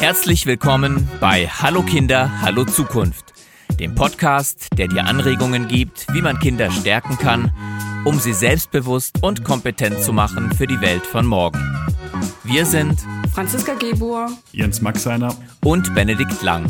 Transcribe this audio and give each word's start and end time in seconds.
Herzlich 0.00 0.46
willkommen 0.46 1.06
bei 1.20 1.46
Hallo 1.46 1.82
Kinder, 1.82 2.40
Hallo 2.40 2.64
Zukunft, 2.64 3.34
dem 3.78 3.94
Podcast, 3.94 4.68
der 4.78 4.88
dir 4.88 5.04
Anregungen 5.04 5.68
gibt, 5.68 6.06
wie 6.14 6.22
man 6.22 6.38
Kinder 6.38 6.70
stärken 6.70 7.18
kann, 7.18 7.52
um 8.06 8.18
sie 8.18 8.32
selbstbewusst 8.32 9.22
und 9.22 9.44
kompetent 9.44 10.00
zu 10.00 10.14
machen 10.14 10.52
für 10.54 10.66
die 10.66 10.80
Welt 10.80 11.04
von 11.04 11.26
morgen. 11.26 11.60
Wir 12.44 12.64
sind 12.64 12.98
Franziska 13.34 13.74
Gebur, 13.74 14.30
Jens 14.52 14.80
Maxeiner 14.80 15.36
und 15.62 15.94
Benedikt 15.94 16.40
Lang. 16.40 16.64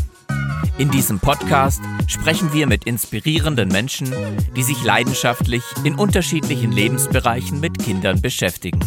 In 0.79 0.91
diesem 0.91 1.21
Podcast 1.21 1.81
sprechen 2.09 2.53
wir 2.53 2.67
mit 2.67 2.83
inspirierenden 2.83 3.69
Menschen, 3.69 4.13
die 4.57 4.65
sich 4.65 4.83
leidenschaftlich 4.83 5.63
in 5.85 5.95
unterschiedlichen 5.95 6.73
Lebensbereichen 6.73 7.61
mit 7.61 7.79
Kindern 7.79 8.21
beschäftigen. 8.21 8.81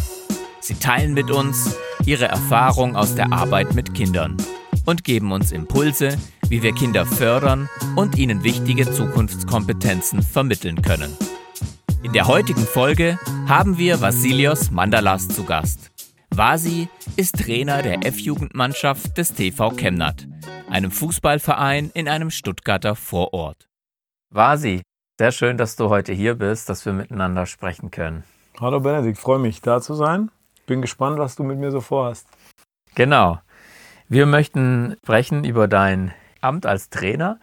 Sie 0.64 0.76
teilen 0.76 1.12
mit 1.12 1.30
uns 1.30 1.76
ihre 2.06 2.24
Erfahrung 2.24 2.96
aus 2.96 3.14
der 3.14 3.34
Arbeit 3.34 3.74
mit 3.74 3.92
Kindern 3.92 4.38
und 4.86 5.04
geben 5.04 5.30
uns 5.30 5.52
Impulse, 5.52 6.16
wie 6.48 6.62
wir 6.62 6.72
Kinder 6.72 7.04
fördern 7.04 7.68
und 7.96 8.16
ihnen 8.16 8.44
wichtige 8.44 8.90
Zukunftskompetenzen 8.90 10.22
vermitteln 10.22 10.80
können. 10.80 11.14
In 12.02 12.14
der 12.14 12.28
heutigen 12.28 12.64
Folge 12.64 13.18
haben 13.46 13.76
wir 13.76 14.00
Vassilios 14.00 14.70
Mandalas 14.70 15.28
zu 15.28 15.44
Gast. 15.44 15.90
Vasi 16.30 16.88
ist 17.16 17.44
Trainer 17.44 17.82
der 17.82 18.06
F-Jugendmannschaft 18.06 19.18
des 19.18 19.34
TV 19.34 19.70
Chemnat, 19.72 20.26
einem 20.70 20.90
Fußballverein 20.90 21.90
in 21.92 22.08
einem 22.08 22.30
Stuttgarter 22.30 22.96
Vorort. 22.96 23.68
Vasi, 24.30 24.80
sehr 25.18 25.30
schön, 25.30 25.58
dass 25.58 25.76
du 25.76 25.90
heute 25.90 26.14
hier 26.14 26.36
bist, 26.36 26.70
dass 26.70 26.86
wir 26.86 26.94
miteinander 26.94 27.44
sprechen 27.44 27.90
können. 27.90 28.24
Hallo 28.58 28.80
Benedikt, 28.80 29.18
freue 29.18 29.40
mich 29.40 29.60
da 29.60 29.82
zu 29.82 29.92
sein. 29.92 30.30
Bin 30.66 30.80
gespannt, 30.80 31.18
was 31.18 31.36
du 31.36 31.42
mit 31.42 31.58
mir 31.58 31.70
so 31.70 31.80
vorhast. 31.80 32.26
Genau. 32.94 33.38
Wir 34.08 34.26
möchten 34.26 34.96
sprechen 35.02 35.44
über 35.44 35.68
dein 35.68 36.12
Amt 36.40 36.66
als 36.66 36.90
Trainer 36.90 37.38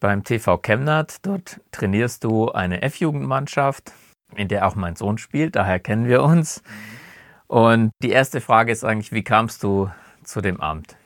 beim 0.00 0.22
TV 0.22 0.58
Chemnat. 0.58 1.18
Dort 1.22 1.60
trainierst 1.72 2.24
du 2.24 2.50
eine 2.50 2.82
F-Jugendmannschaft, 2.82 3.92
in 4.36 4.48
der 4.48 4.66
auch 4.66 4.74
mein 4.74 4.96
Sohn 4.96 5.18
spielt, 5.18 5.56
daher 5.56 5.80
kennen 5.80 6.06
wir 6.06 6.22
uns. 6.22 6.62
Und 7.46 7.90
die 8.02 8.10
erste 8.10 8.40
Frage 8.40 8.72
ist 8.72 8.84
eigentlich, 8.84 9.12
wie 9.12 9.22
kamst 9.22 9.62
du 9.62 9.90
zu 10.22 10.40
dem 10.40 10.60
Amt? 10.60 10.96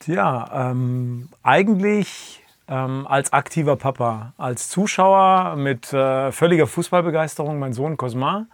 Tja, 0.00 0.70
ähm, 0.70 1.28
eigentlich 1.42 2.42
ähm, 2.68 3.06
als 3.06 3.32
aktiver 3.32 3.76
Papa, 3.76 4.32
als 4.36 4.68
Zuschauer 4.68 5.56
mit 5.56 5.92
äh, 5.92 6.32
völliger 6.32 6.66
Fußballbegeisterung. 6.66 7.58
Mein 7.58 7.72
Sohn 7.72 7.96
Cosma 7.96 8.46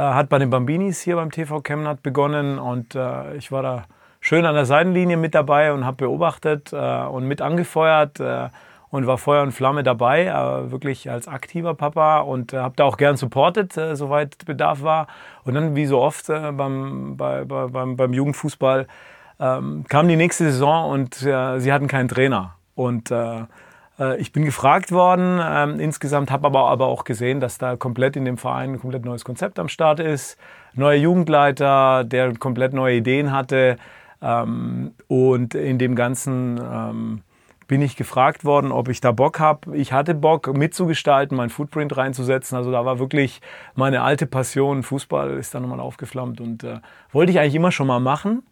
hat 0.00 0.28
bei 0.28 0.38
den 0.38 0.50
Bambinis 0.50 1.00
hier 1.00 1.16
beim 1.16 1.30
TV 1.30 1.60
Chemnat 1.60 2.02
begonnen 2.02 2.58
und 2.58 2.94
äh, 2.94 3.36
ich 3.36 3.52
war 3.52 3.62
da 3.62 3.84
schön 4.20 4.46
an 4.46 4.54
der 4.54 4.64
Seitenlinie 4.64 5.16
mit 5.16 5.34
dabei 5.34 5.72
und 5.72 5.84
habe 5.84 6.06
beobachtet 6.06 6.72
äh, 6.72 6.76
und 6.76 7.26
mit 7.26 7.42
angefeuert 7.42 8.20
äh, 8.20 8.48
und 8.90 9.06
war 9.06 9.18
Feuer 9.18 9.42
und 9.42 9.52
Flamme 9.52 9.82
dabei, 9.82 10.26
äh, 10.26 10.70
wirklich 10.70 11.10
als 11.10 11.28
aktiver 11.28 11.74
Papa 11.74 12.20
und 12.20 12.52
habe 12.52 12.74
da 12.76 12.84
auch 12.84 12.96
gern 12.96 13.16
supportet, 13.16 13.72
soweit 13.72 14.44
Bedarf 14.44 14.82
war. 14.82 15.06
Und 15.44 15.54
dann, 15.54 15.74
wie 15.74 15.86
so 15.86 16.00
oft 16.00 16.26
beim, 16.26 17.16
bei, 17.16 17.44
bei, 17.44 17.68
beim, 17.68 17.96
beim 17.96 18.12
Jugendfußball, 18.12 18.86
ähm, 19.40 19.84
kam 19.88 20.08
die 20.08 20.16
nächste 20.16 20.44
Saison 20.44 20.90
und 20.90 21.22
äh, 21.22 21.58
sie 21.58 21.72
hatten 21.72 21.88
keinen 21.88 22.08
Trainer. 22.08 22.54
Und 22.74 23.10
äh, 23.10 23.40
äh, 23.40 23.44
ich 24.18 24.32
bin 24.32 24.44
gefragt 24.44 24.92
worden 24.92 25.40
ähm, 25.42 25.80
insgesamt, 25.80 26.30
habe 26.30 26.46
aber, 26.46 26.86
auch 26.86 27.04
gesehen, 27.04 27.40
dass 27.40 27.58
da 27.58 27.76
komplett 27.76 28.16
in 28.16 28.24
dem 28.24 28.38
Verein 28.38 28.74
ein 28.74 28.80
komplett 28.80 29.04
neues 29.04 29.24
Konzept 29.24 29.58
am 29.58 29.68
Start 29.68 30.00
ist. 30.00 30.38
Neuer 30.74 30.96
Jugendleiter, 30.96 32.04
der 32.04 32.34
komplett 32.38 32.72
neue 32.72 32.96
Ideen 32.96 33.32
hatte. 33.32 33.76
Ähm, 34.22 34.92
und 35.08 35.54
in 35.54 35.78
dem 35.78 35.94
Ganzen 35.94 36.58
ähm, 36.58 37.22
bin 37.68 37.82
ich 37.82 37.96
gefragt 37.96 38.44
worden, 38.44 38.70
ob 38.70 38.88
ich 38.88 39.00
da 39.00 39.12
Bock 39.12 39.40
habe. 39.40 39.76
Ich 39.76 39.92
hatte 39.92 40.14
Bock 40.14 40.52
mitzugestalten, 40.54 41.36
meinen 41.36 41.50
Footprint 41.50 41.96
reinzusetzen. 41.96 42.56
Also 42.56 42.70
da 42.70 42.84
war 42.84 42.98
wirklich 42.98 43.40
meine 43.74 44.02
alte 44.02 44.26
Passion, 44.26 44.82
Fußball 44.82 45.38
ist 45.38 45.54
da 45.54 45.60
nochmal 45.60 45.80
aufgeflammt 45.80 46.40
und 46.40 46.64
äh, 46.64 46.80
wollte 47.12 47.32
ich 47.32 47.38
eigentlich 47.38 47.54
immer 47.54 47.72
schon 47.72 47.86
mal 47.86 48.00
machen. 48.00 48.42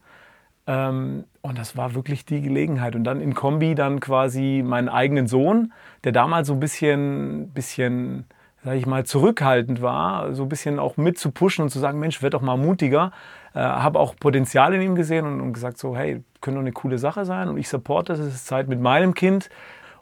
Und 1.42 1.58
das 1.58 1.76
war 1.76 1.94
wirklich 1.94 2.24
die 2.24 2.42
Gelegenheit. 2.42 2.94
Und 2.94 3.04
dann 3.04 3.20
in 3.20 3.34
Kombi 3.34 3.74
dann 3.74 4.00
quasi 4.00 4.62
meinen 4.64 4.88
eigenen 4.88 5.26
Sohn, 5.26 5.72
der 6.04 6.12
damals 6.12 6.48
so 6.48 6.54
ein 6.54 6.60
bisschen, 6.60 7.50
bisschen 7.50 8.26
sage 8.62 8.76
ich 8.76 8.86
mal, 8.86 9.04
zurückhaltend 9.04 9.80
war, 9.80 10.34
so 10.34 10.42
ein 10.42 10.48
bisschen 10.48 10.78
auch 10.78 10.96
mit 10.96 11.18
zu 11.18 11.30
pushen 11.30 11.62
und 11.62 11.70
zu 11.70 11.78
sagen, 11.78 11.98
Mensch, 11.98 12.22
werd 12.22 12.34
doch 12.34 12.42
mal 12.42 12.58
mutiger. 12.58 13.12
Äh, 13.54 13.60
habe 13.60 13.98
auch 13.98 14.14
Potenzial 14.16 14.74
in 14.74 14.82
ihm 14.82 14.94
gesehen 14.94 15.26
und, 15.26 15.40
und 15.40 15.52
gesagt 15.54 15.78
so, 15.78 15.96
hey, 15.96 16.22
könnte 16.40 16.58
doch 16.58 16.62
eine 16.62 16.72
coole 16.72 16.98
Sache 16.98 17.24
sein 17.24 17.48
und 17.48 17.56
ich 17.56 17.68
supporte 17.68 18.12
es, 18.12 18.18
es 18.18 18.34
ist 18.34 18.46
Zeit 18.46 18.68
mit 18.68 18.80
meinem 18.80 19.14
Kind 19.14 19.48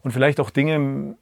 und 0.02 0.10
vielleicht 0.10 0.40
auch 0.40 0.50
Dinge 0.50 1.16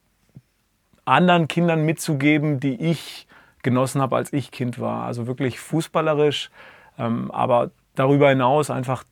anderen 1.05 1.47
Kindern 1.47 1.85
mitzugeben, 1.85 2.59
die 2.59 2.83
ich 2.83 3.29
genossen 3.63 4.01
habe, 4.01 4.17
als 4.17 4.33
ich 4.33 4.51
Kind 4.51 4.81
war. 4.81 5.05
Also 5.05 5.27
wirklich 5.27 5.61
fußballerisch, 5.61 6.51
ähm, 6.99 7.31
aber 7.31 7.71
darüber 7.95 8.29
hinaus 8.29 8.71
einfach 8.71 9.05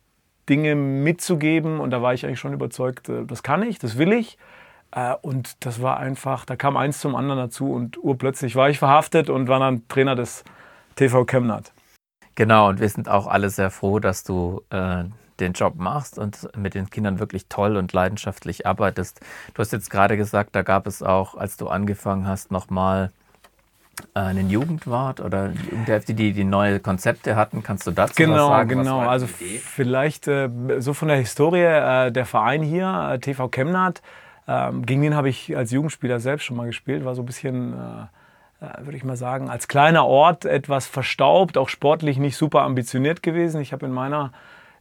Dinge 0.49 0.75
mitzugeben. 0.75 1.79
Und 1.79 1.91
da 1.91 2.01
war 2.01 2.13
ich 2.13 2.25
eigentlich 2.25 2.39
schon 2.39 2.53
überzeugt, 2.53 3.09
äh, 3.09 3.25
das 3.25 3.43
kann 3.43 3.63
ich, 3.63 3.79
das 3.79 3.97
will 3.97 4.13
ich. 4.13 4.37
Äh, 4.91 5.15
und 5.21 5.65
das 5.65 5.81
war 5.81 5.97
einfach, 5.97 6.45
da 6.45 6.55
kam 6.55 6.77
eins 6.77 6.99
zum 6.99 7.15
anderen 7.15 7.39
dazu 7.39 7.71
und 7.71 7.97
urplötzlich 8.03 8.55
war 8.55 8.69
ich 8.69 8.79
verhaftet 8.79 9.29
und 9.29 9.47
war 9.47 9.59
dann 9.59 9.87
Trainer 9.87 10.15
des 10.15 10.43
TV 10.95 11.25
Chemnat. 11.25 11.73
Genau, 12.35 12.69
und 12.69 12.79
wir 12.79 12.89
sind 12.89 13.07
auch 13.07 13.27
alle 13.27 13.49
sehr 13.49 13.71
froh, 13.71 13.99
dass 13.99 14.23
du 14.23 14.61
äh, 14.69 15.05
den 15.39 15.53
Job 15.53 15.75
machst 15.75 16.17
und 16.17 16.49
mit 16.57 16.73
den 16.73 16.89
Kindern 16.89 17.19
wirklich 17.19 17.47
toll 17.47 17.77
und 17.77 17.93
leidenschaftlich 17.93 18.65
arbeitest. 18.65 19.21
Du 19.53 19.59
hast 19.59 19.71
jetzt 19.71 19.89
gerade 19.89 20.17
gesagt, 20.17 20.55
da 20.55 20.61
gab 20.61 20.87
es 20.87 21.03
auch, 21.03 21.35
als 21.35 21.57
du 21.57 21.67
angefangen 21.67 22.27
hast, 22.27 22.51
nochmal 22.51 23.11
einen 24.13 24.49
Jugendwart 24.49 25.19
oder 25.21 25.51
Jugendhälfte, 25.51 26.13
die 26.13 26.33
die 26.33 26.43
neue 26.43 26.79
Konzepte 26.79 27.35
hatten. 27.35 27.63
Kannst 27.63 27.87
du 27.87 27.91
dazu 27.91 28.13
genau, 28.15 28.33
was 28.33 28.47
sagen? 28.47 28.69
Genau, 28.69 28.99
genau. 28.99 28.99
Also 29.09 29.27
vielleicht 29.27 30.27
äh, 30.27 30.49
so 30.79 30.93
von 30.93 31.07
der 31.07 31.17
Historie, 31.17 31.61
äh, 31.61 32.11
der 32.11 32.25
Verein 32.25 32.63
hier, 32.63 33.11
äh, 33.13 33.19
TV 33.19 33.49
Chemnat, 33.49 34.01
ähm, 34.47 34.85
gegen 34.85 35.01
den 35.01 35.15
habe 35.15 35.29
ich 35.29 35.55
als 35.55 35.71
Jugendspieler 35.71 36.19
selbst 36.19 36.45
schon 36.45 36.57
mal 36.57 36.67
gespielt, 36.67 37.03
war 37.03 37.15
so 37.15 37.23
ein 37.23 37.25
bisschen, 37.25 37.73
äh, 37.73 38.65
äh, 38.65 38.85
würde 38.85 38.97
ich 38.97 39.03
mal 39.03 39.17
sagen, 39.17 39.49
als 39.49 39.67
kleiner 39.67 40.05
Ort 40.05 40.45
etwas 40.45 40.87
verstaubt, 40.87 41.57
auch 41.57 41.69
sportlich 41.69 42.17
nicht 42.17 42.37
super 42.37 42.61
ambitioniert 42.61 43.23
gewesen. 43.23 43.61
Ich 43.61 43.73
habe 43.73 43.85
in 43.85 43.91
meiner, 43.91 44.31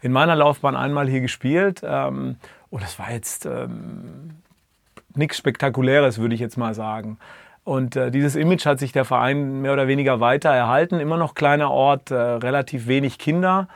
in 0.01 0.13
meiner 0.13 0.37
Laufbahn 0.37 0.77
einmal 0.77 1.09
hier 1.09 1.21
gespielt 1.21 1.83
ähm, 1.85 2.37
und 2.71 2.83
das 2.83 2.99
war 2.99 3.11
jetzt 3.11 3.47
ähm, 3.47 4.37
nichts 5.15 5.39
Spektakuläres, 5.39 6.19
würde 6.19 6.35
ich 6.35 6.41
jetzt 6.41 6.57
mal 6.57 6.75
sagen. 6.75 7.19
Und 7.65 7.97
äh, 7.97 8.11
dieses 8.11 8.37
Image 8.37 8.67
hat 8.67 8.79
sich 8.79 8.93
der 8.93 9.07
Verein 9.07 9.63
mehr 9.63 9.73
oder 9.73 9.89
weniger 9.89 10.21
weiter 10.21 10.51
erhalten. 10.51 11.01
Immer 11.01 11.17
noch 11.17 11.35
kleiner 11.35 11.71
Ort, 11.71 12.11
äh, 12.11 12.15
relativ 12.15 12.87
wenig 12.87 13.19
Kinder. 13.19 13.69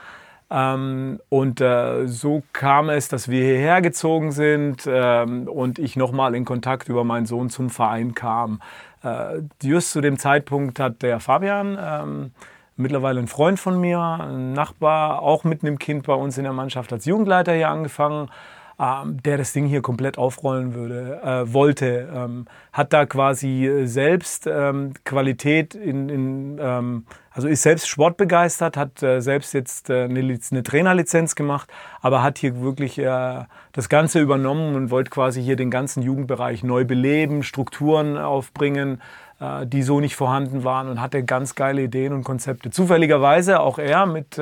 Ähm, 0.51 1.21
und 1.29 1.61
äh, 1.61 2.07
so 2.07 2.43
kam 2.53 2.91
es, 2.91 3.09
dass 3.09 3.29
wir 3.29 3.43
hierher 3.45 3.83
gezogen 3.83 4.33
sind 4.33 4.87
ähm, 4.87 5.47
und 5.49 5.79
ich 5.79 5.97
nochmal 5.97 6.35
in 6.35 6.45
Kontakt 6.45 6.89
über 6.89 7.05
meinen 7.05 7.27
Sohn 7.27 7.51
zum 7.51 7.71
Verein 7.71 8.15
kam. 8.15 8.61
Äh, 9.03 9.43
just 9.63 9.93
zu 9.93 10.01
dem 10.01 10.19
Zeitpunkt 10.19 10.81
hat 10.81 11.03
der 11.03 11.21
Fabian, 11.21 11.79
ähm, 11.81 12.31
mittlerweile 12.77 13.21
ein 13.21 13.29
Freund 13.29 13.61
von 13.61 13.79
mir, 13.79 14.01
ein 14.01 14.53
Nachbar, 14.53 15.21
auch 15.21 15.45
mit 15.45 15.63
einem 15.63 15.79
Kind 15.79 16.07
bei 16.07 16.15
uns 16.15 16.39
in 16.39 16.45
der 16.45 16.53
Mannschaft 16.53 16.93
als 16.93 17.05
Jugendleiter 17.05 17.53
hier 17.53 17.69
angefangen 17.69 18.31
ähm, 18.79 19.23
der 19.23 19.39
das 19.39 19.53
Ding 19.53 19.67
hier 19.67 19.83
komplett 19.83 20.19
aufrollen 20.19 20.75
würde, 20.75 21.21
äh, 21.23 21.53
wollte, 21.53 22.09
ähm, 22.15 22.47
hat 22.73 22.93
da 22.93 23.07
quasi 23.07 23.83
selbst 23.85 24.47
ähm, 24.47 24.93
Qualität 25.05 25.75
in, 25.75 26.09
in 26.09 26.59
ähm, 26.61 27.05
also 27.39 27.47
ist 27.47 27.63
selbst 27.63 27.89
sportbegeistert, 27.89 28.77
hat 28.77 29.01
äh, 29.01 29.21
selbst 29.21 29.55
jetzt 29.55 29.91
äh, 29.91 30.05
eine, 30.05 30.19
eine, 30.19 30.63
Trainerlizenz 30.65 31.37
gemacht, 31.37 31.71
aber 32.01 32.25
hat 32.25 32.39
hier 32.39 32.61
wirklich 32.61 32.99
äh, 32.99 33.45
das 33.73 33.89
Ganze 33.89 34.19
übernommen 34.19 34.75
und 34.75 34.91
wollte 34.91 35.11
quasi 35.11 35.41
hier 35.41 35.55
den 35.55 35.71
ganzen 35.71 36.03
Jugendbereich 36.03 36.65
neu 36.65 36.85
beleben, 36.85 37.45
Strukturen 37.45 38.19
aufbringen, 38.19 39.01
äh, 39.41 39.67
die 39.67 39.85
so 39.85 40.01
nicht 40.01 40.17
vorhanden 40.17 40.65
waren 40.65 40.89
und 40.89 41.01
hatte 41.01 41.23
ganz 41.23 41.55
geile 41.55 41.83
Ideen 41.83 42.13
und 42.13 42.25
Konzepte. 42.25 42.71
Zufälligerweise 42.71 43.61
auch 43.61 43.79
er 43.79 44.07
mit 44.07 44.37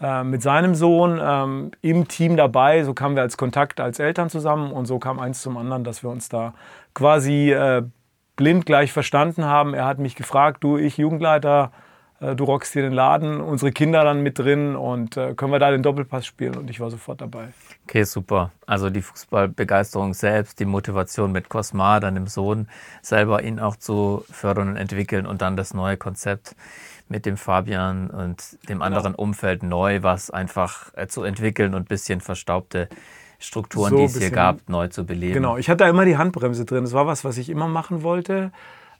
äh, 0.00 0.24
mit 0.24 0.42
seinem 0.42 0.74
Sohn 0.74 1.20
ähm, 1.22 1.70
im 1.80 2.08
Team 2.08 2.36
dabei. 2.36 2.82
So 2.84 2.94
kamen 2.94 3.16
wir 3.16 3.22
als 3.22 3.36
Kontakt 3.36 3.80
als 3.80 3.98
Eltern 3.98 4.30
zusammen 4.30 4.72
und 4.72 4.86
so 4.86 4.98
kam 4.98 5.18
eins 5.18 5.40
zum 5.40 5.56
anderen, 5.56 5.84
dass 5.84 6.02
wir 6.02 6.10
uns 6.10 6.28
da 6.28 6.54
quasi 6.94 7.52
äh, 7.52 7.82
blind 8.36 8.66
gleich 8.66 8.92
verstanden 8.92 9.44
haben. 9.44 9.74
Er 9.74 9.86
hat 9.86 9.98
mich 9.98 10.16
gefragt, 10.16 10.64
du, 10.64 10.76
ich 10.76 10.96
Jugendleiter, 10.96 11.70
äh, 12.20 12.34
du 12.34 12.44
rockst 12.44 12.72
hier 12.72 12.82
den 12.82 12.92
Laden, 12.92 13.40
unsere 13.40 13.72
Kinder 13.72 14.04
dann 14.04 14.22
mit 14.22 14.38
drin 14.38 14.76
und 14.76 15.16
äh, 15.16 15.34
können 15.34 15.52
wir 15.52 15.58
da 15.58 15.70
den 15.70 15.82
Doppelpass 15.82 16.26
spielen 16.26 16.56
und 16.56 16.70
ich 16.70 16.80
war 16.80 16.90
sofort 16.90 17.20
dabei. 17.20 17.48
Okay, 17.84 18.04
super. 18.04 18.50
Also 18.66 18.90
die 18.90 19.02
Fußballbegeisterung 19.02 20.14
selbst, 20.14 20.58
die 20.58 20.64
Motivation 20.64 21.32
mit 21.32 21.48
Cosmar, 21.48 22.00
dann 22.00 22.14
dem 22.14 22.26
Sohn, 22.26 22.68
selber 23.02 23.42
ihn 23.42 23.60
auch 23.60 23.76
zu 23.76 24.24
fördern 24.30 24.70
und 24.70 24.76
entwickeln 24.76 25.26
und 25.26 25.42
dann 25.42 25.56
das 25.56 25.74
neue 25.74 25.96
Konzept 25.96 26.56
mit 27.08 27.26
dem 27.26 27.36
Fabian 27.36 28.10
und 28.10 28.52
dem 28.68 28.78
genau. 28.78 28.84
anderen 28.84 29.14
Umfeld 29.14 29.62
neu, 29.62 30.02
was 30.02 30.30
einfach 30.30 30.92
äh, 30.94 31.06
zu 31.06 31.22
entwickeln 31.22 31.74
und 31.74 31.82
ein 31.82 31.86
bisschen 31.86 32.20
verstaubte 32.20 32.88
Strukturen, 33.38 33.90
so 33.90 33.96
die 33.98 34.04
es 34.04 34.18
hier 34.18 34.30
gab, 34.30 34.68
neu 34.68 34.88
zu 34.88 35.04
beleben. 35.04 35.34
Genau, 35.34 35.56
ich 35.56 35.68
hatte 35.68 35.84
da 35.84 35.90
immer 35.90 36.04
die 36.04 36.16
Handbremse 36.16 36.64
drin. 36.64 36.84
Das 36.84 36.92
war 36.92 37.06
was, 37.06 37.24
was 37.24 37.36
ich 37.36 37.50
immer 37.50 37.68
machen 37.68 38.02
wollte. 38.02 38.52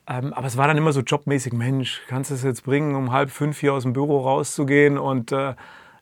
Ähm, 0.07 0.33
aber 0.33 0.45
es 0.45 0.55
war 0.55 0.67
dann 0.67 0.77
immer 0.77 0.91
so 0.91 1.01
jobmäßig, 1.01 1.53
Mensch, 1.53 2.01
kannst 2.07 2.29
du 2.29 2.35
es 2.35 2.43
jetzt 2.43 2.63
bringen, 2.63 2.95
um 2.95 3.11
halb 3.11 3.31
fünf 3.31 3.59
hier 3.59 3.73
aus 3.73 3.83
dem 3.83 3.93
Büro 3.93 4.19
rauszugehen 4.19 4.99
und 4.99 5.31
äh, 5.31 5.55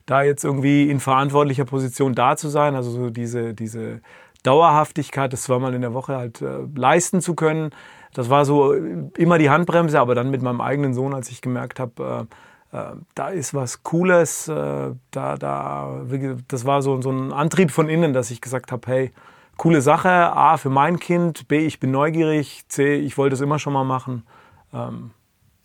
da 0.04 0.22
jetzt 0.22 0.44
irgendwie 0.44 0.90
in 0.90 1.00
verantwortlicher 1.00 1.64
Position 1.64 2.14
da 2.14 2.36
zu 2.36 2.48
sein, 2.48 2.74
also 2.74 2.90
so 2.90 3.08
diese, 3.08 3.54
diese 3.54 4.02
Dauerhaftigkeit, 4.42 5.32
das 5.32 5.44
zweimal 5.44 5.72
in 5.72 5.80
der 5.80 5.94
Woche 5.94 6.16
halt 6.16 6.42
äh, 6.42 6.58
leisten 6.74 7.22
zu 7.22 7.34
können. 7.34 7.70
Das 8.14 8.30
war 8.30 8.44
so 8.44 8.72
immer 8.72 9.38
die 9.38 9.50
Handbremse, 9.50 10.00
aber 10.00 10.14
dann 10.14 10.30
mit 10.30 10.40
meinem 10.40 10.60
eigenen 10.60 10.94
Sohn, 10.94 11.12
als 11.12 11.30
ich 11.30 11.42
gemerkt 11.42 11.80
habe, 11.80 12.26
äh, 12.72 12.76
äh, 12.76 12.96
da 13.14 13.28
ist 13.28 13.54
was 13.54 13.82
Cooles, 13.82 14.48
äh, 14.48 14.92
da, 15.10 15.36
da, 15.36 16.02
das 16.48 16.64
war 16.64 16.80
so, 16.80 17.02
so 17.02 17.10
ein 17.10 17.32
Antrieb 17.32 17.70
von 17.70 17.88
innen, 17.88 18.12
dass 18.12 18.30
ich 18.30 18.40
gesagt 18.40 18.72
habe, 18.72 18.90
hey, 18.90 19.12
coole 19.56 19.80
Sache. 19.80 20.08
A, 20.08 20.56
für 20.56 20.70
mein 20.70 20.98
Kind. 20.98 21.48
B, 21.48 21.58
ich 21.58 21.80
bin 21.80 21.90
neugierig. 21.90 22.64
C, 22.68 22.94
ich 22.94 23.18
wollte 23.18 23.34
es 23.34 23.40
immer 23.40 23.58
schon 23.58 23.72
mal 23.72 23.84
machen. 23.84 24.24
Ähm, 24.72 25.10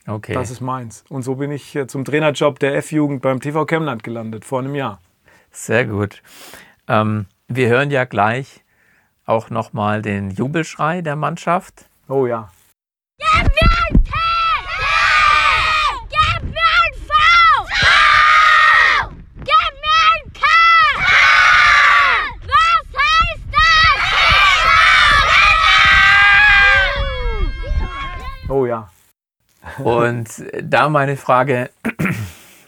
okay. 0.08 0.34
Das 0.34 0.52
ist 0.52 0.62
meins. 0.62 1.04
Und 1.10 1.24
so 1.24 1.36
bin 1.36 1.52
ich 1.52 1.78
zum 1.88 2.06
Trainerjob 2.06 2.60
der 2.60 2.76
F-Jugend 2.78 3.22
beim 3.22 3.40
TV 3.40 3.66
Chemland 3.66 4.04
gelandet, 4.04 4.46
vor 4.46 4.60
einem 4.60 4.76
Jahr. 4.76 5.00
Sehr 5.52 5.86
gut. 5.86 6.22
Ähm, 6.88 7.26
wir 7.48 7.70
hören 7.70 7.90
ja 7.90 8.06
gleich 8.06 8.64
auch 9.26 9.50
nochmal 9.50 10.02
den 10.02 10.32
Jubelschrei 10.32 11.02
der 11.02 11.16
Mannschaft. 11.16 11.89
Oh 12.12 12.26
ja. 12.26 12.50
Oh 28.50 28.66
ja. 28.66 28.90
Und 29.78 30.44
da 30.64 30.90
meine 30.90 31.16
Frage 31.16 31.70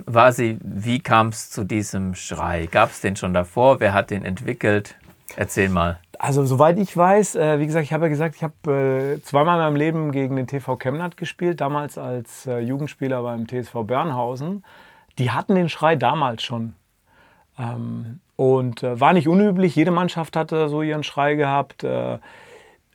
war 0.06 0.32
sie, 0.34 0.60
wie 0.62 1.00
kam 1.00 1.30
es 1.30 1.50
zu 1.50 1.64
diesem 1.64 2.14
Schrei? 2.14 2.68
Gab 2.68 2.92
es 2.92 3.02
den 3.02 3.16
schon 3.16 3.34
davor? 3.34 3.80
Wer 3.80 3.94
hat 3.94 4.12
den 4.12 4.24
entwickelt? 4.24 4.98
Erzähl 5.36 5.70
mal. 5.70 6.00
Also 6.20 6.46
soweit 6.46 6.78
ich 6.78 6.96
weiß, 6.96 7.36
äh, 7.36 7.60
wie 7.60 7.66
gesagt, 7.66 7.84
ich 7.84 7.94
habe 7.94 8.06
ja 8.06 8.10
gesagt, 8.10 8.36
ich 8.36 8.44
habe 8.44 9.18
äh, 9.18 9.22
zweimal 9.24 9.58
in 9.58 9.64
meinem 9.64 9.76
Leben 9.76 10.12
gegen 10.12 10.36
den 10.36 10.48
TV 10.48 10.78
Chemnat 10.78 11.18
gespielt, 11.18 11.62
damals 11.62 11.98
als 11.98 12.46
äh, 12.46 12.60
Jugendspieler 12.60 13.24
beim 13.24 13.48
TSV 13.48 13.84
Bernhausen. 13.86 14.64
Die 15.18 15.32
hatten 15.32 15.56
den 15.56 15.70
Schrei 15.70 15.96
damals 15.96 16.44
schon. 16.44 16.76
Ähm, 17.58 18.20
und 18.36 18.84
äh, 18.84 19.00
war 19.00 19.14
nicht 19.14 19.28
unüblich, 19.28 19.76
jede 19.76 19.92
Mannschaft 19.92 20.36
hatte 20.36 20.70
so 20.70 20.82
ihren 20.82 21.04
Schrei 21.04 21.36
gehabt. 21.36 21.84
Äh, 21.84 22.20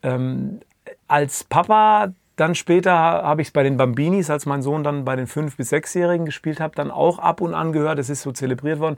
ähm, 0.03 0.61
als 1.09 1.45
Papa 1.45 2.13
dann 2.37 2.55
später 2.55 2.93
habe 2.93 3.41
ich 3.41 3.49
es 3.49 3.53
bei 3.53 3.63
den 3.63 3.79
Bambinis, 3.79 4.29
als 4.29 4.45
mein 4.45 4.61
Sohn 4.61 4.85
dann 4.85 5.05
bei 5.05 5.17
den 5.17 5.27
5- 5.27 5.57
bis 5.57 5.73
6-Jährigen 5.73 6.27
gespielt 6.27 6.61
hat, 6.61 6.79
dann 6.79 6.91
auch 6.91 7.19
ab 7.19 7.41
und 7.41 7.55
an 7.55 7.73
gehört. 7.73 7.99
Es 7.99 8.11
ist 8.11 8.23
so 8.23 8.33
zelebriert 8.33 8.79
worden. 8.79 8.97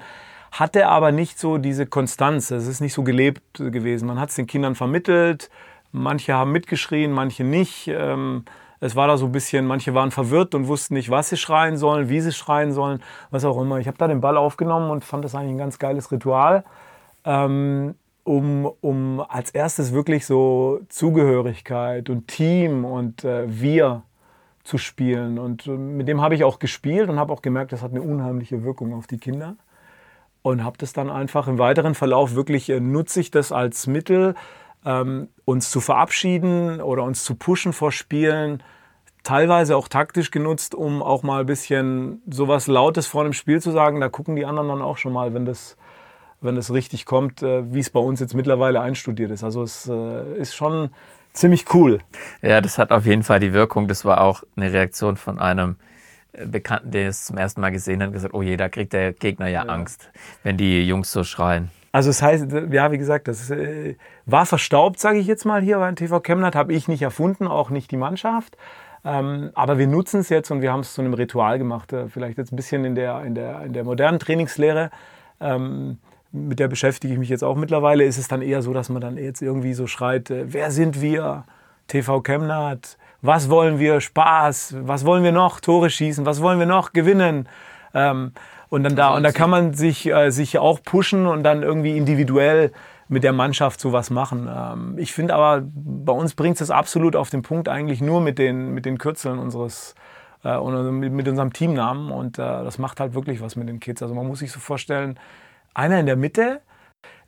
Hatte 0.53 0.89
aber 0.89 1.13
nicht 1.13 1.39
so 1.39 1.59
diese 1.59 1.87
Konstanz. 1.87 2.51
Es 2.51 2.67
ist 2.67 2.81
nicht 2.81 2.95
so 2.95 3.03
gelebt 3.03 3.43
gewesen. 3.55 4.07
Man 4.07 4.19
hat 4.19 4.31
es 4.31 4.37
den 4.37 4.47
Kindern 4.47 4.75
vermittelt. 4.75 5.51
Manche 5.93 6.35
haben 6.35 6.53
mitgeschrien, 6.53 7.13
manche 7.13 7.45
nicht. 7.45 7.89
Ähm, 7.89 8.45
es 8.81 8.95
war 8.95 9.09
da 9.09 9.17
so 9.17 9.27
ein 9.27 9.33
bisschen, 9.33 9.67
manche 9.67 9.95
waren 9.95 10.11
verwirrt 10.11 10.55
und 10.55 10.69
wussten 10.69 10.95
nicht, 10.95 11.11
was 11.11 11.31
sie 11.31 11.37
schreien 11.37 11.77
sollen, 11.77 12.09
wie 12.09 12.21
sie 12.21 12.33
schreien 12.33 12.73
sollen, 12.73 13.03
was 13.31 13.45
auch 13.45 13.61
immer. 13.61 13.79
Ich 13.79 13.89
habe 13.89 13.99
da 13.99 14.07
den 14.07 14.21
Ball 14.21 14.37
aufgenommen 14.37 14.91
und 14.91 15.05
fand 15.05 15.25
das 15.25 15.35
eigentlich 15.35 15.53
ein 15.53 15.59
ganz 15.59 15.79
geiles 15.79 16.13
Ritual. 16.13 16.65
Ähm, 17.25 17.95
um, 18.29 18.71
um 18.83 19.25
als 19.27 19.51
erstes 19.51 19.93
wirklich 19.93 20.27
so 20.27 20.81
Zugehörigkeit 20.91 22.11
und 22.11 22.29
Team 22.29 22.85
und 22.85 23.25
äh, 23.25 23.45
wir 23.49 24.03
zu 24.65 24.77
spielen. 24.77 25.39
Und 25.39 25.67
äh, 25.67 25.71
mit 25.71 26.09
dem 26.09 26.21
habe 26.21 26.35
ich 26.35 26.45
auch 26.45 26.59
gespielt 26.59 27.09
und 27.09 27.19
habe 27.19 27.33
auch 27.33 27.41
gemerkt, 27.41 27.73
das 27.73 27.83
hat 27.83 27.93
eine 27.93 28.03
unheimliche 28.03 28.63
Wirkung 28.63 28.93
auf 28.93 29.07
die 29.07 29.17
Kinder. 29.17 29.57
Und 30.43 30.65
habe 30.65 30.79
das 30.79 30.93
dann 30.93 31.11
einfach 31.11 31.49
im 31.49 31.59
weiteren 31.59 31.95
Verlauf 31.95 32.35
wirklich, 32.35 32.71
äh, 32.71 32.81
nutze 32.81 33.21
ich 33.21 33.31
das 33.31 33.53
als 33.53 33.87
Mittel, 33.87 34.35
ähm, 34.85 35.29
uns 35.45 35.71
zu 35.71 35.81
verabschieden 35.81 36.81
oder 36.81 37.03
uns 37.03 37.25
zu 37.25 37.35
pushen 37.35 37.73
vor 37.73 37.93
Spielen. 37.93 38.63
Teilweise 39.25 39.77
auch 39.77 39.89
taktisch 39.89 40.31
genutzt, 40.31 40.75
um 40.75 41.03
auch 41.03 41.23
mal 41.23 41.41
ein 41.41 41.47
bisschen 41.47 42.23
sowas 42.31 42.67
Lautes 42.67 43.07
vor 43.07 43.23
einem 43.23 43.33
Spiel 43.33 43.61
zu 43.61 43.73
sagen. 43.73 44.01
Da 44.01 44.09
gucken 44.09 44.37
die 44.37 44.47
anderen 44.47 44.69
dann 44.69 44.83
auch 44.83 44.97
schon 44.97 45.13
mal, 45.13 45.35
wenn 45.35 45.45
das, 45.45 45.77
wenn 46.41 46.57
es 46.57 46.73
richtig 46.73 47.05
kommt, 47.05 47.43
äh, 47.43 47.73
wie 47.73 47.81
es 47.81 47.91
bei 47.91 48.01
uns 48.01 48.21
jetzt 48.21 48.35
mittlerweile 48.35 48.81
einstudiert 48.81 49.31
ist. 49.31 49.45
Also 49.45 49.63
es 49.63 49.89
äh, 49.89 50.39
ist 50.39 50.55
schon 50.55 50.91
ziemlich 51.33 51.73
cool. 51.75 51.99
Ja, 52.43 52.61
das 52.61 52.79
hat 52.79 52.91
auf 52.91 53.07
jeden 53.07 53.23
Fall 53.23 53.41
die 53.41 53.53
Wirkung. 53.53 53.89
Das 53.89 54.05
war 54.05 54.21
auch 54.21 54.43
eine 54.57 54.73
Reaktion 54.73 55.17
von 55.17 55.39
einem 55.39 55.77
Bekannten, 56.47 56.91
der 56.91 57.09
es 57.09 57.27
zum 57.27 57.37
ersten 57.37 57.61
Mal 57.61 57.71
gesehen 57.71 58.03
hat, 58.03 58.13
gesagt, 58.13 58.35
oh 58.35 58.43
je, 58.43 58.57
da 58.57 58.69
kriegt 58.69 58.93
der 58.93 59.13
Gegner 59.13 59.49
ja, 59.49 59.65
ja. 59.65 59.71
Angst, 59.71 60.11
wenn 60.43 60.57
die 60.57 60.87
Jungs 60.87 61.13
so 61.13 61.25
schreien. 61.25 61.71
Also 61.93 62.11
es 62.11 62.19
das 62.19 62.29
heißt, 62.29 62.47
ja, 62.71 62.93
wie 62.93 62.99
gesagt, 62.99 63.29
das 63.29 63.51
war 64.27 64.47
verstaubt, 64.47 65.01
sage 65.01 65.19
ich 65.19 65.27
jetzt 65.27 65.45
mal 65.45 65.63
hier 65.63 65.79
beim 65.79 65.97
TV 65.97 66.21
Chemnat, 66.21 66.55
habe 66.55 66.73
ich 66.73 66.87
nicht 66.87 67.03
erfunden, 67.03 67.47
auch 67.47 67.71
nicht 67.71 67.91
die 67.91 67.97
Mannschaft. 67.97 68.57
Ähm, 69.05 69.51
aber 69.55 69.79
wir 69.79 69.87
nutzen 69.87 70.21
es 70.21 70.29
jetzt 70.29 70.51
und 70.51 70.61
wir 70.61 70.73
haben 70.73 70.81
es 70.81 70.93
zu 70.93 71.01
einem 71.01 71.15
Ritual 71.15 71.59
gemacht, 71.59 71.95
vielleicht 72.09 72.37
jetzt 72.37 72.53
ein 72.53 72.57
bisschen 72.57 72.85
in 72.85 72.95
der, 72.95 73.23
in 73.25 73.35
der, 73.35 73.63
in 73.63 73.73
der 73.73 73.85
modernen 73.85 74.19
Trainingslehre. 74.19 74.91
Ähm, 75.41 75.99
mit 76.31 76.59
der 76.59 76.69
beschäftige 76.69 77.13
ich 77.13 77.19
mich 77.19 77.31
jetzt 77.31 77.43
auch 77.43 77.57
mittlerweile, 77.57 78.05
ist 78.05 78.19
es 78.19 78.29
dann 78.29 78.43
eher 78.43 78.61
so, 78.61 78.75
dass 78.75 78.91
man 78.91 79.01
dann 79.01 79.17
jetzt 79.17 79.41
irgendwie 79.41 79.73
so 79.73 79.87
schreit, 79.87 80.31
äh, 80.31 80.53
wer 80.53 80.71
sind 80.71 81.01
wir? 81.01 81.45
TV 81.87 82.21
Chemnat, 82.21 82.98
was 83.23 83.51
wollen 83.51 83.79
wir? 83.79 84.01
Spaß, 84.01 84.77
was 84.81 85.05
wollen 85.05 85.25
wir 85.25 85.33
noch? 85.33 85.61
Tore 85.61 85.91
schießen, 85.91 86.27
was 86.27 86.41
wollen 86.41 86.59
wir 86.59 86.67
noch? 86.67 86.93
Gewinnen. 86.93 87.49
Ähm, 87.95 88.33
und 88.69 88.83
dann 88.85 88.97
da, 88.97 89.15
und 89.15 89.23
da 89.23 89.33
kann 89.33 89.51
man 89.51 89.75
sich, 89.75 90.07
äh, 90.07 90.31
sich 90.31 90.59
auch 90.59 90.83
pushen 90.83 91.27
und 91.27 91.43
dann 91.43 91.63
irgendwie 91.63 91.97
individuell 91.97 92.73
mit 93.09 93.25
der 93.25 93.33
Mannschaft 93.33 93.81
sowas 93.81 94.11
machen. 94.11 94.49
Ähm, 94.55 94.99
ich 94.99 95.13
finde 95.13 95.35
aber, 95.35 95.63
bei 95.65 96.13
uns 96.13 96.35
bringt 96.35 96.61
es 96.61 96.71
absolut 96.71 97.17
auf 97.17 97.31
den 97.31 97.43
Punkt 97.43 97.69
eigentlich 97.69 98.01
nur 98.01 98.21
mit 98.21 98.39
den, 98.39 98.75
mit 98.75 98.85
den 98.85 98.99
Kürzeln 98.99 99.39
unseres, 99.39 99.95
äh, 100.45 100.59
mit, 100.61 101.13
mit 101.13 101.27
unserem 101.27 101.53
Teamnamen 101.53 102.11
und 102.11 102.39
äh, 102.39 102.43
das 102.43 102.79
macht 102.79 103.01
halt 103.01 103.15
wirklich 103.15 103.41
was 103.41 103.57
mit 103.57 103.69
den 103.69 103.81
Kids. 103.81 104.03
Also 104.03 104.15
man 104.15 104.27
muss 104.27 104.41
sich 104.41 104.53
so 104.53 104.61
vorstellen, 104.61 105.19
einer 105.75 105.99
in 105.99 106.07
der 106.07 106.17
Mitte, 106.17 106.61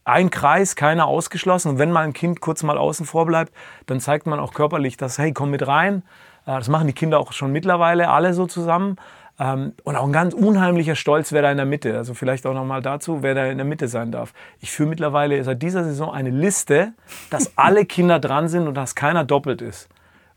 ein 0.05 0.31
Kreis, 0.31 0.77
keiner 0.77 1.07
ausgeschlossen. 1.07 1.71
Und 1.71 1.79
wenn 1.79 1.93
mal 1.93 2.05
ein 2.05 2.13
Kind 2.13 2.41
kurz 2.41 2.63
mal 2.63 2.79
außen 2.79 3.07
vor 3.07 3.27
bleibt, 3.27 3.53
dann 3.87 4.01
zeigt 4.01 4.27
man 4.27 4.39
auch 4.39 4.55
körperlich, 4.55 4.97
dass, 4.97 5.19
hey, 5.19 5.33
komm 5.33 5.51
mit 5.51 5.67
rein. 5.67 6.03
Äh, 6.47 6.57
das 6.57 6.69
machen 6.69 6.87
die 6.87 6.93
Kinder 6.93 7.19
auch 7.19 7.33
schon 7.33 7.53
mittlerweile 7.53 8.09
alle 8.09 8.35
so 8.35 8.47
zusammen. 8.47 8.97
Ähm, 9.39 9.73
und 9.85 9.97
auch 9.97 10.05
ein 10.05 10.13
ganz 10.13 10.35
unheimlicher 10.35 10.95
Stolz, 10.95 11.33
wer 11.33 11.43
da 11.43 11.51
in 11.51 11.57
der 11.57 11.67
Mitte, 11.67 11.97
also 11.97 12.13
vielleicht 12.13 12.47
auch 12.47 12.53
nochmal 12.53 12.83
dazu, 12.83 13.23
wer 13.23 13.35
da 13.35 13.47
in 13.47 13.57
der 13.57 13.65
Mitte 13.65 13.89
sein 13.89 14.13
darf. 14.13 14.35
Ich 14.61 14.71
führe 14.71 14.89
mittlerweile 14.89 15.43
seit 15.43 15.63
dieser 15.63 15.83
Saison 15.83 16.13
eine 16.13 16.31
Liste, 16.31 16.93
dass 17.31 17.57
alle 17.57 17.87
Kinder 17.87 18.19
dran 18.19 18.49
sind 18.49 18.69
und 18.69 18.75
dass 18.75 18.95
keiner 18.95 19.25
doppelt 19.25 19.63
ist. 19.63 19.89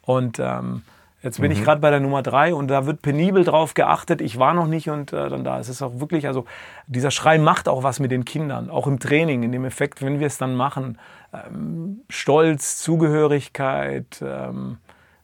Und 0.01 0.39
ähm, 0.39 0.83
Jetzt 1.23 1.39
bin 1.39 1.51
mhm. 1.51 1.57
ich 1.57 1.63
gerade 1.63 1.79
bei 1.79 1.89
der 1.89 2.01
Nummer 2.01 2.21
drei 2.21 2.53
und 2.53 2.67
da 2.67 2.85
wird 2.85 3.01
penibel 3.01 3.45
drauf 3.45 3.73
geachtet. 3.73 4.19
Ich 4.19 4.37
war 4.37 4.53
noch 4.53 4.67
nicht 4.67 4.89
und 4.89 5.13
äh, 5.13 5.29
dann 5.29 5.45
da. 5.45 5.57
Es 5.57 5.69
ist 5.69 5.81
auch 5.81 6.01
wirklich, 6.01 6.27
also 6.27 6.43
dieser 6.87 7.11
Schrei 7.11 7.37
macht 7.37 7.69
auch 7.69 7.81
was 7.81 8.01
mit 8.01 8.11
den 8.11 8.25
Kindern, 8.25 8.69
auch 8.69 8.87
im 8.87 8.99
Training, 8.99 9.41
in 9.41 9.53
dem 9.53 9.63
Effekt, 9.63 10.01
wenn 10.01 10.19
wir 10.19 10.27
es 10.27 10.37
dann 10.37 10.53
machen. 10.53 10.97
Ähm, 11.33 12.01
Stolz, 12.09 12.77
Zugehörigkeit. 12.79 14.21
Ähm, 14.21 14.79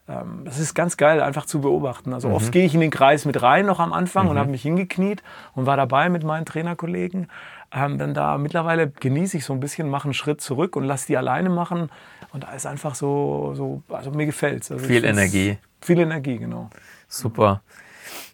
ähm, 0.07 0.43
das 0.45 0.57
ist 0.57 0.73
ganz 0.73 0.95
geil, 0.95 1.21
einfach 1.21 1.45
zu 1.45 1.59
beobachten. 1.59 2.13
Also 2.13 2.29
mhm. 2.29 2.35
oft 2.35 2.51
gehe 2.53 2.65
ich 2.65 2.73
in 2.73 2.79
den 2.79 2.91
Kreis 2.91 3.25
mit 3.25 3.41
rein, 3.41 3.65
noch 3.65 3.81
am 3.81 3.91
Anfang 3.91 4.25
mhm. 4.25 4.31
und 4.31 4.39
habe 4.39 4.51
mich 4.51 4.61
hingekniet 4.61 5.21
und 5.53 5.65
war 5.65 5.75
dabei 5.75 6.09
mit 6.09 6.23
meinen 6.23 6.45
Trainerkollegen. 6.45 7.27
Ähm, 7.73 7.97
dann 7.97 8.13
da 8.13 8.37
mittlerweile 8.37 8.89
genieße 8.89 9.35
ich 9.35 9.43
so 9.43 9.51
ein 9.51 9.59
bisschen, 9.59 9.89
mache 9.89 10.05
einen 10.05 10.13
Schritt 10.13 10.39
zurück 10.39 10.77
und 10.77 10.85
lasse 10.85 11.07
die 11.07 11.17
alleine 11.17 11.49
machen. 11.49 11.89
Und 12.31 12.45
da 12.45 12.53
ist 12.53 12.65
einfach 12.65 12.95
so, 12.95 13.51
so 13.53 13.83
also 13.89 14.11
mir 14.11 14.25
gefällt 14.25 14.71
also 14.71 14.79
Viel 14.79 15.03
Energie. 15.03 15.57
Viel 15.81 15.99
Energie, 15.99 16.37
genau. 16.37 16.69
Super. 17.07 17.61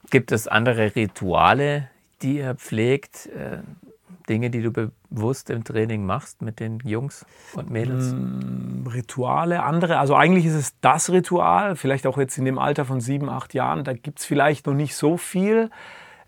Gibt 0.09 0.31
es 0.31 0.47
andere 0.47 0.95
Rituale, 0.95 1.89
die 2.21 2.37
ihr 2.37 2.55
pflegt? 2.55 3.27
Äh, 3.27 3.59
Dinge, 4.27 4.49
die 4.49 4.61
du 4.61 4.71
bewusst 4.71 5.49
im 5.49 5.63
Training 5.63 6.05
machst 6.05 6.41
mit 6.41 6.59
den 6.59 6.79
Jungs 6.83 7.25
und 7.53 7.69
Mädels? 7.69 8.13
Mm, 8.13 8.87
Rituale, 8.87 9.63
andere. 9.63 9.99
Also 9.99 10.15
eigentlich 10.15 10.45
ist 10.45 10.55
es 10.55 10.79
das 10.81 11.11
Ritual, 11.11 11.75
vielleicht 11.75 12.07
auch 12.07 12.17
jetzt 12.17 12.37
in 12.37 12.45
dem 12.45 12.57
Alter 12.57 12.85
von 12.85 13.01
sieben, 13.01 13.29
acht 13.29 13.53
Jahren. 13.53 13.83
Da 13.83 13.93
gibt 13.93 14.19
es 14.19 14.25
vielleicht 14.25 14.65
noch 14.67 14.73
nicht 14.73 14.95
so 14.95 15.17
viel. 15.17 15.69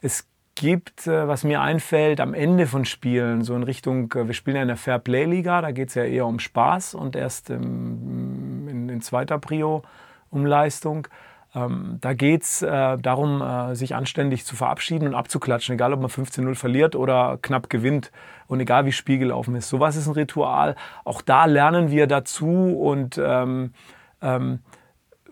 Es 0.01 0.27
gibt, 0.55 1.07
äh, 1.07 1.27
was 1.27 1.43
mir 1.43 1.62
einfällt, 1.62 2.19
am 2.19 2.33
Ende 2.33 2.67
von 2.67 2.86
Spielen, 2.86 3.43
so 3.43 3.55
in 3.55 3.63
Richtung, 3.63 4.12
äh, 4.13 4.27
wir 4.27 4.33
spielen 4.33 4.55
ja 4.55 4.62
in 4.62 4.67
der 4.67 4.77
Fair 4.77 5.00
Play 5.00 5.25
Liga, 5.25 5.62
da 5.62 5.71
geht 5.71 5.89
es 5.89 5.95
ja 5.95 6.03
eher 6.03 6.25
um 6.25 6.39
Spaß 6.39 6.95
und 6.95 7.15
erst 7.15 7.50
im, 7.50 8.67
in, 8.67 8.89
in 8.89 9.01
zweiter 9.01 9.39
Prio 9.39 9.83
um 10.29 10.46
Leistung. 10.46 11.07
Ähm, 11.55 11.98
da 12.01 12.13
geht 12.13 12.43
es 12.43 12.62
äh, 12.62 12.98
darum, 12.98 13.41
äh, 13.41 13.75
sich 13.75 13.96
anständig 13.96 14.46
zu 14.46 14.55
verabschieden 14.55 15.07
und 15.07 15.15
abzuklatschen, 15.15 15.75
egal 15.75 15.93
ob 15.93 16.01
man 16.01 16.10
15-0 16.10 16.55
verliert 16.55 16.96
oder 16.96 17.39
knapp 17.41 17.69
gewinnt 17.69 18.12
und 18.48 18.60
egal 18.60 18.86
wie 18.86 18.91
Spiel 18.91 19.17
gelaufen 19.17 19.55
ist. 19.55 19.69
Sowas 19.69 19.96
ist 19.96 20.07
ein 20.07 20.13
Ritual. 20.13 20.75
Auch 21.03 21.22
da 21.22 21.46
lernen 21.46 21.89
wir 21.89 22.07
dazu 22.07 22.77
und 22.79 23.19
ähm, 23.24 23.74
ähm, 24.22 24.60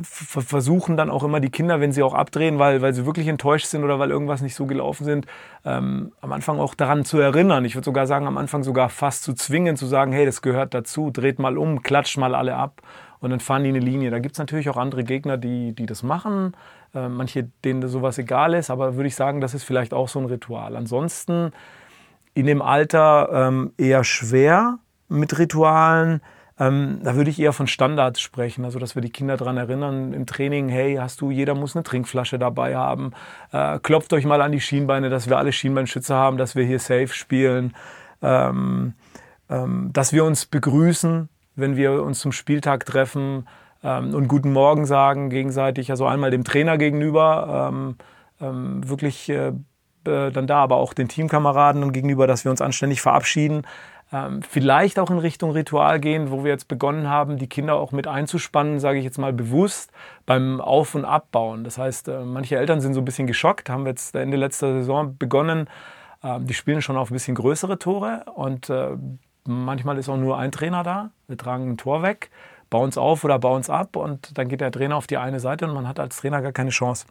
versuchen 0.02 0.98
dann 0.98 1.10
auch 1.10 1.24
immer 1.24 1.40
die 1.40 1.50
Kinder, 1.50 1.80
wenn 1.80 1.92
sie 1.92 2.04
auch 2.04 2.14
abdrehen, 2.14 2.60
weil, 2.60 2.82
weil 2.82 2.94
sie 2.94 3.06
wirklich 3.06 3.28
enttäuscht 3.28 3.68
sind 3.68 3.84
oder 3.84 4.00
weil 4.00 4.12
irgendwas 4.12 4.42
nicht 4.42 4.56
so 4.56 4.66
gelaufen 4.66 5.06
sind, 5.06 5.25
ähm, 5.64 6.12
am 6.22 6.32
Anfang 6.32 6.60
auch 6.60 6.75
daran 6.75 7.06
zu 7.06 7.20
erinnern. 7.20 7.66
Ich 7.66 7.75
würde 7.75 7.86
sogar 7.86 8.08
sagen, 8.08 8.28
am 8.28 8.38
Anfang 8.38 8.64
sogar 8.64 8.90
fast 8.90 9.24
zu 9.24 9.34
zwingen, 9.34 9.78
zu 9.78 9.86
sagen, 9.86 10.12
hey, 10.12 10.25
das 10.25 10.42
gehört 10.42 10.74
dazu, 10.74 11.12
dreht 11.12 11.40
mal 11.40 11.58
um, 11.58 11.82
klatscht 11.84 12.18
mal 12.18 12.36
alle 12.36 12.56
ab 12.56 12.82
und 13.20 13.30
dann 13.30 13.40
fahren 13.40 13.64
die 13.64 13.70
eine 13.70 13.80
Linie. 13.80 14.12
Da 14.12 14.20
gibt 14.20 14.36
es 14.36 14.40
natürlich 14.40 14.70
auch 14.70 14.78
andere 14.78 15.04
Gegner, 15.04 15.38
die, 15.38 15.74
die 15.74 15.86
das 15.86 16.04
machen, 16.04 16.56
äh, 16.94 17.08
manche, 17.08 17.50
denen 17.64 17.88
sowas 17.88 18.18
egal 18.18 18.54
ist, 18.54 18.70
aber 18.70 18.96
würde 18.96 19.08
ich 19.08 19.16
sagen, 19.16 19.42
das 19.42 19.54
ist 19.54 19.64
vielleicht 19.64 19.94
auch 19.94 20.10
so 20.10 20.20
ein 20.20 20.25
Ritual. 20.25 20.75
Ansonsten 20.75 21.52
in 22.34 22.46
dem 22.46 22.62
Alter 22.62 23.30
ähm, 23.32 23.74
eher 23.78 24.04
schwer 24.04 24.80
mit 25.08 25.40
Ritualen. 25.40 26.22
Ähm, 26.58 27.00
da 27.04 27.16
würde 27.16 27.30
ich 27.30 27.40
eher 27.40 27.52
von 27.52 27.68
Standards 27.68 28.22
sprechen, 28.22 28.64
also 28.64 28.80
dass 28.80 28.96
wir 28.96 29.02
die 29.02 29.10
Kinder 29.10 29.36
daran 29.36 29.58
erinnern 29.58 30.14
im 30.14 30.26
Training, 30.26 30.70
hey, 30.70 30.96
hast 30.96 31.20
du, 31.20 31.30
jeder 31.30 31.54
muss 31.54 31.76
eine 31.76 31.84
Trinkflasche 31.84 32.40
dabei 32.40 32.78
haben, 32.78 33.12
äh, 33.52 33.78
klopft 33.80 34.14
euch 34.14 34.26
mal 34.26 34.42
an 34.42 34.54
die 34.54 34.62
Schienbeine, 34.62 35.10
dass 35.10 35.28
wir 35.28 35.38
alle 35.38 35.52
Schienbeinschützer 35.52 36.16
haben, 36.16 36.38
dass 36.38 36.56
wir 36.56 36.64
hier 36.64 36.80
safe 36.80 37.10
spielen, 37.10 37.76
ähm, 38.22 38.94
ähm, 39.50 39.90
dass 39.92 40.14
wir 40.14 40.24
uns 40.24 40.46
begrüßen, 40.46 41.28
wenn 41.58 41.76
wir 41.76 42.02
uns 42.04 42.20
zum 42.20 42.32
Spieltag 42.32 42.86
treffen 42.86 43.48
ähm, 43.84 44.14
und 44.14 44.30
guten 44.30 44.54
Morgen 44.54 44.86
sagen 44.86 45.30
gegenseitig, 45.30 45.92
also 45.92 46.06
einmal 46.06 46.32
dem 46.32 46.46
Trainer 46.46 46.78
gegenüber, 46.78 47.70
ähm, 47.70 47.96
ähm, 48.40 48.88
wirklich 48.88 49.28
äh, 49.28 49.52
dann 50.06 50.46
da, 50.46 50.58
aber 50.58 50.78
auch 50.78 50.94
den 50.94 51.08
Teamkameraden 51.08 51.92
gegenüber, 51.92 52.28
dass 52.28 52.46
wir 52.46 52.52
uns 52.52 52.62
anständig 52.62 53.02
verabschieden. 53.02 53.64
Ähm, 54.16 54.42
vielleicht 54.44 55.00
auch 55.00 55.10
in 55.10 55.18
Richtung 55.18 55.52
Ritual 55.52 56.00
gehen, 56.00 56.32
wo 56.32 56.44
wir 56.44 56.52
jetzt 56.52 56.68
begonnen 56.68 57.10
haben, 57.10 57.38
die 57.38 57.48
Kinder 57.48 57.76
auch 57.76 57.92
mit 57.92 58.08
einzuspannen, 58.08 58.80
sage 58.80 59.00
ich 59.00 59.04
jetzt 59.04 59.18
mal 59.18 59.34
bewusst, 59.34 59.92
beim 60.26 60.62
Auf- 60.62 60.96
und 60.96 61.04
Abbauen. 61.04 61.64
Das 61.64 61.78
heißt, 61.78 62.08
äh, 62.08 62.20
manche 62.24 62.58
Eltern 62.58 62.80
sind 62.80 62.94
so 62.94 63.02
ein 63.02 63.06
bisschen 63.06 63.28
geschockt, 63.28 63.70
haben 63.70 63.86
jetzt 63.86 64.16
Ende 64.16 64.38
letzter 64.38 64.74
Saison 64.74 65.18
begonnen, 65.18 65.68
äh, 66.24 66.40
die 66.40 66.54
spielen 66.54 66.82
schon 66.82 66.98
auf 66.98 67.10
ein 67.10 67.14
bisschen 67.14 67.36
größere 67.36 67.80
Tore 67.80 68.26
und 68.36 68.70
äh, 68.70 68.96
Manchmal 69.48 70.00
ist 70.00 70.10
auch 70.10 70.18
nur 70.18 70.38
ein 70.38 70.52
Trainer 70.52 70.82
da. 70.82 71.12
Wir 71.28 71.38
tragen 71.38 71.70
ein 71.70 71.78
Tor 71.78 72.02
weg, 72.02 72.32
bauen 72.72 72.90
es 72.90 72.98
auf 72.98 73.24
oder 73.24 73.38
bauen 73.38 73.62
es 73.62 73.70
ab 73.70 73.96
und 73.96 74.38
dann 74.38 74.48
geht 74.48 74.60
der 74.60 74.72
Trainer 74.72 74.96
auf 74.96 75.06
die 75.06 75.18
eine 75.18 75.40
Seite 75.40 75.66
und 75.66 75.74
man 75.76 75.88
hat 75.88 76.00
als 76.00 76.18
Trainer 76.18 76.42
gar 76.42 76.52
keine 76.52 76.72
Chance 76.72 77.06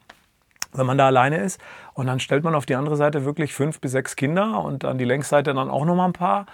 wenn 0.77 0.87
man 0.87 0.99
da 0.99 1.07
alleine 1.07 1.37
ist. 1.37 1.61
Und 1.93 2.09
dann 2.09 2.19
stellt 2.19 2.43
man 2.43 2.57
auf 2.57 2.67
die 2.67 2.75
andere 2.75 2.97
Seite 2.97 3.25
wirklich 3.25 3.55
fünf 3.55 3.81
bis 3.81 3.93
sechs 3.93 4.17
Kinder 4.17 4.61
und 4.65 4.85
an 4.85 4.99
die 4.99 5.05
Längsseite 5.05 5.55
dann 5.55 5.71
auch 5.71 5.85
nochmal 5.85 6.09
ein 6.09 6.13
paar. 6.13 6.47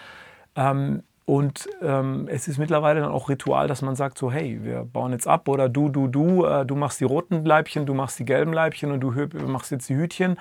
Ähm, 0.56 1.02
und 1.26 1.68
ähm, 1.80 2.26
es 2.28 2.48
ist 2.48 2.58
mittlerweile 2.58 3.00
dann 3.00 3.12
auch 3.12 3.28
Ritual, 3.28 3.68
dass 3.68 3.82
man 3.82 3.94
sagt 3.94 4.18
so, 4.18 4.32
hey, 4.32 4.58
wir 4.62 4.84
bauen 4.84 5.12
jetzt 5.12 5.28
ab 5.28 5.46
oder 5.48 5.68
du, 5.68 5.88
du, 5.88 6.08
du, 6.08 6.44
äh, 6.44 6.66
du 6.66 6.74
machst 6.74 7.00
die 7.00 7.04
roten 7.04 7.44
Leibchen, 7.44 7.86
du 7.86 7.94
machst 7.94 8.18
die 8.18 8.24
gelben 8.24 8.52
Leibchen 8.52 8.90
und 8.90 9.00
du 9.00 9.12
machst 9.46 9.70
jetzt 9.70 9.88
die 9.88 9.96
Hütchen. 9.96 10.38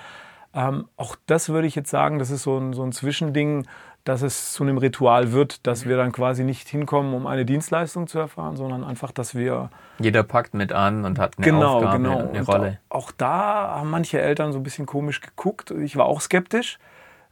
Ähm, 0.51 0.88
auch 0.98 1.16
das 1.28 1.50
würde 1.50 1.68
ich 1.68 1.75
jetzt 1.75 1.92
sagen, 1.92 2.18
das 2.18 2.32
ist 2.32 2.42
so 2.42 2.58
ein, 2.58 2.74
so 2.74 2.82
ein 2.82 2.92
Zwischending 2.92 3.68
dass 4.04 4.22
es 4.22 4.54
zu 4.54 4.63
einem 4.63 4.78
Ritual 4.78 5.32
wird, 5.32 5.68
dass 5.68 5.86
wir 5.86 5.98
dann 5.98 6.12
quasi 6.12 6.44
nicht 6.44 6.68
hinkommen, 6.68 7.13
um 7.13 7.28
eine 7.28 7.46
Dienstleistung 7.46 8.08
zu 8.08 8.18
erfahren, 8.18 8.56
sondern 8.56 8.84
einfach, 8.84 9.12
dass 9.12 9.36
wir. 9.36 9.70
Jeder 10.00 10.24
packt 10.24 10.54
mit 10.54 10.72
an 10.72 11.06
und 11.06 11.20
hat 11.20 11.38
eine 11.38 11.46
genau, 11.46 11.78
Aufgabe, 11.78 11.98
genau. 11.98 12.30
eine 12.30 12.42
Rolle. 12.42 12.80
Auch 12.89 13.12
da 13.12 13.75
haben 13.75 13.89
manche 13.89 14.20
Eltern 14.20 14.51
so 14.51 14.60
ein 14.60 14.63
bisschen 14.63 14.86
komisch 14.86 15.22
geguckt. 15.22 15.72
Ich 15.72 15.96
war 15.96 16.06
auch 16.06 16.22
skeptisch, 16.22 16.80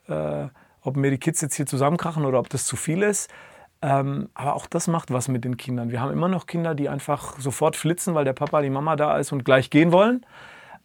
äh, 0.07 0.47
ob 0.87 0.97
mir 0.97 1.11
die 1.11 1.17
Kids 1.17 1.41
jetzt 1.41 1.55
hier 1.55 1.65
zusammenkrachen 1.65 2.25
oder 2.25 2.39
ob 2.39 2.49
das 2.49 2.65
zu 2.65 2.75
viel 2.75 3.03
ist. 3.03 3.29
Ähm, 3.81 4.29
aber 4.33 4.55
auch 4.55 4.65
das 4.65 4.87
macht 4.87 5.11
was 5.11 5.27
mit 5.27 5.43
den 5.43 5.57
Kindern. 5.57 5.91
Wir 5.91 6.01
haben 6.01 6.11
immer 6.11 6.29
noch 6.29 6.47
Kinder, 6.47 6.73
die 6.73 6.89
einfach 6.89 7.37
sofort 7.39 7.75
flitzen, 7.75 8.15
weil 8.15 8.25
der 8.25 8.33
Papa, 8.33 8.61
die 8.61 8.69
Mama 8.69 8.95
da 8.95 9.17
ist 9.17 9.31
und 9.31 9.45
gleich 9.45 9.69
gehen 9.69 9.91
wollen. 9.91 10.25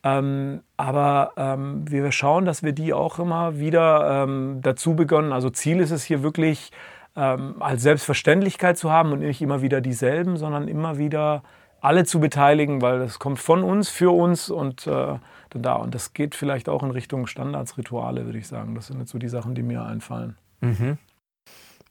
Ähm, 0.04 0.62
aber 0.76 1.32
ähm, 1.37 1.85
wir 1.88 2.11
schauen, 2.12 2.44
dass 2.44 2.62
wir 2.62 2.73
die 2.73 2.92
auch 2.92 3.18
immer 3.18 3.59
wieder 3.59 4.25
ähm, 4.25 4.59
dazu 4.61 4.94
begonnen. 4.97 5.32
Also 5.32 5.49
Ziel 5.49 5.80
ist 5.80 5.92
es 5.92 6.02
hier 6.02 6.23
wirklich 6.23 6.73
ähm, 7.16 7.56
als 7.61 7.82
Selbstverständlichkeit 7.82 8.76
zu 8.76 8.90
haben 8.90 9.12
und 9.12 9.21
nicht 9.21 9.40
immer 9.40 9.62
wieder 9.62 9.80
dieselben, 9.80 10.37
sondern 10.37 10.66
immer 10.66 10.99
wieder 10.99 11.42
alle 11.80 12.04
zu 12.04 12.21
beteiligen, 12.21 12.82
weil 12.82 12.99
das 12.99 13.18
kommt 13.18 13.38
von 13.38 13.62
uns, 13.62 13.88
für 13.88 14.11
uns 14.11 14.50
und 14.50 14.87
äh, 14.87 15.18
da. 15.59 15.75
Und 15.75 15.94
das 15.94 16.12
geht 16.12 16.35
vielleicht 16.35 16.68
auch 16.68 16.82
in 16.82 16.90
Richtung 16.90 17.26
Standardsrituale, 17.26 18.25
würde 18.25 18.38
ich 18.38 18.49
sagen. 18.49 18.75
Das 18.75 18.87
sind 18.87 18.99
jetzt 18.99 19.11
so 19.11 19.18
die 19.18 19.28
Sachen, 19.28 19.54
die 19.54 19.62
mir 19.62 19.85
einfallen. 19.85 20.37
Mhm. 20.61 20.99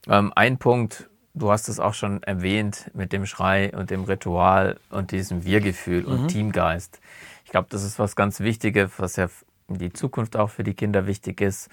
Ähm, 0.07 0.31
ein 0.35 0.57
Punkt, 0.57 1.09
du 1.33 1.51
hast 1.51 1.69
es 1.69 1.79
auch 1.79 1.93
schon 1.93 2.23
erwähnt 2.23 2.91
mit 2.93 3.13
dem 3.13 3.25
Schrei 3.25 3.71
und 3.75 3.89
dem 3.89 4.03
Ritual 4.03 4.79
und 4.89 5.11
diesem 5.11 5.43
Wir-Gefühl 5.43 6.03
mhm. 6.03 6.07
und 6.07 6.27
Teamgeist. 6.29 6.99
Ich 7.45 7.51
glaube, 7.51 7.67
das 7.69 7.83
ist 7.83 7.99
was 7.99 8.15
ganz 8.15 8.39
Wichtiges, 8.39 8.91
was 8.97 9.15
ja 9.15 9.29
in 9.67 9.77
die 9.77 9.93
Zukunft 9.93 10.35
auch 10.35 10.49
für 10.49 10.63
die 10.63 10.73
Kinder 10.73 11.07
wichtig 11.07 11.41
ist. 11.41 11.69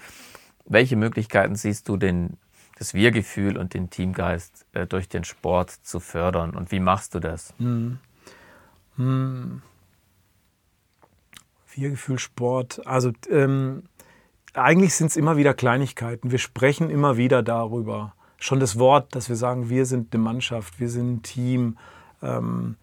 Welche 0.65 0.95
Möglichkeiten 0.95 1.55
siehst 1.55 1.87
du, 1.89 1.97
den, 1.97 2.37
das 2.77 2.93
Wir-Gefühl 2.93 3.57
und 3.57 3.73
den 3.73 3.89
Teamgeist 3.89 4.65
äh, 4.73 4.85
durch 4.85 5.09
den 5.09 5.23
Sport 5.23 5.71
zu 5.71 5.99
fördern 5.99 6.51
und 6.51 6.71
wie 6.71 6.79
machst 6.79 7.15
du 7.15 7.19
das? 7.19 7.53
Hm. 7.57 7.99
Hm. 8.97 9.61
Wir-Gefühl, 11.73 12.19
Sport. 12.19 12.85
Also 12.85 13.11
ähm, 13.29 13.83
eigentlich 14.53 14.95
sind 14.95 15.07
es 15.07 15.17
immer 15.17 15.37
wieder 15.37 15.53
Kleinigkeiten. 15.53 16.31
Wir 16.31 16.39
sprechen 16.39 16.89
immer 16.89 17.17
wieder 17.17 17.43
darüber. 17.43 18.13
Schon 18.37 18.59
das 18.59 18.79
Wort, 18.79 19.15
dass 19.15 19.29
wir 19.29 19.35
sagen, 19.35 19.69
wir 19.69 19.85
sind 19.85 20.13
eine 20.13 20.23
Mannschaft, 20.23 20.79
wir 20.79 20.89
sind 20.89 21.11
ein 21.11 21.23
Team. 21.23 21.77
Ähm, 22.21 22.75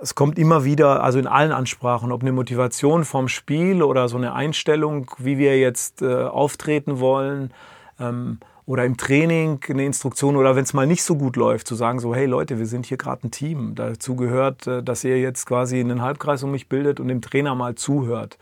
es 0.00 0.14
kommt 0.14 0.38
immer 0.38 0.64
wieder, 0.64 1.02
also 1.02 1.18
in 1.18 1.26
allen 1.26 1.52
Ansprachen, 1.52 2.12
ob 2.12 2.22
eine 2.22 2.32
Motivation 2.32 3.04
vom 3.04 3.28
Spiel 3.28 3.82
oder 3.82 4.08
so 4.08 4.16
eine 4.16 4.32
Einstellung, 4.32 5.10
wie 5.18 5.38
wir 5.38 5.58
jetzt 5.58 6.02
äh, 6.02 6.24
auftreten 6.24 7.00
wollen, 7.00 7.52
ähm, 7.98 8.38
oder 8.70 8.84
im 8.84 8.96
Training 8.96 9.58
eine 9.68 9.84
Instruktion 9.84 10.36
oder 10.36 10.54
wenn 10.54 10.62
es 10.62 10.74
mal 10.74 10.86
nicht 10.86 11.02
so 11.02 11.16
gut 11.16 11.34
läuft, 11.34 11.66
zu 11.66 11.74
sagen 11.74 11.98
so, 11.98 12.14
hey 12.14 12.26
Leute, 12.26 12.60
wir 12.60 12.66
sind 12.66 12.86
hier 12.86 12.98
gerade 12.98 13.26
ein 13.26 13.32
Team. 13.32 13.74
Dazu 13.74 14.14
gehört, 14.14 14.64
äh, 14.68 14.80
dass 14.80 15.02
ihr 15.02 15.20
jetzt 15.20 15.44
quasi 15.44 15.80
einen 15.80 16.02
Halbkreis 16.02 16.44
um 16.44 16.52
mich 16.52 16.68
bildet 16.68 17.00
und 17.00 17.08
dem 17.08 17.20
Trainer 17.20 17.56
mal 17.56 17.74
zuhört. 17.74 18.38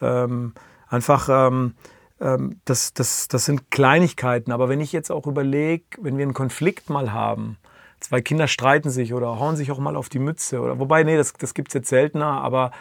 Ähm, 0.00 0.52
einfach, 0.88 1.28
ähm, 1.30 1.74
ähm, 2.20 2.60
das, 2.64 2.92
das, 2.92 3.28
das 3.28 3.44
sind 3.44 3.70
Kleinigkeiten. 3.70 4.50
Aber 4.50 4.68
wenn 4.68 4.80
ich 4.80 4.90
jetzt 4.90 5.12
auch 5.12 5.28
überlege, 5.28 5.84
wenn 6.00 6.16
wir 6.16 6.24
einen 6.24 6.34
Konflikt 6.34 6.90
mal 6.90 7.12
haben, 7.12 7.56
zwei 8.00 8.20
Kinder 8.20 8.48
streiten 8.48 8.90
sich 8.90 9.14
oder 9.14 9.38
hauen 9.38 9.54
sich 9.54 9.70
auch 9.70 9.78
mal 9.78 9.94
auf 9.94 10.08
die 10.08 10.18
Mütze 10.18 10.60
oder 10.60 10.80
wobei 10.80 11.04
nee, 11.04 11.16
das 11.16 11.34
das 11.34 11.54
gibt's 11.54 11.74
jetzt 11.74 11.88
seltener, 11.88 12.42
aber 12.42 12.72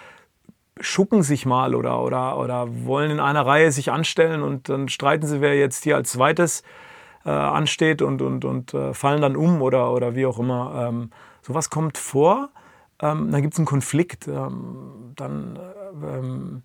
schucken 0.79 1.21
sich 1.21 1.45
mal 1.45 1.75
oder 1.75 2.01
oder 2.01 2.39
oder 2.39 2.67
wollen 2.85 3.11
in 3.11 3.19
einer 3.19 3.45
Reihe 3.45 3.71
sich 3.71 3.91
anstellen 3.91 4.41
und 4.41 4.69
dann 4.69 4.89
streiten 4.89 5.27
sie, 5.27 5.41
wer 5.41 5.55
jetzt 5.55 5.83
hier 5.83 5.95
als 5.95 6.13
zweites 6.13 6.63
äh, 7.27 7.31
ansteht 7.31 8.01
und 8.01 8.21
und 8.21 8.45
und 8.45 8.73
äh, 8.73 8.93
fallen 8.93 9.21
dann 9.21 9.35
um 9.35 9.61
oder 9.61 9.91
oder 9.91 10.15
wie 10.15 10.25
auch 10.25 10.39
immer. 10.39 10.87
Ähm, 10.87 11.11
sowas 11.41 11.69
kommt 11.69 11.97
vor. 11.97 12.49
Ähm, 13.01 13.31
dann 13.31 13.41
gibt 13.41 13.53
es 13.53 13.59
einen 13.59 13.65
Konflikt. 13.65 14.27
Ähm, 14.27 15.13
dann 15.15 15.57
äh, 15.57 16.17
ähm, 16.17 16.63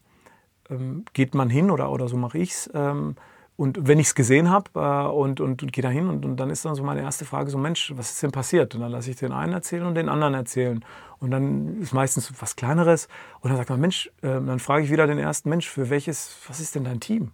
ähm, 0.71 1.04
geht 1.12 1.35
man 1.35 1.50
hin 1.50 1.71
oder 1.71 1.90
oder 1.90 2.09
so 2.09 2.16
mache 2.16 2.38
ich's. 2.38 2.71
Ähm, 2.75 3.16
und 3.57 3.87
wenn 3.87 3.99
ich 3.99 4.07
es 4.07 4.14
gesehen 4.14 4.50
habe 4.50 4.71
äh, 4.76 5.09
und, 5.09 5.40
und, 5.40 5.62
und 5.62 5.73
gehe 5.73 5.83
da 5.83 5.90
hin 5.90 6.09
und, 6.09 6.25
und, 6.25 6.37
dann 6.37 6.49
ist 6.49 6.64
dann 6.64 6.75
so 6.75 6.83
meine 6.83 7.02
erste 7.02 7.25
Frage 7.25 7.50
so, 7.50 7.59
Mensch, 7.59 7.92
was 7.97 8.12
ist 8.12 8.23
denn 8.23 8.31
passiert? 8.31 8.75
Und 8.75 8.81
dann 8.81 8.90
lasse 8.90 9.11
ich 9.11 9.16
den 9.16 9.33
einen 9.33 9.52
erzählen 9.52 9.85
und 9.85 9.95
den 9.95 10.09
anderen 10.09 10.35
erzählen. 10.35 10.85
Und 11.19 11.33
dann 11.33 11.81
ist 11.81 11.92
meistens 11.92 12.33
was 12.40 12.57
Kleineres. 12.57 13.09
Und 13.40 13.50
dann 13.50 13.59
sagt 13.59 13.69
man, 13.69 13.81
Mensch, 13.81 14.11
dann 14.23 14.59
frage 14.59 14.85
ich 14.85 14.90
wieder 14.90 15.07
den 15.07 15.19
ersten, 15.19 15.50
Mensch, 15.50 15.69
für 15.69 15.90
welches, 15.90 16.35
was 16.49 16.61
ist 16.61 16.75
denn 16.75 16.85
dein 16.85 16.99
Team? 16.99 17.31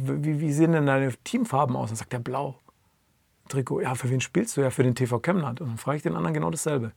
Wie, 0.00 0.40
wie 0.40 0.52
sehen 0.52 0.72
denn 0.72 0.86
deine 0.86 1.12
Teamfarben 1.24 1.76
aus? 1.76 1.90
dann 1.90 1.96
sagt 1.96 2.12
er, 2.12 2.20
blau. 2.20 2.58
Trikot, 3.48 3.80
ja, 3.80 3.94
für 3.94 4.08
wen 4.08 4.20
spielst 4.20 4.56
du? 4.56 4.60
Ja, 4.60 4.70
für 4.70 4.82
den 4.82 4.94
TV 4.94 5.18
Chemnat. 5.20 5.60
Und 5.60 5.68
dann 5.68 5.78
frage 5.78 5.96
ich 5.96 6.02
den 6.02 6.16
anderen 6.16 6.34
genau 6.34 6.50
dasselbe. 6.50 6.92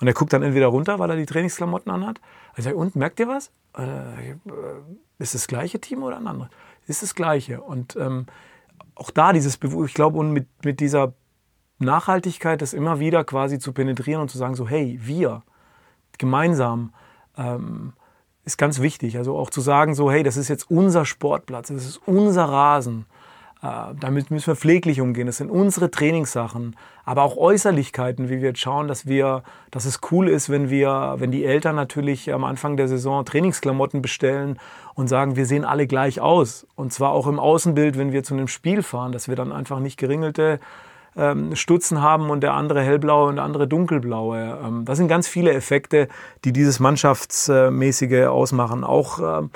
Und 0.00 0.06
er 0.06 0.14
guckt 0.14 0.32
dann 0.32 0.42
entweder 0.42 0.68
runter, 0.68 0.98
weil 0.98 1.10
er 1.10 1.16
die 1.16 1.26
Trainingsklamotten 1.26 1.92
anhat. 1.92 2.20
Ich 2.56 2.64
sage, 2.64 2.76
und 2.76 2.96
merkt 2.96 3.20
ihr 3.20 3.28
was? 3.28 3.50
Äh, 3.76 4.36
ist 5.18 5.34
das 5.34 5.46
gleiche 5.46 5.80
Team 5.80 6.02
oder 6.02 6.16
ein 6.16 6.26
anderes? 6.26 6.50
ist 6.90 7.02
das 7.02 7.14
Gleiche. 7.14 7.62
Und 7.62 7.96
ähm, 7.96 8.26
auch 8.94 9.10
da 9.10 9.32
dieses, 9.32 9.58
ich 9.62 9.94
glaube, 9.94 10.18
und 10.18 10.32
mit, 10.32 10.48
mit 10.64 10.80
dieser 10.80 11.14
Nachhaltigkeit, 11.78 12.60
das 12.60 12.74
immer 12.74 13.00
wieder 13.00 13.24
quasi 13.24 13.58
zu 13.58 13.72
penetrieren 13.72 14.20
und 14.20 14.30
zu 14.30 14.36
sagen, 14.36 14.54
so, 14.54 14.68
hey, 14.68 14.98
wir 15.00 15.42
gemeinsam, 16.18 16.92
ähm, 17.38 17.94
ist 18.44 18.58
ganz 18.58 18.80
wichtig. 18.80 19.16
Also 19.18 19.36
auch 19.36 19.50
zu 19.50 19.60
sagen, 19.60 19.94
so, 19.94 20.10
hey, 20.10 20.22
das 20.22 20.36
ist 20.36 20.48
jetzt 20.48 20.70
unser 20.70 21.04
Sportplatz, 21.04 21.68
das 21.68 21.84
ist 21.84 22.00
unser 22.06 22.44
Rasen. 22.44 23.06
Äh, 23.62 23.94
damit 23.98 24.30
müssen 24.30 24.46
wir 24.46 24.56
pfleglich 24.56 25.00
umgehen. 25.00 25.26
Das 25.26 25.36
sind 25.36 25.50
unsere 25.50 25.90
Trainingssachen, 25.90 26.76
aber 27.04 27.22
auch 27.22 27.36
Äußerlichkeiten, 27.36 28.28
wie 28.30 28.40
wir 28.40 28.48
jetzt 28.48 28.60
schauen, 28.60 28.88
dass 28.88 29.06
wir, 29.06 29.42
dass 29.70 29.84
es 29.84 30.00
cool 30.10 30.28
ist, 30.28 30.48
wenn 30.48 30.70
wir, 30.70 31.16
wenn 31.18 31.30
die 31.30 31.44
Eltern 31.44 31.76
natürlich 31.76 32.32
am 32.32 32.44
Anfang 32.44 32.76
der 32.76 32.88
Saison 32.88 33.24
Trainingsklamotten 33.24 34.00
bestellen 34.00 34.58
und 34.94 35.08
sagen, 35.08 35.36
wir 35.36 35.44
sehen 35.44 35.64
alle 35.64 35.86
gleich 35.86 36.20
aus. 36.20 36.66
Und 36.74 36.92
zwar 36.92 37.10
auch 37.10 37.26
im 37.26 37.38
Außenbild, 37.38 37.98
wenn 37.98 38.12
wir 38.12 38.22
zu 38.24 38.34
einem 38.34 38.48
Spiel 38.48 38.82
fahren, 38.82 39.12
dass 39.12 39.28
wir 39.28 39.36
dann 39.36 39.52
einfach 39.52 39.80
nicht 39.80 39.98
geringelte 39.98 40.58
ähm, 41.20 41.54
Stutzen 41.54 42.00
haben 42.00 42.30
und 42.30 42.40
der 42.40 42.54
andere 42.54 42.80
hellblaue 42.82 43.28
und 43.28 43.36
der 43.36 43.44
andere 43.44 43.68
dunkelblaue. 43.68 44.58
Ähm, 44.64 44.84
das 44.84 44.98
sind 44.98 45.08
ganz 45.08 45.28
viele 45.28 45.52
Effekte, 45.52 46.08
die 46.44 46.52
dieses 46.52 46.80
Mannschaftsmäßige 46.80 48.26
ausmachen. 48.26 48.84
Auch 48.84 49.18
ähm, 49.18 49.50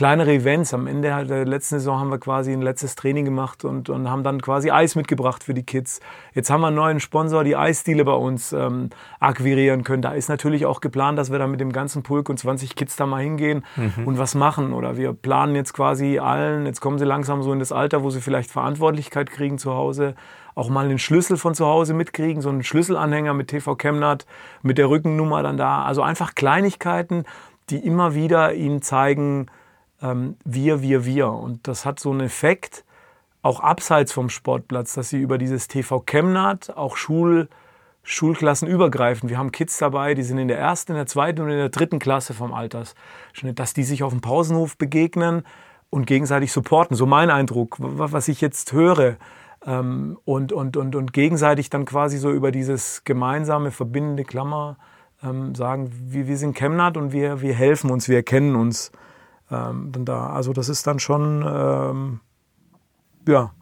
kleinere 0.00 0.32
Events. 0.32 0.72
Am 0.72 0.86
Ende 0.86 1.26
der 1.26 1.44
letzten 1.44 1.74
Saison 1.74 2.00
haben 2.00 2.08
wir 2.08 2.16
quasi 2.16 2.54
ein 2.54 2.62
letztes 2.62 2.94
Training 2.94 3.26
gemacht 3.26 3.66
und, 3.66 3.90
und 3.90 4.08
haben 4.08 4.24
dann 4.24 4.40
quasi 4.40 4.70
Eis 4.70 4.94
mitgebracht 4.94 5.44
für 5.44 5.52
die 5.52 5.62
Kids. 5.62 6.00
Jetzt 6.32 6.48
haben 6.48 6.62
wir 6.62 6.68
einen 6.68 6.76
neuen 6.76 7.00
Sponsor, 7.00 7.44
die 7.44 7.54
Eisdiele 7.54 8.06
bei 8.06 8.14
uns 8.14 8.54
ähm, 8.54 8.88
akquirieren 9.18 9.84
können. 9.84 10.00
Da 10.00 10.12
ist 10.12 10.30
natürlich 10.30 10.64
auch 10.64 10.80
geplant, 10.80 11.18
dass 11.18 11.30
wir 11.30 11.38
da 11.38 11.46
mit 11.46 11.60
dem 11.60 11.70
ganzen 11.70 12.02
Pulk 12.02 12.30
und 12.30 12.38
20 12.38 12.76
Kids 12.76 12.96
da 12.96 13.04
mal 13.04 13.22
hingehen 13.22 13.62
mhm. 13.76 14.06
und 14.06 14.16
was 14.16 14.34
machen. 14.34 14.72
Oder 14.72 14.96
wir 14.96 15.12
planen 15.12 15.54
jetzt 15.54 15.74
quasi 15.74 16.18
allen, 16.18 16.64
jetzt 16.64 16.80
kommen 16.80 16.98
sie 16.98 17.04
langsam 17.04 17.42
so 17.42 17.52
in 17.52 17.58
das 17.58 17.70
Alter, 17.70 18.02
wo 18.02 18.08
sie 18.08 18.22
vielleicht 18.22 18.50
Verantwortlichkeit 18.50 19.30
kriegen 19.30 19.58
zu 19.58 19.74
Hause, 19.74 20.14
auch 20.54 20.70
mal 20.70 20.86
einen 20.86 20.98
Schlüssel 20.98 21.36
von 21.36 21.54
zu 21.54 21.66
Hause 21.66 21.92
mitkriegen, 21.92 22.40
so 22.40 22.48
einen 22.48 22.62
Schlüsselanhänger 22.62 23.34
mit 23.34 23.48
TV 23.48 23.76
Chemnat, 23.76 24.24
mit 24.62 24.78
der 24.78 24.88
Rückennummer 24.88 25.42
dann 25.42 25.58
da. 25.58 25.84
Also 25.84 26.00
einfach 26.00 26.34
Kleinigkeiten, 26.34 27.24
die 27.68 27.84
immer 27.84 28.14
wieder 28.14 28.54
ihnen 28.54 28.80
zeigen, 28.80 29.50
ähm, 30.02 30.36
wir, 30.44 30.82
wir, 30.82 31.04
wir. 31.04 31.30
Und 31.30 31.66
das 31.68 31.84
hat 31.84 32.00
so 32.00 32.10
einen 32.10 32.20
Effekt, 32.20 32.84
auch 33.42 33.60
abseits 33.60 34.12
vom 34.12 34.28
Sportplatz, 34.28 34.94
dass 34.94 35.08
sie 35.08 35.18
über 35.18 35.38
dieses 35.38 35.68
TV 35.68 36.00
Chemnat 36.00 36.76
auch 36.76 36.96
Schul, 36.96 37.48
Schulklassen 38.02 38.68
übergreifen. 38.68 39.28
Wir 39.28 39.38
haben 39.38 39.52
Kids 39.52 39.78
dabei, 39.78 40.14
die 40.14 40.22
sind 40.22 40.38
in 40.38 40.48
der 40.48 40.58
ersten, 40.58 40.92
in 40.92 40.96
der 40.96 41.06
zweiten 41.06 41.40
und 41.40 41.50
in 41.50 41.56
der 41.56 41.68
dritten 41.70 41.98
Klasse 41.98 42.34
vom 42.34 42.52
Alters. 42.52 42.94
Dass 43.54 43.72
die 43.72 43.84
sich 43.84 44.02
auf 44.02 44.12
dem 44.12 44.20
Pausenhof 44.20 44.76
begegnen 44.76 45.44
und 45.88 46.06
gegenseitig 46.06 46.52
supporten. 46.52 46.96
So 46.96 47.06
mein 47.06 47.30
Eindruck, 47.30 47.76
was 47.78 48.28
ich 48.28 48.40
jetzt 48.40 48.72
höre. 48.72 49.16
Ähm, 49.66 50.18
und, 50.24 50.52
und, 50.52 50.76
und, 50.76 50.96
und 50.96 51.12
gegenseitig 51.12 51.70
dann 51.70 51.84
quasi 51.84 52.18
so 52.18 52.30
über 52.30 52.50
dieses 52.50 53.04
gemeinsame, 53.04 53.70
verbindende 53.70 54.24
Klammer 54.24 54.76
ähm, 55.22 55.54
sagen, 55.54 55.90
wir, 55.92 56.26
wir 56.28 56.36
sind 56.36 56.56
Chemnat 56.56 56.96
und 56.96 57.12
wir, 57.12 57.42
wir 57.42 57.54
helfen 57.54 57.90
uns, 57.90 58.08
wir 58.08 58.16
erkennen 58.16 58.56
uns 58.56 58.90
ähm, 59.50 59.90
dann 59.92 60.04
da. 60.04 60.30
Also 60.30 60.52
das 60.52 60.68
ist 60.68 60.86
dann 60.86 60.98
schon, 60.98 61.44
ähm, 61.46 62.20
ja, 63.26 63.52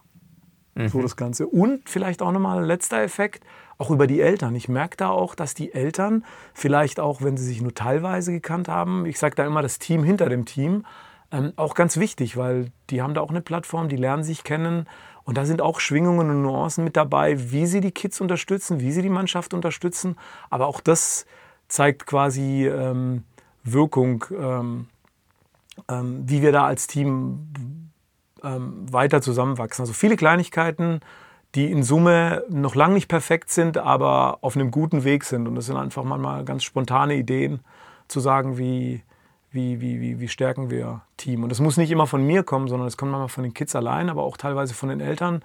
mhm. 0.75 0.89
so 0.89 1.01
das 1.01 1.15
Ganze. 1.15 1.47
Und 1.47 1.89
vielleicht 1.89 2.21
auch 2.21 2.31
nochmal 2.31 2.59
ein 2.59 2.65
letzter 2.65 3.01
Effekt, 3.01 3.43
auch 3.77 3.91
über 3.91 4.07
die 4.07 4.19
Eltern. 4.19 4.55
Ich 4.55 4.67
merke 4.67 4.97
da 4.97 5.09
auch, 5.09 5.35
dass 5.35 5.53
die 5.53 5.73
Eltern 5.73 6.25
vielleicht 6.53 6.99
auch, 6.99 7.21
wenn 7.21 7.37
sie 7.37 7.45
sich 7.45 7.61
nur 7.61 7.73
teilweise 7.73 8.31
gekannt 8.31 8.67
haben, 8.67 9.05
ich 9.05 9.19
sage 9.19 9.35
da 9.35 9.45
immer 9.45 9.61
das 9.61 9.79
Team 9.79 10.03
hinter 10.03 10.29
dem 10.29 10.45
Team, 10.45 10.85
ähm, 11.31 11.53
auch 11.55 11.75
ganz 11.75 11.97
wichtig, 11.97 12.37
weil 12.37 12.71
die 12.89 13.01
haben 13.01 13.13
da 13.13 13.21
auch 13.21 13.29
eine 13.29 13.41
Plattform, 13.41 13.87
die 13.87 13.95
lernen 13.95 14.23
sich 14.23 14.43
kennen. 14.43 14.87
Und 15.23 15.37
da 15.37 15.45
sind 15.45 15.61
auch 15.61 15.79
Schwingungen 15.79 16.29
und 16.29 16.41
Nuancen 16.41 16.83
mit 16.83 16.97
dabei, 16.97 17.51
wie 17.51 17.67
sie 17.67 17.81
die 17.81 17.91
Kids 17.91 18.19
unterstützen, 18.19 18.79
wie 18.79 18.91
sie 18.91 19.03
die 19.03 19.09
Mannschaft 19.09 19.53
unterstützen. 19.53 20.17
Aber 20.49 20.65
auch 20.65 20.81
das 20.81 21.27
zeigt 21.67 22.07
quasi 22.07 22.67
ähm, 22.67 23.23
Wirkung. 23.63 24.25
Ähm, 24.31 24.87
ähm, 25.87 26.23
wie 26.25 26.41
wir 26.41 26.51
da 26.51 26.65
als 26.65 26.87
Team 26.87 27.91
ähm, 28.43 28.91
weiter 28.91 29.21
zusammenwachsen. 29.21 29.83
Also 29.83 29.93
viele 29.93 30.15
Kleinigkeiten, 30.15 31.01
die 31.55 31.71
in 31.71 31.83
Summe 31.83 32.43
noch 32.49 32.75
lange 32.75 32.93
nicht 32.93 33.07
perfekt 33.07 33.49
sind, 33.49 33.77
aber 33.77 34.39
auf 34.41 34.55
einem 34.55 34.71
guten 34.71 35.03
Weg 35.03 35.23
sind. 35.23 35.47
Und 35.47 35.55
das 35.55 35.65
sind 35.65 35.77
einfach 35.77 36.03
manchmal 36.03 36.45
ganz 36.45 36.63
spontane 36.63 37.15
Ideen, 37.15 37.61
zu 38.07 38.19
sagen, 38.19 38.57
wie, 38.57 39.03
wie, 39.51 39.81
wie, 39.81 40.01
wie, 40.01 40.19
wie 40.19 40.27
stärken 40.27 40.69
wir 40.69 41.01
Team. 41.17 41.43
Und 41.43 41.49
das 41.49 41.59
muss 41.59 41.77
nicht 41.77 41.91
immer 41.91 42.07
von 42.07 42.25
mir 42.25 42.43
kommen, 42.43 42.67
sondern 42.67 42.87
es 42.87 42.97
kommt 42.97 43.11
manchmal 43.11 43.29
von 43.29 43.43
den 43.43 43.53
Kids 43.53 43.75
allein, 43.75 44.09
aber 44.09 44.23
auch 44.23 44.37
teilweise 44.37 44.73
von 44.73 44.89
den 44.89 44.99
Eltern. 44.99 45.43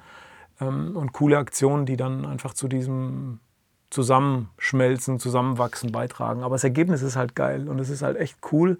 Ähm, 0.60 0.96
und 0.96 1.12
coole 1.12 1.38
Aktionen, 1.38 1.86
die 1.86 1.96
dann 1.96 2.24
einfach 2.26 2.54
zu 2.54 2.68
diesem 2.68 3.40
Zusammenschmelzen, 3.90 5.18
Zusammenwachsen 5.20 5.92
beitragen. 5.92 6.42
Aber 6.42 6.56
das 6.56 6.64
Ergebnis 6.64 7.02
ist 7.02 7.16
halt 7.16 7.34
geil 7.34 7.68
und 7.68 7.78
es 7.78 7.90
ist 7.90 8.02
halt 8.02 8.16
echt 8.16 8.38
cool, 8.52 8.78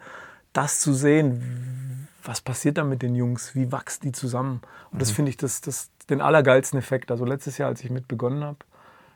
das 0.54 0.80
zu 0.80 0.94
sehen, 0.94 2.08
was 2.24 2.40
passiert 2.40 2.78
da 2.78 2.84
mit 2.84 3.02
den 3.02 3.14
Jungs, 3.14 3.54
wie 3.54 3.70
wachsen 3.70 4.04
die 4.06 4.12
zusammen. 4.12 4.62
Und 4.90 5.02
das 5.02 5.10
mhm. 5.10 5.14
finde 5.16 5.30
ich 5.30 5.36
das, 5.36 5.60
das, 5.60 5.90
den 6.08 6.20
allergeilsten 6.20 6.78
Effekt. 6.78 7.10
Also 7.10 7.24
letztes 7.24 7.58
Jahr, 7.58 7.68
als 7.68 7.84
ich 7.84 7.90
mit 7.90 8.08
begonnen 8.08 8.42
habe, 8.42 8.58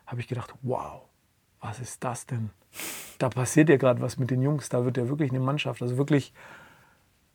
habe 0.06 0.20
ich 0.20 0.28
gedacht, 0.28 0.52
wow, 0.62 1.02
was 1.60 1.80
ist 1.80 2.04
das 2.04 2.26
denn? 2.26 2.50
Da 3.18 3.28
passiert 3.28 3.68
ja 3.68 3.76
gerade 3.76 4.00
was 4.00 4.18
mit 4.18 4.30
den 4.30 4.42
Jungs, 4.42 4.68
da 4.68 4.84
wird 4.84 4.96
ja 4.96 5.08
wirklich 5.08 5.30
eine 5.30 5.40
Mannschaft. 5.40 5.80
Also 5.82 5.96
wirklich, 5.96 6.32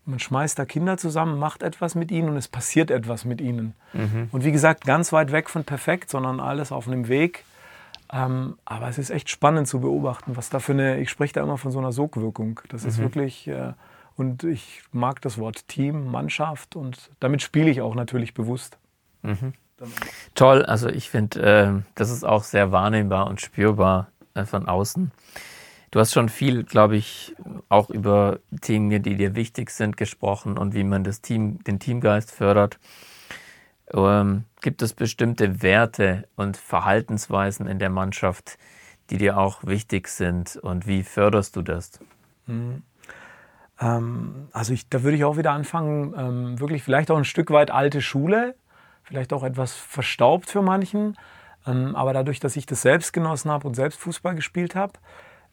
man 0.06 0.20
schmeißt 0.20 0.58
da 0.58 0.66
Kinder 0.66 0.98
zusammen, 0.98 1.40
macht 1.40 1.64
etwas 1.64 1.96
mit 1.96 2.12
ihnen 2.12 2.30
und 2.30 2.38
es 2.38 2.48
passiert 2.48 2.92
etwas 2.92 3.26
mit 3.26 3.42
ihnen. 3.42 3.74
Mhm. 3.94 4.30
Und 4.32 4.44
wie 4.44 4.52
gesagt, 4.52 4.86
ganz 4.86 5.12
weit 5.12 5.32
weg 5.32 5.50
von 5.50 5.64
perfekt, 5.64 6.10
sondern 6.10 6.40
alles 6.40 6.72
auf 6.72 6.88
einem 6.88 7.08
Weg. 7.08 7.46
Ähm, 8.12 8.58
aber 8.64 8.90
es 8.90 8.98
ist 8.98 9.10
echt 9.10 9.30
spannend 9.30 9.68
zu 9.68 9.80
beobachten, 9.80 10.38
was 10.38 10.50
da 10.50 10.60
für 10.60 10.74
eine, 10.74 11.00
ich 11.00 11.10
spreche 11.10 11.34
da 11.34 11.42
immer 11.42 11.58
von 11.58 11.72
so 11.72 11.80
einer 11.80 11.92
Sogwirkung. 11.92 12.60
Das 12.70 12.86
ist 12.86 13.00
mhm. 13.00 13.04
wirklich, 13.04 13.48
äh, 13.48 13.74
und 14.16 14.44
ich 14.44 14.84
mag 14.92 15.22
das 15.22 15.38
Wort 15.38 15.68
Team, 15.68 16.12
Mannschaft 16.12 16.76
und 16.76 17.12
damit 17.20 17.42
spiele 17.42 17.70
ich 17.70 17.82
auch 17.82 17.96
natürlich 17.96 18.34
bewusst. 18.34 18.78
Mhm. 19.22 19.54
Toll, 20.36 20.64
also 20.66 20.88
ich 20.88 21.10
finde, 21.10 21.42
äh, 21.42 21.82
das 21.96 22.10
ist 22.10 22.24
auch 22.24 22.44
sehr 22.44 22.72
wahrnehmbar 22.72 23.28
und 23.28 23.42
spürbar 23.42 24.08
äh, 24.34 24.46
von 24.46 24.68
außen. 24.68 25.12
Du 25.92 26.00
hast 26.00 26.14
schon 26.14 26.30
viel, 26.30 26.64
glaube 26.64 26.96
ich, 26.96 27.36
auch 27.70 27.90
über 27.90 28.40
Dinge, 28.50 29.00
die 29.00 29.16
dir 29.16 29.36
wichtig 29.36 29.70
sind, 29.70 29.96
gesprochen 29.96 30.58
und 30.58 30.74
wie 30.74 30.84
man 30.84 31.04
das 31.04 31.22
Team, 31.22 31.64
den 31.66 31.80
Teamgeist 31.80 32.32
fördert. 32.32 32.80
Ähm, 33.94 34.46
gibt 34.62 34.82
es 34.82 34.94
bestimmte 34.94 35.62
Werte 35.62 36.28
und 36.36 36.58
Verhaltensweisen 36.58 37.68
in 37.68 37.78
der 37.78 37.90
Mannschaft, 37.90 38.58
die 39.10 39.18
dir 39.18 39.38
auch 39.38 39.66
wichtig 39.66 40.08
sind 40.08 40.56
und 40.56 40.88
wie 40.88 41.04
förderst 41.04 41.56
du 41.56 41.62
das? 41.62 42.00
Mhm. 42.48 42.82
Ähm, 43.84 44.48
also 44.54 44.74
ich, 44.74 44.88
da 44.90 45.04
würde 45.04 45.18
ich 45.18 45.26
auch 45.26 45.38
wieder 45.38 45.52
anfangen, 45.52 46.14
ähm, 46.18 46.60
wirklich 46.60 46.84
vielleicht 46.84 47.12
auch 47.12 47.18
ein 47.18 47.26
Stück 47.26 47.52
weit 47.52 47.70
alte 47.70 48.02
Schule, 48.02 48.56
vielleicht 49.04 49.34
auch 49.34 49.44
etwas 49.44 49.74
verstaubt 49.74 50.50
für 50.50 50.62
manchen, 50.62 51.18
ähm, 51.68 51.96
aber 51.96 52.14
dadurch, 52.14 52.40
dass 52.40 52.56
ich 52.56 52.66
das 52.66 52.82
selbst 52.82 53.12
genossen 53.14 53.52
habe 53.52 53.68
und 53.68 53.74
selbst 53.74 54.00
Fußball 54.00 54.36
gespielt 54.36 54.76
habe, 54.76 54.94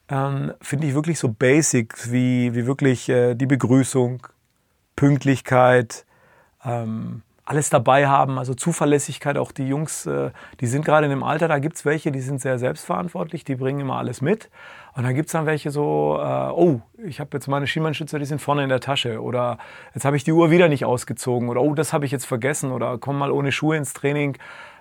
ähm, 0.09 0.53
finde 0.61 0.87
ich 0.87 0.95
wirklich 0.95 1.19
so 1.19 1.29
Basics 1.29 2.13
wie, 2.13 2.55
wie 2.55 2.67
wirklich 2.67 3.09
äh, 3.09 3.35
die 3.35 3.47
Begrüßung, 3.47 4.27
Pünktlichkeit, 4.97 6.05
ähm, 6.65 7.23
alles 7.51 7.69
dabei 7.69 8.07
haben, 8.07 8.39
also 8.39 8.55
Zuverlässigkeit. 8.55 9.37
Auch 9.37 9.51
die 9.51 9.67
Jungs, 9.67 10.07
äh, 10.07 10.31
die 10.61 10.69
sind 10.69 10.85
gerade 10.85 11.07
in 11.07 11.11
dem 11.11 11.25
Alter, 11.25 11.49
da 11.49 11.59
gibt 11.59 11.75
es 11.75 11.85
welche, 11.85 12.13
die 12.13 12.21
sind 12.21 12.41
sehr 12.41 12.61
selbstverantwortlich, 12.61 13.43
die 13.43 13.57
bringen 13.57 13.81
immer 13.81 13.97
alles 13.97 14.21
mit. 14.21 14.51
Und 14.95 15.03
dann 15.03 15.17
gibt 15.17 15.27
es 15.27 15.33
dann 15.33 15.47
welche 15.47 15.73
so, 15.73 16.17
äh, 16.21 16.51
oh, 16.53 16.81
ich 17.05 17.19
habe 17.19 17.31
jetzt 17.33 17.49
meine 17.49 17.67
Schienbeinschützer, 17.67 18.21
die 18.21 18.25
sind 18.25 18.41
vorne 18.41 18.63
in 18.63 18.69
der 18.69 18.79
Tasche. 18.79 19.21
Oder 19.21 19.59
jetzt 19.95 20.05
habe 20.05 20.17
ich 20.17 20.23
die 20.23 20.31
Uhr 20.31 20.53
wieder 20.53 20.69
nicht 20.69 20.85
ausgezogen. 20.85 21.49
Oder 21.49 21.61
oh, 21.61 21.75
das 21.75 21.93
habe 21.93 22.05
ich 22.05 22.13
jetzt 22.13 22.25
vergessen. 22.25 22.71
Oder 22.71 22.99
komm 22.99 23.19
mal 23.19 23.33
ohne 23.33 23.51
Schuhe 23.51 23.77
ins 23.77 23.95
Training. 23.95 24.39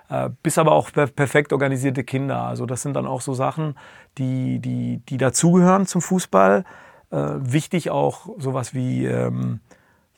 Äh, 0.08 0.30
bis 0.44 0.56
aber 0.56 0.70
auch 0.70 0.92
perfekt 0.92 1.52
organisierte 1.52 2.04
Kinder. 2.04 2.42
Also 2.42 2.66
das 2.66 2.82
sind 2.82 2.94
dann 2.94 3.06
auch 3.08 3.20
so 3.20 3.34
Sachen, 3.34 3.74
die, 4.16 4.60
die, 4.60 4.98
die 5.08 5.16
dazugehören 5.16 5.86
zum 5.86 6.02
Fußball. 6.02 6.64
Äh, 7.10 7.16
wichtig 7.16 7.90
auch 7.90 8.28
sowas 8.38 8.74
wie 8.74 9.06
ähm, 9.06 9.58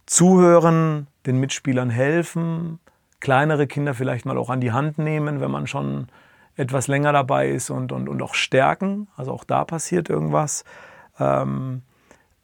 Zuhören, 0.05 1.07
den 1.27 1.39
Mitspielern 1.39 1.91
helfen, 1.91 2.81
kleinere 3.21 3.67
Kinder 3.67 3.95
vielleicht 3.95 4.27
mal 4.27 4.39
auch 4.39 4.51
an 4.51 4.61
die 4.61 4.73
Hand 4.73 4.99
nehmen, 4.99 5.41
wenn 5.41 5.51
man 5.51 5.67
schon 5.67 6.09
etwas 6.57 6.87
länger 6.89 7.13
dabei 7.13 7.49
ist 7.49 7.71
und, 7.71 7.93
und, 7.93 8.09
und 8.09 8.21
auch 8.23 8.35
stärken. 8.35 9.09
Also 9.17 9.33
auch 9.33 9.45
da 9.45 9.65
passiert 9.65 10.11
irgendwas. 10.11 10.65
Ähm, 11.19 11.83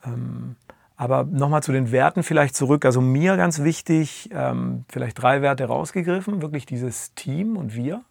ähm, 0.05 0.57
aber 0.97 1.25
nochmal 1.25 1.63
zu 1.63 1.73
den 1.73 1.93
Werten 1.93 2.23
vielleicht 2.23 2.57
zurück. 2.57 2.85
Also 2.85 3.01
mir 3.01 3.37
ganz 3.37 3.63
wichtig, 3.63 4.31
ähm, 4.33 4.85
vielleicht 4.89 5.23
drei 5.23 5.43
Werte 5.43 5.65
rausgegriffen. 5.67 6.43
Wirklich 6.43 6.67
dieses 6.67 7.15
Team 7.15 7.57
und 7.57 7.75
wir. 7.75 8.03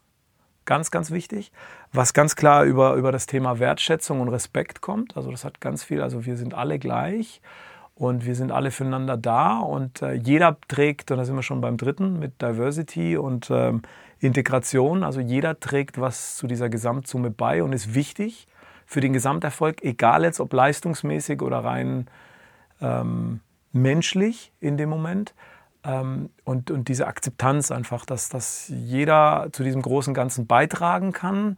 Ganz, 0.65 0.91
ganz 0.91 1.11
wichtig. 1.11 1.51
Was 1.91 2.13
ganz 2.13 2.35
klar 2.35 2.63
über, 2.63 2.93
über 2.93 3.11
das 3.11 3.25
Thema 3.25 3.59
Wertschätzung 3.59 4.21
und 4.21 4.29
Respekt 4.29 4.81
kommt. 4.81 5.17
Also 5.17 5.31
das 5.31 5.43
hat 5.43 5.61
ganz 5.61 5.83
viel, 5.83 6.01
also 6.01 6.25
wir 6.25 6.37
sind 6.37 6.53
alle 6.53 6.79
gleich. 6.79 7.41
Und 7.97 8.25
wir 8.25 8.35
sind 8.35 8.51
alle 8.51 8.69
füreinander 8.69 9.17
da 9.17 9.57
und 9.57 10.01
äh, 10.03 10.13
jeder 10.13 10.57
trägt, 10.67 11.09
und 11.09 11.17
da 11.17 11.25
sind 11.25 11.35
wir 11.35 11.41
schon 11.41 11.61
beim 11.61 11.77
dritten 11.77 12.19
mit 12.19 12.41
Diversity 12.41 13.17
und 13.17 13.49
ähm, 13.49 13.81
Integration, 14.19 15.03
also 15.03 15.19
jeder 15.19 15.59
trägt 15.59 15.99
was 15.99 16.35
zu 16.35 16.45
dieser 16.47 16.69
Gesamtsumme 16.69 17.31
bei 17.31 17.63
und 17.63 17.73
ist 17.73 17.95
wichtig 17.95 18.47
für 18.85 19.01
den 19.01 19.13
Gesamterfolg, 19.13 19.83
egal 19.83 20.23
jetzt 20.23 20.39
ob 20.39 20.53
leistungsmäßig 20.53 21.41
oder 21.41 21.63
rein 21.63 22.07
ähm, 22.81 23.39
menschlich 23.73 24.51
in 24.59 24.77
dem 24.77 24.89
Moment. 24.89 25.33
Ähm, 25.83 26.29
und, 26.43 26.69
und 26.69 26.87
diese 26.89 27.07
Akzeptanz 27.07 27.71
einfach, 27.71 28.05
dass, 28.05 28.29
dass 28.29 28.67
jeder 28.69 29.49
zu 29.51 29.63
diesem 29.63 29.81
großen 29.81 30.13
Ganzen 30.13 30.45
beitragen 30.45 31.13
kann. 31.13 31.57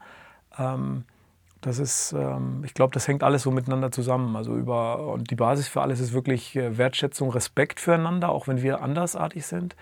Ähm, 0.57 1.03
das 1.61 1.77
ist, 1.77 2.13
ähm, 2.13 2.63
ich 2.65 2.73
glaube, 2.73 2.93
das 2.93 3.07
hängt 3.07 3.23
alles 3.23 3.43
so 3.43 3.51
miteinander 3.51 3.91
zusammen. 3.91 4.35
Also 4.35 4.55
über, 4.55 5.07
und 5.07 5.29
die 5.29 5.35
Basis 5.35 5.67
für 5.67 5.81
alles 5.81 5.99
ist 5.99 6.13
wirklich 6.13 6.55
äh, 6.55 6.77
Wertschätzung, 6.77 7.31
Respekt 7.31 7.79
füreinander, 7.79 8.29
auch 8.29 8.47
wenn 8.47 8.61
wir 8.61 8.81
andersartig 8.81 9.45
sind. 9.45 9.75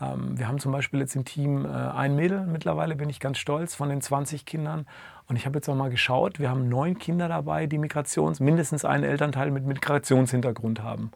Ähm, 0.00 0.38
wir 0.38 0.48
haben 0.48 0.58
zum 0.58 0.72
Beispiel 0.72 1.00
jetzt 1.00 1.16
im 1.16 1.24
Team 1.24 1.64
äh, 1.64 1.68
ein 1.68 2.14
Mädel 2.14 2.46
mittlerweile, 2.46 2.94
bin 2.94 3.08
ich 3.08 3.20
ganz 3.20 3.38
stolz, 3.38 3.74
von 3.74 3.88
den 3.88 4.02
20 4.02 4.44
Kindern. 4.44 4.86
Und 5.26 5.36
ich 5.36 5.46
habe 5.46 5.56
jetzt 5.56 5.68
auch 5.68 5.74
mal 5.74 5.90
geschaut, 5.90 6.38
wir 6.38 6.50
haben 6.50 6.68
neun 6.68 6.98
Kinder 6.98 7.28
dabei, 7.28 7.66
die 7.66 7.78
Migrations, 7.78 8.40
mindestens 8.40 8.84
einen 8.84 9.04
Elternteil 9.04 9.50
mit 9.50 9.64
Migrationshintergrund 9.64 10.82
haben. 10.82 11.10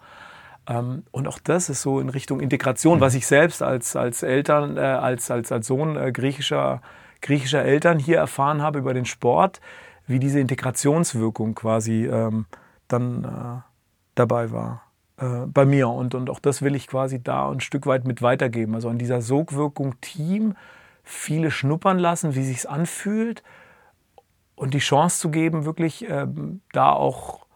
Ähm, 0.66 1.02
und 1.10 1.28
auch 1.28 1.38
das 1.38 1.68
ist 1.68 1.82
so 1.82 2.00
in 2.00 2.08
Richtung 2.08 2.40
Integration, 2.40 3.00
was 3.00 3.14
ich 3.14 3.26
selbst 3.26 3.62
als, 3.62 3.94
als 3.94 4.22
Eltern, 4.22 4.78
äh, 4.78 4.80
als, 4.80 5.30
als, 5.30 5.52
als 5.52 5.66
Sohn 5.66 5.94
griechischer, 6.14 6.80
griechischer 7.20 7.62
Eltern 7.62 7.98
hier 7.98 8.16
erfahren 8.16 8.62
habe 8.62 8.78
über 8.78 8.94
den 8.94 9.04
Sport, 9.04 9.60
wie 10.08 10.18
diese 10.18 10.40
Integrationswirkung 10.40 11.54
quasi 11.54 12.06
ähm, 12.06 12.46
dann 12.88 13.24
äh, 13.24 13.62
dabei 14.14 14.50
war 14.50 14.82
äh, 15.18 15.46
bei 15.46 15.64
mir. 15.64 15.88
Und, 15.88 16.14
und 16.14 16.30
auch 16.30 16.40
das 16.40 16.62
will 16.62 16.74
ich 16.74 16.88
quasi 16.88 17.22
da 17.22 17.50
ein 17.50 17.60
Stück 17.60 17.86
weit 17.86 18.06
mit 18.06 18.22
weitergeben. 18.22 18.74
Also 18.74 18.88
an 18.88 18.98
dieser 18.98 19.20
Sogwirkung 19.20 20.00
Team 20.00 20.54
viele 21.04 21.50
schnuppern 21.50 21.98
lassen, 21.98 22.34
wie 22.34 22.44
sich 22.44 22.68
anfühlt 22.68 23.42
und 24.56 24.74
die 24.74 24.78
Chance 24.78 25.20
zu 25.20 25.30
geben, 25.30 25.64
wirklich 25.64 26.08
ähm, 26.08 26.60
da 26.72 26.92
auch 26.92 27.46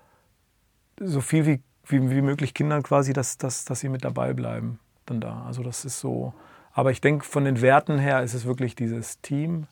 so 1.01 1.21
viel 1.21 1.47
wie, 1.47 1.63
wie, 1.87 2.11
wie 2.11 2.23
möglich 2.23 2.55
Kindern 2.55 2.83
quasi, 2.83 3.13
dass, 3.13 3.39
dass, 3.39 3.65
dass 3.65 3.81
sie 3.81 3.89
mit 3.89 4.05
dabei 4.05 4.35
bleiben. 4.35 4.79
Dann 5.07 5.21
da. 5.21 5.45
Also 5.47 5.63
das 5.63 5.85
ist 5.85 5.99
so. 5.99 6.33
Aber 6.73 6.91
ich 6.91 7.01
denke, 7.01 7.25
von 7.25 7.45
den 7.45 7.61
Werten 7.61 7.99
her 7.99 8.23
ist 8.23 8.35
es 8.35 8.45
wirklich 8.45 8.75
dieses 8.75 9.21
Team, 9.21 9.67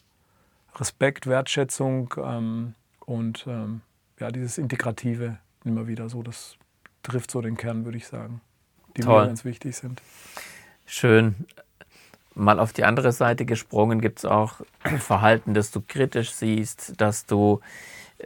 Respekt, 0.76 1.26
Wertschätzung 1.26 2.14
ähm, 2.16 2.74
und 3.04 3.44
ähm, 3.46 3.82
ja, 4.18 4.30
dieses 4.30 4.58
Integrative 4.58 5.38
immer 5.64 5.86
wieder 5.86 6.08
so. 6.08 6.22
Das 6.22 6.56
trifft 7.02 7.30
so 7.30 7.40
den 7.40 7.56
Kern, 7.56 7.84
würde 7.84 7.98
ich 7.98 8.06
sagen, 8.06 8.40
die 8.96 9.02
Toll. 9.02 9.22
mir 9.22 9.26
ganz 9.28 9.44
wichtig 9.44 9.76
sind. 9.76 10.02
Schön. 10.86 11.46
Mal 12.34 12.60
auf 12.60 12.72
die 12.72 12.84
andere 12.84 13.12
Seite 13.12 13.44
gesprungen, 13.44 14.00
gibt 14.00 14.20
es 14.20 14.24
auch 14.24 14.60
Verhalten, 14.98 15.54
das 15.54 15.70
du 15.70 15.80
kritisch 15.80 16.32
siehst, 16.32 17.00
dass 17.00 17.26
du 17.26 17.60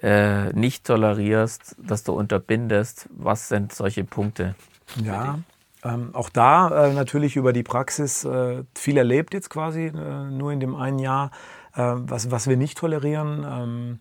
äh, 0.03 0.53
nicht 0.53 0.85
tolerierst, 0.85 1.77
dass 1.79 2.05
du 2.05 2.13
unterbindest. 2.13 3.09
Was 3.11 3.49
sind 3.49 3.73
solche 3.73 4.05
Punkte? 4.05 4.55
Ja, 4.97 5.39
ähm, 5.85 6.11
auch 6.15 6.31
da 6.31 6.87
äh, 6.87 6.95
natürlich 6.95 7.37
über 7.37 7.53
die 7.53 7.63
Praxis 7.63 8.25
äh, 8.25 8.65
viel 8.75 8.97
erlebt 8.97 9.35
jetzt 9.35 9.51
quasi, 9.51 9.87
äh, 9.87 10.25
nur 10.31 10.51
in 10.51 10.61
dem 10.61 10.75
einen 10.75 10.99
Jahr, 10.99 11.31
was, 11.77 12.31
was 12.31 12.47
wir 12.49 12.57
nicht 12.57 12.79
tolerieren. 12.79 13.45
Ähm, 13.49 13.99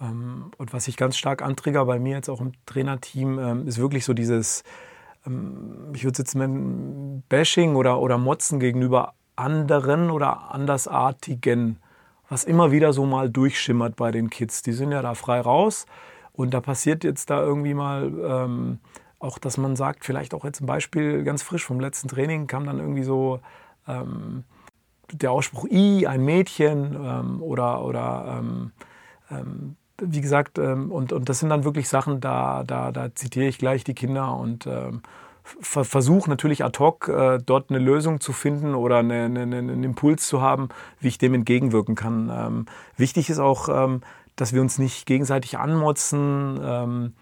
ähm, 0.00 0.50
und 0.56 0.72
was 0.72 0.88
ich 0.88 0.96
ganz 0.96 1.16
stark 1.16 1.42
antrigger 1.42 1.84
bei 1.84 1.98
mir 1.98 2.16
jetzt 2.16 2.28
auch 2.28 2.40
im 2.40 2.52
Trainerteam, 2.66 3.38
ähm, 3.38 3.66
ist 3.66 3.78
wirklich 3.78 4.04
so 4.04 4.14
dieses, 4.14 4.62
ähm, 5.26 5.90
ich 5.94 6.04
würde 6.04 6.12
es 6.12 6.18
jetzt 6.18 6.34
nennen, 6.34 7.22
Bashing 7.28 7.74
oder, 7.74 8.00
oder 8.00 8.18
Motzen 8.18 8.60
gegenüber 8.60 9.14
anderen 9.36 10.10
oder 10.10 10.52
andersartigen, 10.52 11.78
was 12.28 12.44
immer 12.44 12.70
wieder 12.72 12.92
so 12.92 13.06
mal 13.06 13.30
durchschimmert 13.30 13.96
bei 13.96 14.10
den 14.10 14.30
Kids. 14.30 14.62
Die 14.62 14.72
sind 14.72 14.92
ja 14.92 15.02
da 15.02 15.14
frei 15.14 15.40
raus 15.40 15.86
und 16.32 16.54
da 16.54 16.60
passiert 16.60 17.04
jetzt 17.04 17.30
da 17.30 17.42
irgendwie 17.42 17.74
mal 17.74 18.12
ähm, 18.24 18.78
auch, 19.20 19.38
dass 19.38 19.56
man 19.56 19.76
sagt, 19.76 20.04
vielleicht 20.04 20.34
auch 20.34 20.44
jetzt 20.44 20.60
ein 20.60 20.66
Beispiel 20.66 21.24
ganz 21.24 21.42
frisch 21.42 21.64
vom 21.64 21.80
letzten 21.80 22.08
Training 22.08 22.46
kam 22.46 22.66
dann 22.66 22.78
irgendwie 22.78 23.02
so 23.02 23.40
ähm, 23.88 24.44
der 25.12 25.32
Ausspruch 25.32 25.66
I, 25.70 26.06
ein 26.06 26.24
Mädchen 26.24 26.94
ähm, 26.94 27.42
oder, 27.42 27.84
oder 27.84 28.40
ähm, 28.40 28.72
wie 30.00 30.20
gesagt, 30.20 30.58
ähm, 30.58 30.90
und, 30.90 31.12
und 31.12 31.28
das 31.28 31.40
sind 31.40 31.50
dann 31.50 31.64
wirklich 31.64 31.88
Sachen, 31.88 32.20
da, 32.20 32.64
da, 32.64 32.92
da 32.92 33.14
zitiere 33.14 33.46
ich 33.46 33.58
gleich 33.58 33.84
die 33.84 33.94
Kinder 33.94 34.36
und 34.36 34.66
ähm, 34.66 35.02
versuche 35.42 36.28
natürlich 36.28 36.64
ad 36.64 36.78
hoc 36.78 37.08
äh, 37.08 37.38
dort 37.44 37.70
eine 37.70 37.78
Lösung 37.78 38.20
zu 38.20 38.32
finden 38.32 38.74
oder 38.74 38.98
eine, 38.98 39.24
eine, 39.24 39.40
einen 39.42 39.82
Impuls 39.82 40.26
zu 40.26 40.42
haben, 40.42 40.68
wie 41.00 41.08
ich 41.08 41.18
dem 41.18 41.34
entgegenwirken 41.34 41.94
kann. 41.94 42.30
Ähm, 42.32 42.66
wichtig 42.96 43.30
ist 43.30 43.38
auch, 43.38 43.68
ähm, 43.68 44.02
dass 44.36 44.52
wir 44.52 44.60
uns 44.60 44.78
nicht 44.78 45.06
gegenseitig 45.06 45.58
anmotzen 45.58 46.60
ähm, 46.62 47.14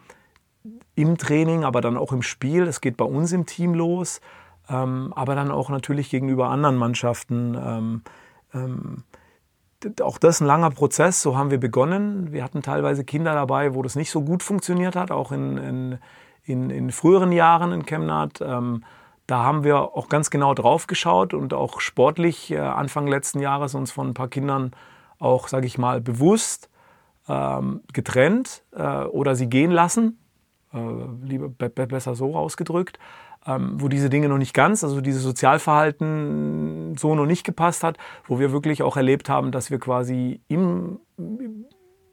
im 0.97 1.17
Training, 1.17 1.65
aber 1.65 1.81
dann 1.81 1.97
auch 1.97 2.13
im 2.13 2.23
Spiel. 2.23 2.65
Es 2.65 2.81
geht 2.81 2.97
bei 2.97 3.05
uns 3.05 3.33
im 3.33 3.47
Team 3.47 3.75
los, 3.75 4.21
ähm, 4.69 5.13
aber 5.15 5.35
dann 5.35 5.51
auch 5.51 5.69
natürlich 5.69 6.11
gegenüber 6.11 6.49
anderen 6.49 6.77
Mannschaften. 6.77 7.55
Ähm, 7.55 8.03
ähm, 8.55 9.05
auch 10.01 10.19
das 10.19 10.41
ein 10.41 10.47
langer 10.47 10.71
Prozess, 10.71 11.23
so 11.23 11.37
haben 11.37 11.51
wir 11.51 11.61
begonnen. 11.61 12.33
Wir 12.33 12.43
hatten 12.43 12.63
teilweise 12.63 13.05
Kinder 13.05 13.35
dabei, 13.35 13.75
wo 13.75 13.83
das 13.83 13.95
nicht 13.95 14.11
so 14.11 14.23
gut 14.23 14.43
funktioniert 14.43 14.97
hat, 14.97 15.11
auch 15.11 15.33
in, 15.33 15.57
in, 15.59 15.99
in, 16.45 16.71
in 16.71 16.91
früheren 16.91 17.31
Jahren 17.31 17.73
in 17.73 17.85
Chemnat. 17.85 18.41
Ähm, 18.41 18.85
da 19.27 19.43
haben 19.43 19.65
wir 19.65 19.97
auch 19.97 20.09
ganz 20.09 20.31
genau 20.31 20.55
drauf 20.55 20.87
geschaut 20.87 21.35
und 21.35 21.53
auch 21.53 21.81
sportlich 21.81 22.51
äh, 22.51 22.59
Anfang 22.59 23.07
letzten 23.07 23.41
Jahres 23.41 23.75
uns 23.75 23.93
von 23.93 24.09
ein 24.09 24.15
paar 24.15 24.29
Kindern 24.29 24.73
auch, 25.19 25.49
sage 25.49 25.67
ich 25.67 25.79
mal, 25.79 26.01
bewusst 26.01 26.71
ähm, 27.29 27.81
getrennt 27.93 28.63
äh, 28.73 29.05
oder 29.05 29.35
sie 29.35 29.49
gehen 29.49 29.71
lassen. 29.71 30.19
Äh, 30.73 30.79
lieber, 31.23 31.49
besser 31.49 32.15
so 32.15 32.37
ausgedrückt 32.37 32.99
ähm, 33.47 33.81
wo 33.81 33.89
diese 33.89 34.11
Dinge 34.11 34.29
noch 34.29 34.39
nicht 34.39 34.55
ganz, 34.55 34.83
also 34.85 35.01
dieses 35.01 35.23
Sozialverhalten 35.23 36.97
so 36.97 37.15
noch 37.15 37.27
nicht 37.27 37.45
gepasst 37.45 37.85
hat, 37.85 37.99
wo 38.27 38.39
wir 38.39 38.53
wirklich 38.53 38.83
auch 38.83 38.97
erlebt 38.97 39.29
haben, 39.29 39.53
dass 39.53 39.71
wir 39.71 39.79
quasi 39.79 40.41
im, 40.49 40.99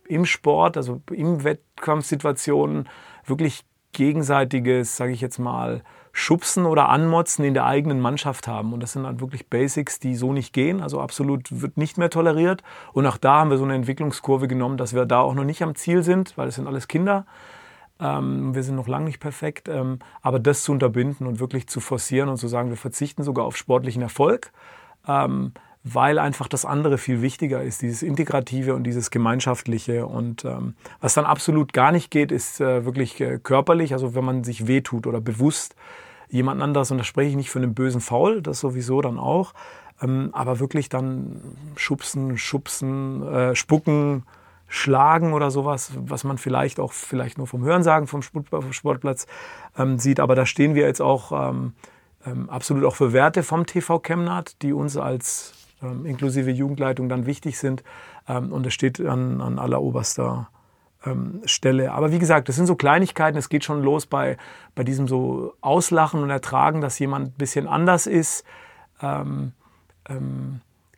im 0.08 0.26
Sport, 0.26 0.78
also 0.78 1.02
im 1.12 1.44
Wettkampfsituationen 1.44 2.88
wirklich 3.26 3.66
gegenseitiges, 3.94 4.98
sage 4.98 5.14
ich 5.14 5.22
jetzt 5.22 5.40
mal, 5.40 5.84
Schubsen 6.16 6.66
oder 6.66 6.90
Anmotzen 6.90 7.44
in 7.44 7.56
der 7.56 7.66
eigenen 7.66 8.00
Mannschaft 8.00 8.48
haben. 8.48 8.72
Und 8.72 8.82
das 8.82 8.94
sind 8.94 9.04
dann 9.04 9.20
wirklich 9.20 9.50
Basics, 9.50 10.00
die 10.00 10.16
so 10.16 10.32
nicht 10.32 10.54
gehen. 10.54 10.82
Also 10.82 11.02
absolut 11.02 11.62
wird 11.62 11.78
nicht 11.78 11.98
mehr 11.98 12.12
toleriert. 12.12 12.62
Und 12.94 13.08
auch 13.08 13.18
da 13.18 13.40
haben 13.40 13.50
wir 13.50 13.58
so 13.58 13.64
eine 13.64 13.74
Entwicklungskurve 13.74 14.48
genommen, 14.48 14.78
dass 14.78 14.94
wir 14.94 15.06
da 15.06 15.22
auch 15.22 15.34
noch 15.34 15.44
nicht 15.44 15.64
am 15.64 15.74
Ziel 15.74 16.04
sind, 16.04 16.38
weil 16.38 16.50
es 16.50 16.56
sind 16.56 16.68
alles 16.68 16.88
Kinder. 16.88 17.26
Ähm, 18.00 18.56
wir 18.56 18.64
sind 18.64 18.76
noch 18.76 18.88
lange 18.88 19.06
nicht 19.06 19.20
perfekt, 19.20 19.70
ähm, 19.70 20.00
aber 20.22 20.40
das 20.40 20.64
zu 20.64 20.72
unterbinden 20.72 21.28
und 21.28 21.40
wirklich 21.40 21.68
zu 21.68 21.80
forcieren 21.80 22.30
und 22.30 22.38
zu 22.38 22.48
sagen, 22.48 22.70
wir 22.70 22.78
verzichten 22.78 23.24
sogar 23.24 23.46
auf 23.46 23.56
sportlichen 23.56 24.02
Erfolg, 24.02 24.52
ähm, 25.08 25.54
weil 25.84 26.18
einfach 26.18 26.48
das 26.48 26.66
andere 26.66 26.98
viel 26.98 27.22
wichtiger 27.22 27.62
ist, 27.62 27.82
dieses 27.82 28.04
Integrative 28.04 28.74
und 28.74 28.84
dieses 28.84 29.12
Gemeinschaftliche. 29.12 30.08
Und 30.08 30.46
ähm, 30.46 30.76
was 31.02 31.14
dann 31.14 31.26
absolut 31.26 31.74
gar 31.74 31.92
nicht 31.92 32.10
geht, 32.10 32.32
ist 32.32 32.62
äh, 32.62 32.86
wirklich 32.86 33.20
äh, 33.22 33.38
körperlich, 33.38 33.94
also 33.94 34.16
wenn 34.16 34.24
man 34.24 34.44
sich 34.44 34.66
wehtut 34.68 35.06
oder 35.08 35.22
bewusst 35.22 35.76
jemand 36.30 36.62
anders, 36.62 36.90
und 36.90 36.98
da 36.98 37.04
spreche 37.04 37.30
ich 37.30 37.36
nicht 37.36 37.52
von 37.52 37.62
einem 37.62 37.76
bösen 37.76 38.02
Faul, 38.02 38.42
das 38.42 38.60
sowieso 38.60 39.02
dann 39.02 39.20
auch, 39.20 39.54
ähm, 40.02 40.30
aber 40.34 40.60
wirklich 40.60 40.90
dann 40.90 41.42
schubsen, 41.76 42.38
schubsen, 42.38 43.22
äh, 43.28 43.56
spucken, 43.56 44.24
schlagen 44.74 45.34
oder 45.34 45.52
sowas, 45.52 45.92
was 45.96 46.24
man 46.24 46.40
vielleicht 46.40 46.80
auch 46.80 46.94
vielleicht 46.94 47.38
nur 47.38 47.46
vom 47.46 47.64
Hörensagen 47.64 48.08
vom 48.08 48.24
Sportplatz 48.24 49.28
ähm, 49.78 50.00
sieht. 50.00 50.20
Aber 50.20 50.34
da 50.34 50.48
stehen 50.48 50.74
wir 50.74 50.88
jetzt 50.88 51.00
auch 51.00 51.32
ähm, 51.32 51.74
ähm, 52.26 52.50
absolut 52.50 52.84
auch 52.84 52.96
für 52.96 53.14
Werte 53.14 53.44
vom 53.44 53.68
TV 53.68 54.00
Chemnat, 54.00 54.64
die 54.64 54.74
uns 54.74 54.98
als 54.98 55.54
ähm, 55.84 56.08
inklusive 56.08 56.50
Jugendleitung 56.50 57.08
dann 57.08 57.28
wichtig 57.28 57.60
sind. 57.60 57.84
Ähm, 58.28 58.52
und 58.52 58.66
es 58.66 58.74
steht 58.74 59.00
an, 59.00 59.42
an 59.42 59.60
alleroberster 59.60 60.50
ähm, 61.06 61.44
Stelle. 61.46 61.92
Aber 61.92 62.12
wie 62.12 62.18
gesagt, 62.18 62.50
das 62.50 62.56
sind 62.56 62.66
so 62.66 62.76
Kleinigkeiten. 62.76 63.38
Es 63.38 63.50
geht 63.50 63.64
schon 63.64 63.84
los 63.84 64.08
bei, 64.08 64.38
bei 64.74 64.84
diesem 64.84 65.08
so 65.08 65.54
Auslachen 65.62 66.24
und 66.24 66.32
Ertragen, 66.32 66.82
dass 66.82 66.98
jemand 66.98 67.28
ein 67.28 67.38
bisschen 67.38 67.68
anders 67.68 68.08
ist. 68.08 68.44
Ähm, 69.04 69.52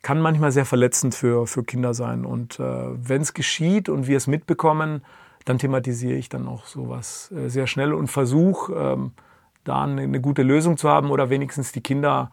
kann 0.06 0.20
manchmal 0.20 0.52
sehr 0.52 0.66
verletzend 0.66 1.16
für, 1.16 1.48
für 1.48 1.64
Kinder 1.64 1.92
sein. 1.92 2.24
Und 2.24 2.60
äh, 2.60 2.62
wenn 2.62 3.22
es 3.22 3.34
geschieht 3.34 3.88
und 3.88 4.06
wir 4.06 4.16
es 4.16 4.28
mitbekommen, 4.28 5.04
dann 5.44 5.58
thematisiere 5.58 6.16
ich 6.16 6.28
dann 6.28 6.46
auch 6.46 6.66
sowas 6.66 7.32
äh, 7.32 7.48
sehr 7.48 7.66
schnell 7.66 7.92
und 7.92 8.06
versuche, 8.06 8.72
ähm, 8.72 9.10
da 9.64 9.82
eine, 9.82 10.02
eine, 10.02 10.20
gute 10.20 10.44
Lösung 10.44 10.76
zu 10.76 10.88
haben 10.88 11.10
oder 11.10 11.28
wenigstens 11.28 11.72
die 11.72 11.80
Kinder 11.80 12.30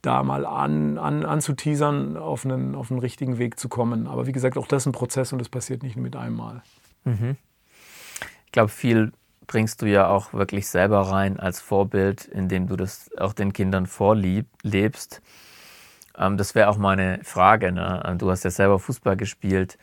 da 0.00 0.22
mal 0.22 0.46
an, 0.46 0.96
an, 0.96 1.26
anzuteasern, 1.26 2.16
auf 2.16 2.46
einen, 2.46 2.74
auf 2.74 2.90
einen 2.90 3.00
richtigen 3.00 3.36
Weg 3.36 3.60
zu 3.60 3.68
kommen. 3.68 4.06
Aber 4.06 4.26
wie 4.26 4.32
gesagt, 4.32 4.56
auch 4.56 4.66
das 4.66 4.84
ist 4.84 4.86
ein 4.86 4.92
Prozess 4.92 5.34
und 5.34 5.38
das 5.38 5.50
passiert 5.50 5.82
nicht 5.82 5.96
mit 5.96 6.16
einmal. 6.16 6.62
Mhm. 7.04 7.36
Ich 8.46 8.52
glaube, 8.52 8.70
viel 8.70 9.12
bringst 9.46 9.82
du 9.82 9.86
ja 9.86 10.08
auch 10.08 10.32
wirklich 10.32 10.66
selber 10.66 11.02
rein 11.02 11.38
als 11.38 11.60
Vorbild, 11.60 12.24
indem 12.24 12.68
du 12.68 12.76
das 12.76 13.10
auch 13.18 13.34
den 13.34 13.52
Kindern 13.52 13.84
vorlebst. 13.84 15.20
Ähm, 16.16 16.36
das 16.36 16.54
wäre 16.54 16.68
auch 16.68 16.76
meine 16.76 17.20
Frage. 17.22 17.72
Ne? 17.72 18.16
Du 18.18 18.30
hast 18.30 18.44
ja 18.44 18.50
selber 18.50 18.78
Fußball 18.78 19.16
gespielt. 19.16 19.78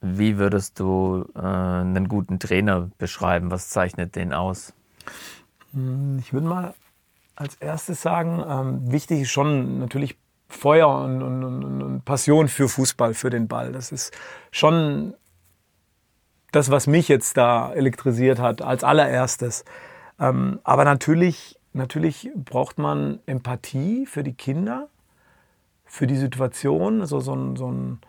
Wie 0.00 0.38
würdest 0.38 0.78
du 0.78 1.26
äh, 1.34 1.40
einen 1.40 2.08
guten 2.08 2.38
Trainer 2.38 2.90
beschreiben? 2.98 3.50
Was 3.50 3.70
zeichnet 3.70 4.14
den 4.14 4.32
aus? 4.32 4.72
Hm, 5.72 6.18
ich 6.18 6.32
würde 6.32 6.46
mal 6.46 6.74
als 7.34 7.56
erstes 7.56 8.02
sagen, 8.02 8.42
ähm, 8.48 8.92
wichtig 8.92 9.22
ist 9.22 9.30
schon 9.30 9.78
natürlich 9.78 10.16
Feuer 10.48 10.88
und, 10.88 11.22
und, 11.22 11.44
und, 11.44 11.82
und, 11.82 12.04
Passion 12.04 12.48
für 12.48 12.68
Fußball, 12.68 13.14
für 13.14 13.30
den 13.30 13.48
Ball. 13.48 13.72
Das 13.72 13.92
ist 13.92 14.12
schon 14.50 15.14
das, 16.52 16.70
was 16.70 16.86
mich 16.86 17.08
jetzt 17.08 17.36
da 17.36 17.72
elektrisiert 17.72 18.38
hat, 18.38 18.62
als 18.62 18.84
allererstes. 18.84 19.64
Ähm, 20.18 20.60
aber 20.64 20.84
natürlich, 20.84 21.58
natürlich 21.72 22.30
braucht 22.34 22.78
man 22.78 23.18
Empathie 23.26 24.06
für 24.06 24.22
die 24.22 24.34
Kinder, 24.34 24.88
für 25.96 26.06
die 26.06 26.16
Situation, 26.16 27.00
also 27.00 27.20
so, 27.20 27.34
ein, 27.34 27.56
so, 27.56 27.72
ein, 27.72 28.00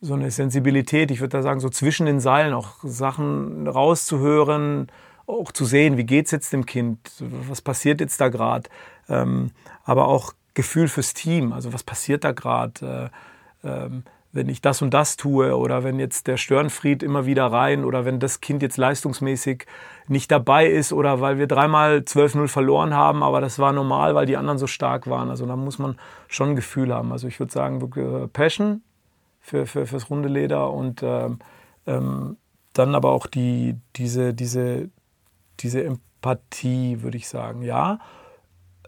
so 0.00 0.14
eine 0.14 0.32
Sensibilität, 0.32 1.12
ich 1.12 1.20
würde 1.20 1.38
da 1.38 1.42
sagen, 1.42 1.60
so 1.60 1.68
zwischen 1.68 2.06
den 2.06 2.18
Seilen 2.18 2.52
auch 2.52 2.78
Sachen 2.82 3.68
rauszuhören, 3.68 4.88
auch 5.28 5.52
zu 5.52 5.64
sehen, 5.64 5.96
wie 5.96 6.04
geht 6.04 6.26
es 6.26 6.32
jetzt 6.32 6.52
dem 6.52 6.66
Kind, 6.66 6.98
was 7.20 7.62
passiert 7.62 8.00
jetzt 8.00 8.20
da 8.20 8.28
gerade, 8.28 8.68
ähm, 9.08 9.52
aber 9.84 10.08
auch 10.08 10.32
Gefühl 10.54 10.88
fürs 10.88 11.14
Team, 11.14 11.52
also 11.52 11.72
was 11.72 11.84
passiert 11.84 12.24
da 12.24 12.32
gerade, 12.32 13.12
äh, 13.62 13.68
ähm, 13.68 14.02
wenn 14.32 14.48
ich 14.48 14.62
das 14.62 14.80
und 14.80 14.92
das 14.94 15.16
tue 15.16 15.56
oder 15.56 15.84
wenn 15.84 15.98
jetzt 15.98 16.26
der 16.26 16.38
Störenfried 16.38 17.02
immer 17.02 17.26
wieder 17.26 17.46
rein 17.46 17.84
oder 17.84 18.04
wenn 18.04 18.18
das 18.18 18.40
Kind 18.40 18.62
jetzt 18.62 18.78
leistungsmäßig 18.78 19.66
nicht 20.08 20.30
dabei 20.30 20.66
ist 20.66 20.92
oder 20.92 21.20
weil 21.20 21.38
wir 21.38 21.46
dreimal 21.46 21.98
12-0 21.98 22.48
verloren 22.48 22.94
haben, 22.94 23.22
aber 23.22 23.40
das 23.40 23.58
war 23.58 23.72
normal, 23.72 24.14
weil 24.14 24.26
die 24.26 24.38
anderen 24.38 24.58
so 24.58 24.66
stark 24.66 25.08
waren. 25.08 25.28
Also 25.28 25.46
da 25.46 25.54
muss 25.54 25.78
man 25.78 25.98
schon 26.28 26.50
ein 26.50 26.56
Gefühl 26.56 26.94
haben. 26.94 27.12
Also 27.12 27.28
ich 27.28 27.38
würde 27.38 27.52
sagen, 27.52 27.80
äh, 27.96 28.26
Passion 28.28 28.82
für, 29.40 29.66
für, 29.66 29.86
fürs 29.86 30.08
runde 30.08 30.28
Leder 30.28 30.72
und 30.72 31.02
ähm, 31.02 31.38
ähm, 31.86 32.36
dann 32.72 32.94
aber 32.94 33.10
auch 33.10 33.26
die, 33.26 33.76
diese, 33.96 34.32
diese, 34.32 34.88
diese 35.60 35.84
Empathie, 35.84 37.02
würde 37.02 37.18
ich 37.18 37.28
sagen, 37.28 37.62
ja. 37.62 37.98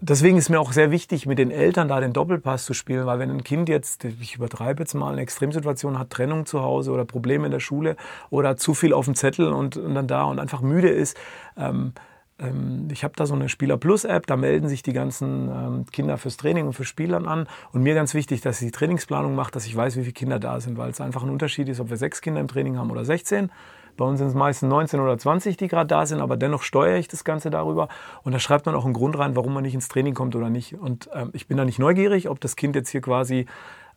Deswegen 0.07 0.37
ist 0.37 0.51
mir 0.51 0.61
auch 0.61 0.73
sehr 0.73 0.91
wichtig, 0.91 1.25
mit 1.25 1.39
den 1.39 1.51
Eltern 1.51 1.89
da 1.89 1.99
den 1.99 2.13
Doppelpass 2.13 2.67
zu 2.67 2.75
spielen, 2.75 3.07
weil 3.07 3.19
wenn 3.19 3.31
ein 3.31 3.43
Kind 3.43 3.71
jetzt, 3.71 4.05
ich 4.05 4.35
übertreibe 4.35 4.83
jetzt 4.83 4.93
mal, 4.93 5.11
eine 5.11 5.23
Extremsituation 5.23 5.99
hat, 5.99 6.11
Trennung 6.11 6.45
zu 6.45 6.61
Hause 6.61 6.91
oder 6.91 7.07
Probleme 7.07 7.47
in 7.47 7.53
der 7.53 7.61
Schule 7.61 7.97
oder 8.29 8.59
zu 8.59 8.75
viel 8.75 8.93
auf 8.93 9.07
dem 9.07 9.15
Zettel 9.15 9.51
und, 9.51 9.79
und 9.79 9.95
dann 9.95 10.07
da 10.07 10.25
und 10.25 10.41
einfach 10.41 10.61
müde 10.61 10.91
ist, 10.91 11.17
ähm, 11.57 11.95
ähm, 12.39 12.89
ich 12.93 13.03
habe 13.03 13.15
da 13.17 13.25
so 13.25 13.33
eine 13.33 13.49
Spieler 13.49 13.79
Plus 13.79 14.05
App, 14.05 14.27
da 14.27 14.37
melden 14.37 14.69
sich 14.69 14.83
die 14.83 14.93
ganzen 14.93 15.49
ähm, 15.49 15.87
Kinder 15.91 16.19
fürs 16.19 16.37
Training 16.37 16.67
und 16.67 16.75
für 16.75 16.85
Spielern 16.85 17.27
an. 17.27 17.47
Und 17.73 17.83
mir 17.83 17.95
ganz 17.95 18.13
wichtig, 18.13 18.43
dass 18.43 18.61
ich 18.61 18.67
die 18.69 18.73
Trainingsplanung 18.73 19.35
mache, 19.35 19.53
dass 19.53 19.65
ich 19.65 19.75
weiß, 19.75 19.97
wie 19.97 20.03
viele 20.03 20.13
Kinder 20.13 20.39
da 20.39 20.61
sind, 20.61 20.77
weil 20.77 20.91
es 20.91 21.01
einfach 21.01 21.23
ein 21.23 21.31
Unterschied 21.31 21.71
ist, 21.71 21.81
ob 21.81 21.89
wir 21.89 21.97
sechs 21.97 22.21
Kinder 22.21 22.43
im 22.43 22.49
Training 22.49 22.77
haben 22.77 22.91
oder 22.91 23.07
16. 23.07 23.51
Bei 23.97 24.05
uns 24.05 24.19
sind 24.19 24.29
es 24.29 24.35
meistens 24.35 24.69
19 24.69 25.01
oder 25.01 25.17
20, 25.17 25.57
die 25.57 25.69
gerade 25.69 25.87
da 25.87 26.07
sind, 26.07 26.21
aber 26.21 26.37
dennoch 26.37 26.63
steuere 26.63 26.99
ich 26.99 27.09
das 27.09 27.25
Ganze 27.25 27.51
darüber. 27.51 27.89
Und 28.23 28.33
da 28.33 28.39
schreibt 28.39 28.67
man 28.67 28.75
auch 28.75 28.85
einen 28.85 28.95
Grund 28.95 29.19
rein, 29.19 29.37
warum 29.37 29.55
man 29.55 29.63
nicht 29.63 29.75
ins 29.75 29.89
Training 29.89 30.15
kommt 30.15 30.37
oder 30.37 30.51
nicht. 30.51 30.75
Und 30.79 31.09
ähm, 31.15 31.31
ich 31.33 31.47
bin 31.47 31.57
da 31.57 31.65
nicht 31.65 31.79
neugierig, 31.79 32.29
ob 32.29 32.41
das 32.41 32.57
Kind 32.57 32.77
jetzt 32.77 32.91
hier 32.91 33.01
quasi 33.01 33.47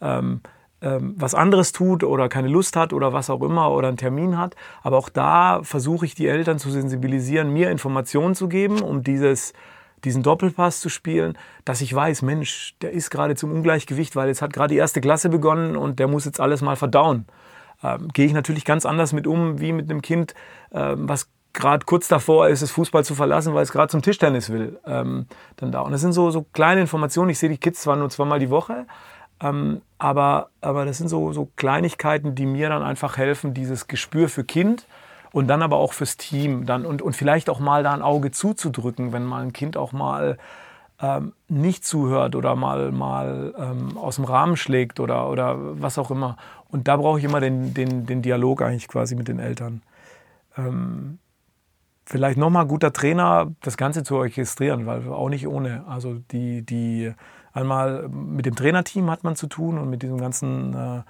ähm, 0.01 0.41
ähm, 0.81 1.15
was 1.17 1.33
anderes 1.33 1.71
tut 1.71 2.03
oder 2.03 2.29
keine 2.29 2.47
Lust 2.47 2.75
hat 2.75 2.93
oder 2.93 3.11
was 3.11 3.29
auch 3.29 3.41
immer 3.41 3.71
oder 3.71 3.87
einen 3.87 3.97
Termin 3.97 4.37
hat. 4.37 4.55
Aber 4.83 4.97
auch 4.97 5.09
da 5.09 5.61
versuche 5.63 6.05
ich 6.05 6.13
die 6.13 6.27
Eltern 6.27 6.59
zu 6.59 6.69
sensibilisieren, 6.69 7.51
mir 7.51 7.71
Informationen 7.71 8.35
zu 8.35 8.47
geben, 8.47 8.81
um 8.81 9.03
dieses 9.03 9.53
diesen 10.03 10.21
Doppelpass 10.21 10.79
zu 10.79 10.89
spielen, 10.89 11.35
dass 11.65 11.81
ich 11.81 11.91
weiß, 11.91 12.21
Mensch, 12.21 12.75
der 12.83 12.91
ist 12.91 13.09
gerade 13.09 13.33
zum 13.33 13.51
Ungleichgewicht, 13.51 14.15
weil 14.15 14.27
jetzt 14.27 14.43
hat 14.43 14.53
gerade 14.53 14.71
die 14.73 14.77
erste 14.77 15.01
Klasse 15.01 15.27
begonnen 15.27 15.75
und 15.75 15.97
der 15.97 16.07
muss 16.07 16.25
jetzt 16.25 16.39
alles 16.39 16.61
mal 16.61 16.75
verdauen 16.75 17.25
ähm, 17.83 18.09
gehe 18.09 18.25
ich 18.25 18.33
natürlich 18.33 18.65
ganz 18.65 18.85
anders 18.85 19.13
mit 19.13 19.27
um, 19.27 19.59
wie 19.59 19.73
mit 19.73 19.89
einem 19.89 20.01
Kind, 20.01 20.33
ähm, 20.71 21.07
was 21.07 21.29
gerade 21.53 21.85
kurz 21.85 22.07
davor 22.07 22.47
ist, 22.47 22.61
das 22.61 22.71
Fußball 22.71 23.03
zu 23.03 23.15
verlassen, 23.15 23.53
weil 23.53 23.63
es 23.63 23.71
gerade 23.71 23.89
zum 23.89 24.01
Tischtennis 24.01 24.49
will. 24.49 24.79
Ähm, 24.85 25.25
dann 25.57 25.71
da. 25.71 25.81
Und 25.81 25.91
das 25.91 26.01
sind 26.01 26.13
so, 26.13 26.29
so 26.29 26.45
kleine 26.53 26.81
Informationen. 26.81 27.29
Ich 27.31 27.39
sehe 27.39 27.49
die 27.49 27.57
Kids 27.57 27.81
zwar 27.81 27.95
nur 27.95 28.09
zweimal 28.09 28.39
die 28.39 28.49
Woche, 28.49 28.85
ähm, 29.41 29.81
aber, 29.97 30.49
aber 30.61 30.85
das 30.85 30.99
sind 30.99 31.09
so, 31.09 31.33
so 31.33 31.49
Kleinigkeiten, 31.55 32.35
die 32.35 32.45
mir 32.45 32.69
dann 32.69 32.83
einfach 32.83 33.17
helfen, 33.17 33.53
dieses 33.53 33.87
Gespür 33.87 34.29
für 34.29 34.43
Kind 34.43 34.85
und 35.31 35.47
dann 35.47 35.61
aber 35.61 35.77
auch 35.77 35.93
fürs 35.93 36.17
Team 36.17 36.65
dann 36.65 36.85
und, 36.85 37.01
und 37.01 37.15
vielleicht 37.15 37.49
auch 37.49 37.59
mal 37.59 37.83
da 37.83 37.93
ein 37.93 38.01
Auge 38.01 38.31
zuzudrücken, 38.31 39.11
wenn 39.11 39.25
mal 39.25 39.43
ein 39.43 39.53
Kind 39.53 39.77
auch 39.77 39.91
mal 39.91 40.37
ähm, 41.01 41.33
nicht 41.47 41.85
zuhört 41.85 42.35
oder 42.35 42.55
mal, 42.55 42.91
mal 42.91 43.53
ähm, 43.57 43.97
aus 43.97 44.15
dem 44.15 44.25
Rahmen 44.25 44.57
schlägt 44.57 44.99
oder, 44.99 45.29
oder 45.29 45.81
was 45.81 45.97
auch 45.97 46.11
immer. 46.11 46.37
Und 46.69 46.87
da 46.87 46.97
brauche 46.97 47.19
ich 47.19 47.25
immer 47.25 47.39
den, 47.39 47.73
den, 47.73 48.05
den 48.05 48.21
Dialog 48.21 48.61
eigentlich 48.61 48.87
quasi 48.87 49.15
mit 49.15 49.27
den 49.27 49.39
Eltern. 49.39 49.83
Ähm, 50.57 51.19
vielleicht 52.05 52.37
nochmal 52.37 52.65
guter 52.65 52.93
Trainer, 52.93 53.51
das 53.61 53.77
Ganze 53.77 54.03
zu 54.03 54.15
orchestrieren, 54.15 54.85
weil 54.85 55.07
auch 55.09 55.29
nicht 55.29 55.47
ohne. 55.47 55.83
Also 55.87 56.15
die, 56.31 56.65
die 56.65 57.13
einmal 57.53 58.07
mit 58.09 58.45
dem 58.45 58.55
Trainerteam 58.55 59.11
hat 59.11 59.23
man 59.23 59.35
zu 59.35 59.47
tun 59.47 59.77
und 59.77 59.89
mit 59.89 60.01
diesem 60.01 60.17
ganzen 60.17 60.73
äh, 60.73 61.01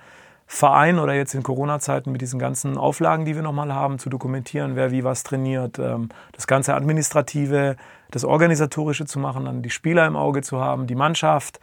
Verein 0.48 0.98
oder 0.98 1.14
jetzt 1.14 1.36
in 1.36 1.44
Corona-Zeiten 1.44 2.12
mit 2.12 2.22
diesen 2.22 2.40
ganzen 2.40 2.78
Auflagen, 2.78 3.26
die 3.26 3.36
wir 3.36 3.42
nochmal 3.42 3.74
haben, 3.74 4.00
zu 4.00 4.10
dokumentieren, 4.10 4.76
wer 4.76 4.92
wie 4.92 5.04
was 5.04 5.24
trainiert, 5.24 5.78
ähm, 5.78 6.10
das 6.32 6.48
ganze 6.48 6.74
Administrative, 6.74 7.76
das 8.12 8.24
Organisatorische 8.24 9.06
zu 9.06 9.20
machen, 9.20 9.46
dann 9.46 9.62
die 9.62 9.70
Spieler 9.70 10.06
im 10.08 10.16
Auge 10.16 10.42
zu 10.42 10.60
haben, 10.60 10.88
die 10.88 10.96
Mannschaft, 10.96 11.60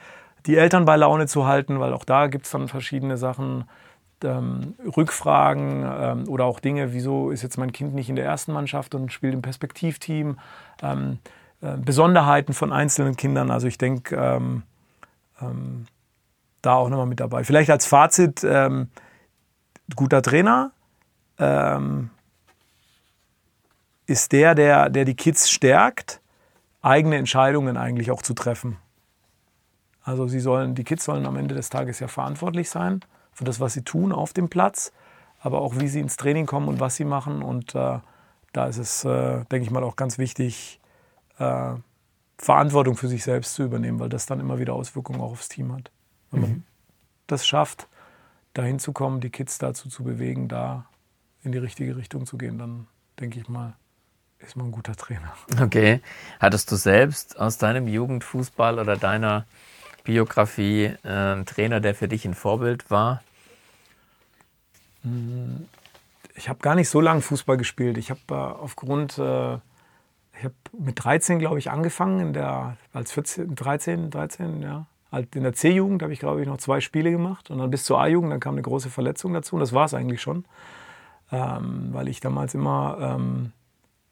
die 0.47 0.57
Eltern 0.57 0.85
bei 0.85 0.97
Laune 0.97 1.27
zu 1.27 1.47
halten, 1.47 1.81
weil 1.81 1.93
auch 1.93 2.05
da 2.05 2.27
gibt 2.27 2.45
es 2.47 2.53
dann 2.53 2.69
verschiedene 2.69 3.17
Sachen, 3.17 3.65
ähm, 4.23 4.75
Rückfragen 4.97 5.85
ähm, 5.85 6.29
oder 6.29 6.45
auch 6.45 6.61
Dinge, 6.61 6.93
wieso 6.93 7.31
ist 7.31 7.43
jetzt 7.43 7.59
mein 7.59 7.73
Kind 7.73 7.95
nicht 7.95 8.09
in 8.09 8.17
der 8.17 8.25
ersten 8.25 8.53
Mannschaft 8.53 8.95
und 8.95 9.13
spielt 9.13 9.35
im 9.35 9.43
Perspektivteam, 9.43 10.39
ähm, 10.83 11.19
äh, 11.61 11.77
Besonderheiten 11.77 12.53
von 12.55 12.73
einzelnen 12.73 13.17
Kindern. 13.17 13.51
Also 13.51 13.67
ich 13.67 13.79
denke, 13.79 14.17
ähm, 14.17 14.63
ähm, 15.41 15.87
da 16.63 16.75
auch 16.75 16.89
nochmal 16.89 17.07
mit 17.07 17.21
dabei. 17.21 17.45
Vielleicht 17.45 17.71
als 17.71 17.87
Fazit, 17.87 18.43
ähm, 18.45 18.89
guter 19.95 20.23
Trainer 20.23 20.71
ist 24.07 24.31
der, 24.31 24.55
der, 24.55 24.89
der 24.89 25.05
die 25.05 25.17
Kids 25.17 25.51
stärkt, 25.51 26.21
eigene 26.85 27.17
Entscheidungen 27.17 27.77
eigentlich 27.77 28.11
auch 28.11 28.23
zu 28.23 28.35
treffen. 28.35 28.77
Also 30.03 30.29
sie 30.29 30.41
sollen, 30.41 30.75
die 30.75 30.85
Kids 30.85 31.05
sollen 31.05 31.25
am 31.25 31.37
Ende 31.37 31.55
des 31.55 31.71
Tages 31.71 31.99
ja 31.99 32.09
verantwortlich 32.09 32.69
sein 32.69 33.01
für 33.33 33.45
das, 33.45 33.59
was 33.59 33.73
sie 33.73 33.83
tun 33.83 34.13
auf 34.13 34.35
dem 34.35 34.51
Platz, 34.51 34.93
aber 35.41 35.63
auch 35.63 35.81
wie 35.81 35.89
sie 35.89 36.01
ins 36.01 36.17
Training 36.17 36.45
kommen 36.45 36.69
und 36.69 36.81
was 36.81 36.97
sie 36.97 37.07
machen. 37.07 37.43
Und 37.43 37.75
äh, 37.75 38.01
da 38.53 38.67
ist 38.67 38.77
es, 38.77 39.05
äh, 39.05 39.45
denke 39.47 39.63
ich 39.63 39.71
mal, 39.71 39.83
auch 39.83 39.97
ganz 39.97 40.19
wichtig, 40.19 40.79
äh, 41.39 41.75
Verantwortung 42.37 42.97
für 42.97 43.09
sich 43.09 43.25
selbst 43.25 43.55
zu 43.55 43.63
übernehmen, 43.63 43.99
weil 43.99 44.11
das 44.11 44.27
dann 44.27 44.41
immer 44.41 44.59
wieder 44.59 44.75
Auswirkungen 44.75 45.21
auch 45.21 45.33
aufs 45.33 45.49
Team 45.49 45.73
hat. 45.73 45.91
Wenn 46.31 46.41
man 46.41 46.51
mhm. 46.51 46.65
das 47.27 47.47
schafft, 47.47 47.89
dahin 48.53 48.79
zu 48.79 48.93
kommen, 48.93 49.21
die 49.21 49.31
Kids 49.31 49.57
dazu 49.57 49.89
zu 49.89 50.05
bewegen, 50.05 50.49
da 50.49 50.85
in 51.43 51.53
die 51.53 51.59
richtige 51.59 51.97
Richtung 51.97 52.27
zu 52.27 52.37
gehen, 52.37 52.59
dann 52.59 52.89
denke 53.21 53.41
ich 53.41 53.49
mal, 53.49 53.75
ist 54.45 54.57
man 54.57 54.67
ein 54.69 54.73
guter 54.73 54.95
Trainer. 54.95 55.35
Okay. 55.61 56.01
Hattest 56.41 56.71
du 56.71 56.77
selbst 56.77 57.39
aus 57.39 57.59
deinem 57.59 57.89
Jugendfußball 57.89 58.79
oder 58.79 58.97
deiner 58.97 59.47
Biografie 60.05 60.95
äh, 61.03 61.35
ein 61.35 61.47
Trainer, 61.47 61.81
der 61.81 61.95
für 61.95 62.09
dich 62.09 62.25
ein 62.25 62.35
Vorbild 62.35 62.91
war? 62.91 63.23
Hm, 65.03 65.67
ich 66.35 66.49
habe 66.49 66.59
gar 66.61 66.75
nicht 66.75 66.89
so 66.89 67.01
lange 67.01 67.21
Fußball 67.21 67.57
gespielt. 67.57 67.97
Ich 67.99 68.11
habe 68.11 68.21
äh, 68.31 68.35
aufgrund, 68.35 69.19
äh, 69.19 69.55
ich 69.55 70.45
habe 70.45 70.55
mit 70.79 71.03
13, 71.03 71.39
glaube 71.39 71.59
ich, 71.59 71.71
angefangen, 71.71 72.21
in 72.21 72.33
der, 72.33 72.77
als 72.93 73.13
14, 73.13 73.55
13, 73.55 74.11
13, 74.11 74.63
ja. 74.63 74.87
Halt 75.11 75.37
in 75.37 75.45
der 75.45 75.53
C-Jugend 75.53 76.03
habe 76.03 76.13
ich, 76.13 76.19
glaube 76.19 76.43
ich, 76.43 76.49
noch 76.49 76.57
zwei 76.57 76.81
Spiele 76.81 77.13
gemacht. 77.13 77.49
Und 77.49 77.59
dann 77.59 77.71
bis 77.71 77.85
zur 77.85 78.01
A-Jugend, 78.01 78.33
dann 78.33 78.41
kam 78.41 78.55
eine 78.55 78.63
große 78.63 78.91
Verletzung 78.91 79.33
dazu. 79.33 79.55
Und 79.55 79.61
das 79.61 79.73
war 79.73 79.85
es 79.85 79.95
eigentlich 79.95 80.21
schon. 80.21 80.45
Ähm, 81.31 81.91
weil 81.93 82.09
ich 82.09 82.19
damals 82.19 82.55
immer 82.55 82.99
ähm, 83.01 83.53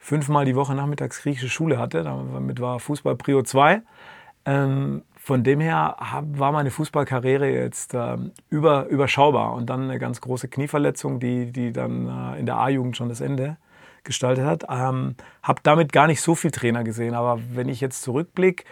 fünfmal 0.02 0.44
die 0.44 0.56
Woche 0.56 0.74
nachmittags 0.74 1.22
griechische 1.22 1.48
Schule 1.48 1.78
hatte. 1.78 2.02
Damit 2.02 2.60
war 2.60 2.80
Fußball 2.80 3.14
Prio 3.14 3.42
2. 3.42 3.82
Ähm, 4.44 5.02
von 5.14 5.44
dem 5.44 5.60
her 5.60 5.96
war 6.32 6.50
meine 6.50 6.72
Fußballkarriere 6.72 7.48
jetzt 7.48 7.94
äh, 7.94 8.16
über, 8.50 8.86
überschaubar 8.86 9.52
und 9.54 9.70
dann 9.70 9.84
eine 9.84 10.00
ganz 10.00 10.20
große 10.20 10.48
Knieverletzung, 10.48 11.20
die, 11.20 11.52
die 11.52 11.72
dann 11.72 12.08
äh, 12.08 12.40
in 12.40 12.46
der 12.46 12.56
A-Jugend 12.56 12.96
schon 12.96 13.08
das 13.08 13.20
Ende 13.20 13.56
gestaltet 14.02 14.44
hat. 14.44 14.64
Ähm, 14.68 15.14
habe 15.44 15.60
damit 15.62 15.92
gar 15.92 16.08
nicht 16.08 16.20
so 16.20 16.34
viel 16.34 16.50
Trainer 16.50 16.82
gesehen, 16.82 17.14
aber 17.14 17.38
wenn 17.52 17.68
ich 17.68 17.80
jetzt 17.80 18.02
zurückblicke, 18.02 18.64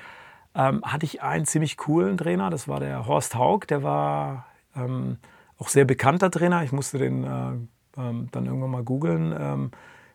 ähm, 0.57 0.83
hatte 0.85 1.07
ich 1.07 1.23
einen 1.23 1.45
ziemlich 1.45 1.77
coolen 1.77 2.19
Trainer, 2.19 2.51
das 2.51 2.67
war 2.67 2.81
der 2.81 3.07
Horst 3.07 3.37
Haug, 3.37 3.61
der 3.69 3.85
war 3.85 4.47
ähm, 4.75 5.19
auch 5.59 5.69
sehr 5.69 5.85
bekannter 5.85 6.33
Trainer. 6.33 6.65
Ich 6.65 6.73
musste 6.73 6.99
den 6.99 7.23
äh, 7.23 8.01
ähm, 8.01 8.29
dann 8.33 8.47
irgendwann 8.47 8.71
mal 8.73 8.83
googeln. 8.83 9.71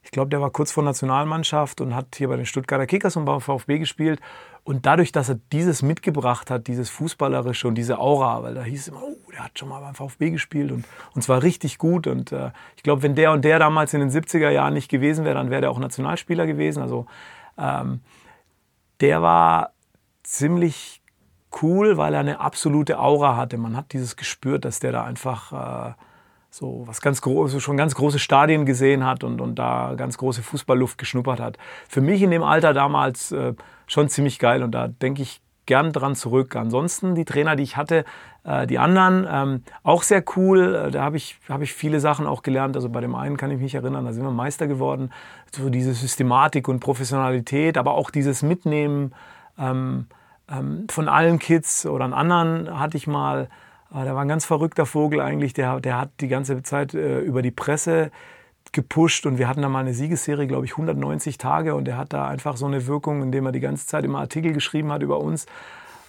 Ich 0.06 0.12
glaube, 0.12 0.30
der 0.30 0.40
war 0.40 0.52
kurz 0.52 0.72
vor 0.72 0.84
Nationalmannschaft 0.84 1.82
und 1.82 1.96
hat 1.96 2.16
hier 2.16 2.28
bei 2.28 2.38
den 2.38 2.46
Stuttgarter 2.46 2.86
Kickers 2.86 3.16
und 3.16 3.26
beim 3.26 3.42
VfB 3.42 3.80
gespielt. 3.80 4.22
Und 4.64 4.86
dadurch, 4.86 5.12
dass 5.12 5.30
er 5.30 5.40
dieses 5.52 5.82
mitgebracht 5.82 6.52
hat, 6.52 6.68
dieses 6.68 6.92
Fußballerische 6.92 7.68
und 7.68 7.76
diese 7.76 7.98
Aura, 7.98 8.44
weil 8.44 8.54
da 8.54 8.64
hieß 8.64 8.90
immer, 8.90 9.02
oh, 9.02 9.32
der 9.32 9.46
hat 9.46 9.58
schon 9.58 9.68
mal 9.68 9.82
beim 9.82 9.96
VfB 9.96 10.30
gespielt 10.30 10.72
und, 10.72 10.86
und 11.16 11.24
zwar 11.24 11.42
richtig 11.42 11.80
gut. 11.80 12.06
Und 12.06 12.32
äh, 12.32 12.52
ich 12.78 12.84
glaube, 12.84 13.02
wenn 13.02 13.16
der 13.16 13.32
und 13.32 13.44
der 13.44 13.58
damals 13.58 13.96
in 13.96 14.00
den 14.00 14.12
70er 14.12 14.50
Jahren 14.50 14.76
nicht 14.76 14.90
gewesen 14.90 15.26
wäre, 15.26 15.36
dann 15.36 15.50
wäre 15.50 15.62
der 15.62 15.72
auch 15.72 15.80
Nationalspieler 15.80 16.46
gewesen. 16.46 16.84
Also 16.84 17.08
ähm, 17.58 18.02
der 19.02 19.24
war 19.24 19.72
ziemlich 20.22 21.02
cool, 21.64 21.98
weil 21.98 22.14
er 22.14 22.20
eine 22.20 22.40
absolute 22.40 23.00
Aura 23.00 23.38
hatte. 23.38 23.58
Man 23.58 23.76
hat 23.76 23.92
dieses 23.92 24.16
gespürt, 24.16 24.66
dass 24.66 24.80
der 24.80 24.92
da 24.92 25.04
einfach 25.04 25.90
äh, 25.90 25.94
so 26.56 26.84
was 26.86 27.02
ganz 27.02 27.20
großes, 27.20 27.62
schon 27.62 27.76
ganz 27.76 27.96
große 27.96 28.18
Stadien 28.18 28.66
gesehen 28.66 29.06
hat 29.06 29.26
und, 29.26 29.42
und 29.42 29.56
da 29.60 29.96
ganz 29.98 30.18
große 30.18 30.42
Fußballluft 30.42 30.98
geschnuppert 30.98 31.42
hat. 31.42 31.58
Für 31.90 32.00
mich 32.00 32.22
in 32.22 32.32
dem 32.32 32.44
Alter 32.44 32.74
damals 32.74 33.34
äh, 33.34 33.54
schon 33.88 34.08
ziemlich 34.08 34.40
geil 34.40 34.64
und 34.64 34.72
da 34.72 34.88
denke 34.88 35.22
ich 35.22 35.42
gern 35.66 35.92
dran 35.92 36.16
zurück. 36.16 36.56
Ansonsten 36.56 37.14
die 37.14 37.26
Trainer, 37.26 37.58
die 37.58 37.64
ich 37.64 37.76
hatte, 37.76 38.06
äh, 38.46 38.68
die 38.68 38.80
anderen, 38.80 39.28
ähm, 39.30 39.64
auch 39.84 40.02
sehr 40.04 40.24
cool. 40.38 40.76
Äh, 40.76 40.92
da 40.92 41.04
habe 41.04 41.18
ich, 41.18 41.38
hab 41.50 41.62
ich 41.62 41.74
viele 41.74 42.00
Sachen 42.00 42.26
auch 42.26 42.42
gelernt. 42.42 42.78
Also 42.78 42.88
bei 42.88 43.02
dem 43.02 43.16
einen 43.16 43.36
kann 43.36 43.52
ich 43.52 43.60
mich 43.60 43.76
erinnern, 43.76 44.06
da 44.06 44.14
sind 44.14 44.24
wir 44.24 44.32
Meister 44.32 44.68
geworden. 44.68 45.12
So 45.52 45.70
diese 45.70 45.94
Systematik 45.94 46.70
und 46.70 46.80
Professionalität, 46.80 47.78
aber 47.78 47.96
auch 47.96 48.12
dieses 48.12 48.44
Mitnehmen 48.44 49.14
ähm, 49.60 50.08
ähm, 50.50 50.88
von 50.90 51.10
allen 51.10 51.38
Kids 51.38 51.86
oder 51.86 52.06
anderen 52.14 52.80
hatte 52.80 52.96
ich 52.96 53.08
mal. 53.08 53.50
Äh, 53.96 54.04
der 54.04 54.16
war 54.16 54.24
ein 54.24 54.28
ganz 54.28 54.46
verrückter 54.46 54.86
Vogel 54.86 55.22
eigentlich. 55.22 55.54
Der, 55.54 55.80
der 55.80 56.00
hat 56.00 56.10
die 56.20 56.28
ganze 56.28 56.62
Zeit 56.64 56.94
äh, 56.94 57.20
über 57.20 57.42
die 57.42 57.52
Presse 57.52 58.12
gepusht 58.72 59.26
und 59.26 59.38
wir 59.38 59.48
hatten 59.48 59.62
da 59.62 59.70
mal 59.70 59.80
eine 59.80 59.94
Siegesserie, 59.94 60.48
glaube 60.48 60.66
ich, 60.66 60.72
190 60.72 61.38
Tage 61.38 61.76
und 61.76 61.88
er 61.88 61.98
hat 61.98 62.14
da 62.14 62.28
einfach 62.28 62.58
so 62.58 62.66
eine 62.66 62.88
Wirkung, 62.88 63.22
indem 63.22 63.46
er 63.46 63.52
die 63.52 63.60
ganze 63.60 63.88
Zeit 63.88 64.04
immer 64.04 64.20
Artikel 64.20 64.54
geschrieben 64.54 64.92
hat 64.92 65.02
über 65.02 65.20
uns, 65.20 65.46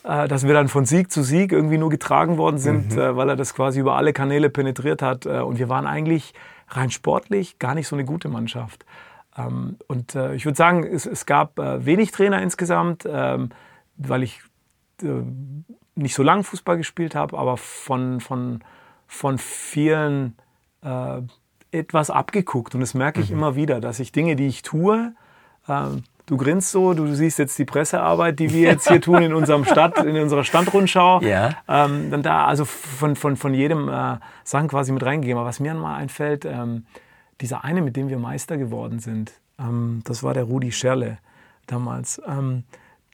äh, 0.02 0.26
dass 0.26 0.46
wir 0.46 0.54
dann 0.54 0.68
von 0.68 0.84
Sieg 0.84 1.12
zu 1.12 1.22
Sieg 1.22 1.52
irgendwie 1.52 1.78
nur 1.78 1.90
getragen 1.90 2.38
worden 2.38 2.58
sind, 2.58 2.92
mhm. 2.92 2.98
Äh, 2.98 3.16
weil 3.16 3.28
er 3.28 3.36
das 3.36 3.54
quasi 3.54 3.80
über 3.80 3.96
alle 3.96 4.12
Kanäle 4.12 4.50
penetriert 4.50 5.02
hat 5.02 5.26
äh, 5.26 5.40
und 5.40 5.58
wir 5.58 5.68
waren 5.68 5.86
eigentlich 5.86 6.34
rein 6.68 6.90
sportlich 6.90 7.58
gar 7.58 7.74
nicht 7.74 7.86
so 7.86 7.94
eine 7.94 8.04
gute 8.04 8.28
Mannschaft. 8.28 8.84
Ähm, 9.38 9.76
und 9.86 10.16
ich 10.34 10.44
würde 10.44 10.56
sagen, 10.56 10.82
es, 10.84 11.06
es, 11.06 11.26
gab 11.26 11.58
wenig 11.58 12.10
Trainer 12.10 12.42
insgesamt, 12.42 13.04
ähm, 13.08 13.50
weil 13.96 14.22
ich 14.22 14.40
nicht 15.96 16.14
so 16.14 16.22
lange 16.22 16.44
Fußball 16.44 16.76
gespielt 16.76 17.14
habe, 17.14 17.36
aber 17.38 17.56
von, 17.56 18.20
von, 18.20 18.60
von 19.06 19.38
vielen 19.38 20.36
etwas 21.72 22.10
abgeguckt. 22.10 22.74
Und 22.74 22.80
das 22.80 22.94
merke 22.94 23.20
ich 23.20 23.30
mhm. 23.30 23.38
immer 23.38 23.56
wieder, 23.56 23.80
dass 23.80 23.98
ich 23.98 24.12
Dinge, 24.12 24.36
die 24.36 24.46
ich 24.46 24.62
tue, 24.62 25.14
ähm, 25.68 26.04
du 26.26 26.36
grinst 26.36 26.70
so, 26.72 26.92
du 26.94 27.06
siehst 27.14 27.38
jetzt 27.38 27.58
die 27.58 27.64
Pressearbeit, 27.64 28.38
die 28.38 28.52
wir 28.52 28.62
jetzt 28.62 28.88
hier 28.88 29.00
tun 29.00 29.22
in 29.22 29.32
unserem 29.32 29.64
Stadt, 29.64 29.98
in 30.04 30.16
unserer 30.16 30.44
Standrundschau. 30.44 31.20
Ja. 31.20 31.50
Ähm, 31.68 32.10
dann 32.10 32.22
da 32.22 32.46
also 32.46 32.64
von, 32.64 33.16
von, 33.16 33.36
von 33.36 33.54
jedem 33.54 33.88
äh, 33.88 34.16
Sachen 34.44 34.68
quasi 34.68 34.92
mit 34.92 35.04
reingegeben. 35.04 35.38
Aber 35.38 35.48
was 35.48 35.60
mir 35.60 35.74
mal 35.74 35.96
einfällt, 35.96 36.44
ähm, 36.44 36.86
dieser 37.40 37.64
eine, 37.64 37.82
mit 37.82 37.96
dem 37.96 38.08
wir 38.08 38.18
Meister 38.18 38.56
geworden 38.56 38.98
sind, 38.98 39.32
ähm, 39.58 40.02
das 40.04 40.22
war 40.22 40.34
der 40.34 40.44
Rudi 40.44 40.72
Scherle 40.72 41.18
damals. 41.66 42.20
Ähm, 42.26 42.64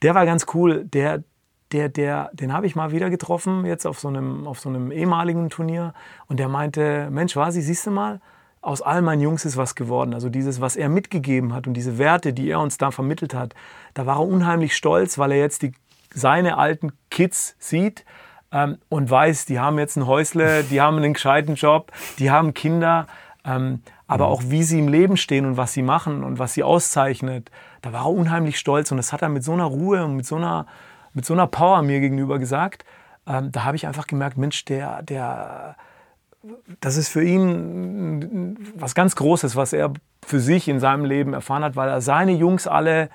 der 0.01 0.15
war 0.15 0.25
ganz 0.25 0.47
cool. 0.53 0.85
Der, 0.85 1.23
der, 1.73 1.89
der, 1.89 2.29
den 2.33 2.53
habe 2.53 2.67
ich 2.67 2.75
mal 2.75 2.91
wieder 2.91 3.09
getroffen, 3.09 3.65
jetzt 3.65 3.85
auf 3.85 3.99
so 3.99 4.07
einem, 4.07 4.47
auf 4.47 4.59
so 4.59 4.69
einem 4.69 4.91
ehemaligen 4.91 5.49
Turnier. 5.49 5.93
Und 6.27 6.39
der 6.39 6.47
meinte, 6.47 7.09
Mensch, 7.11 7.35
Vasi, 7.35 7.61
siehst 7.61 7.87
du 7.87 7.91
mal, 7.91 8.21
aus 8.61 8.81
all 8.81 9.01
meinen 9.01 9.21
Jungs 9.21 9.43
ist 9.43 9.57
was 9.57 9.75
geworden. 9.75 10.13
Also 10.13 10.29
dieses, 10.29 10.61
was 10.61 10.75
er 10.75 10.87
mitgegeben 10.87 11.53
hat 11.53 11.67
und 11.67 11.73
diese 11.73 11.97
Werte, 11.97 12.31
die 12.31 12.49
er 12.49 12.61
uns 12.61 12.77
da 12.77 12.91
vermittelt 12.91 13.33
hat, 13.33 13.53
da 13.93 14.05
war 14.05 14.17
er 14.17 14.27
unheimlich 14.27 14.75
stolz, 14.75 15.17
weil 15.17 15.33
er 15.33 15.39
jetzt 15.39 15.63
die, 15.63 15.73
seine 16.13 16.57
alten 16.57 16.93
Kids 17.09 17.55
sieht 17.59 18.05
ähm, 18.53 18.77
und 18.87 19.09
weiß, 19.09 19.45
die 19.45 19.59
haben 19.59 19.79
jetzt 19.79 19.97
ein 19.97 20.07
Häusle, 20.07 20.63
die 20.63 20.79
haben 20.79 20.97
einen 20.97 21.13
gescheiten 21.13 21.55
Job, 21.55 21.91
die 22.19 22.31
haben 22.31 22.53
Kinder, 22.53 23.07
ähm, 23.43 23.81
aber 24.07 24.27
mhm. 24.27 24.31
auch 24.31 24.43
wie 24.45 24.63
sie 24.63 24.79
im 24.79 24.87
Leben 24.87 25.17
stehen 25.17 25.45
und 25.45 25.57
was 25.57 25.73
sie 25.73 25.81
machen 25.81 26.23
und 26.23 26.39
was 26.39 26.53
sie 26.53 26.63
auszeichnet, 26.63 27.51
da 27.81 27.91
war 27.91 28.05
er 28.05 28.11
unheimlich 28.11 28.57
stolz 28.57 28.91
und 28.91 28.97
das 28.97 29.11
hat 29.11 29.21
er 29.21 29.29
mit 29.29 29.43
so 29.43 29.51
einer 29.51 29.65
Ruhe 29.65 30.05
und 30.05 30.15
mit 30.15 30.25
so 30.25 30.37
einer, 30.37 30.67
mit 31.13 31.25
so 31.25 31.33
einer 31.33 31.47
Power 31.47 31.81
mir 31.81 31.99
gegenüber 31.99 32.39
gesagt. 32.39 32.85
Ähm, 33.27 33.51
da 33.51 33.63
habe 33.63 33.75
ich 33.75 33.87
einfach 33.87 34.07
gemerkt, 34.07 34.37
Mensch, 34.37 34.65
der, 34.65 35.01
der, 35.03 35.75
das 36.81 36.97
ist 36.97 37.09
für 37.09 37.23
ihn 37.23 38.57
was 38.75 38.95
ganz 38.95 39.15
Großes, 39.15 39.55
was 39.55 39.73
er 39.73 39.93
für 40.25 40.39
sich 40.39 40.67
in 40.67 40.79
seinem 40.79 41.05
Leben 41.05 41.33
erfahren 41.33 41.63
hat, 41.63 41.75
weil 41.75 41.89
er 41.89 42.01
seine 42.01 42.33
Jungs 42.33 42.67
alle 42.67 43.09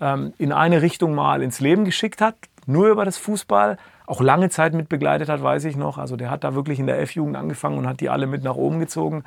ähm, 0.00 0.32
in 0.38 0.52
eine 0.52 0.82
Richtung 0.82 1.14
mal 1.14 1.42
ins 1.42 1.60
Leben 1.60 1.84
geschickt 1.84 2.20
hat, 2.20 2.36
nur 2.66 2.88
über 2.88 3.04
das 3.04 3.18
Fußball, 3.18 3.76
auch 4.06 4.20
lange 4.20 4.50
Zeit 4.50 4.74
mit 4.74 4.88
begleitet 4.88 5.28
hat, 5.28 5.42
weiß 5.42 5.64
ich 5.64 5.76
noch. 5.76 5.98
Also 5.98 6.16
der 6.16 6.30
hat 6.30 6.44
da 6.44 6.54
wirklich 6.54 6.78
in 6.78 6.86
der 6.86 7.00
F-Jugend 7.00 7.36
angefangen 7.36 7.78
und 7.78 7.86
hat 7.86 8.00
die 8.00 8.10
alle 8.10 8.26
mit 8.26 8.42
nach 8.42 8.54
oben 8.54 8.78
gezogen. 8.78 9.24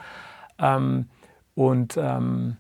Ähm, 0.59 1.07
und 1.55 1.97
ähm, 1.97 2.57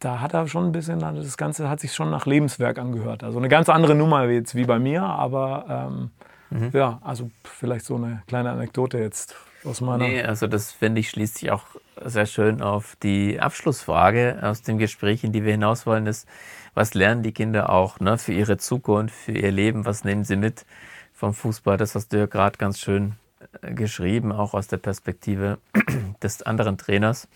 da 0.00 0.20
hat 0.20 0.32
er 0.32 0.48
schon 0.48 0.66
ein 0.66 0.72
bisschen, 0.72 0.98
das 0.98 1.36
Ganze 1.36 1.68
hat 1.68 1.80
sich 1.80 1.94
schon 1.94 2.10
nach 2.10 2.26
Lebenswerk 2.26 2.78
angehört. 2.78 3.22
Also 3.22 3.38
eine 3.38 3.48
ganz 3.48 3.68
andere 3.68 3.94
Nummer 3.94 4.24
jetzt 4.24 4.54
wie 4.54 4.64
bei 4.64 4.78
mir, 4.78 5.02
aber 5.02 5.90
ähm, 5.90 6.10
mhm. 6.50 6.70
ja, 6.72 6.98
also 7.02 7.30
vielleicht 7.44 7.84
so 7.84 7.96
eine 7.96 8.22
kleine 8.26 8.50
Anekdote 8.50 8.98
jetzt 8.98 9.36
aus 9.64 9.82
meiner. 9.82 10.04
Nee, 10.04 10.22
also 10.22 10.46
das 10.46 10.72
finde 10.72 11.00
ich 11.00 11.10
schließt 11.10 11.38
sich 11.38 11.50
auch 11.50 11.64
sehr 12.02 12.24
schön 12.24 12.62
auf 12.62 12.96
die 13.02 13.40
Abschlussfrage 13.40 14.38
aus 14.42 14.62
dem 14.62 14.78
Gespräch, 14.78 15.22
in 15.22 15.32
die 15.32 15.44
wir 15.44 15.52
hinaus 15.52 15.84
wollen, 15.84 16.06
ist, 16.06 16.26
was 16.72 16.94
lernen 16.94 17.22
die 17.22 17.32
Kinder 17.32 17.68
auch 17.68 18.00
ne, 18.00 18.16
für 18.16 18.32
ihre 18.32 18.56
Zukunft, 18.56 19.14
für 19.14 19.32
ihr 19.32 19.52
Leben, 19.52 19.84
was 19.84 20.04
nehmen 20.04 20.24
sie 20.24 20.36
mit 20.36 20.64
vom 21.12 21.34
Fußball? 21.34 21.76
Das 21.76 21.94
hast 21.94 22.12
du 22.14 22.18
ja 22.18 22.26
gerade 22.26 22.56
ganz 22.56 22.80
schön 22.80 23.16
äh, 23.60 23.74
geschrieben, 23.74 24.32
auch 24.32 24.54
aus 24.54 24.66
der 24.66 24.78
Perspektive 24.78 25.58
des 26.22 26.42
anderen 26.42 26.78
Trainers, 26.78 27.28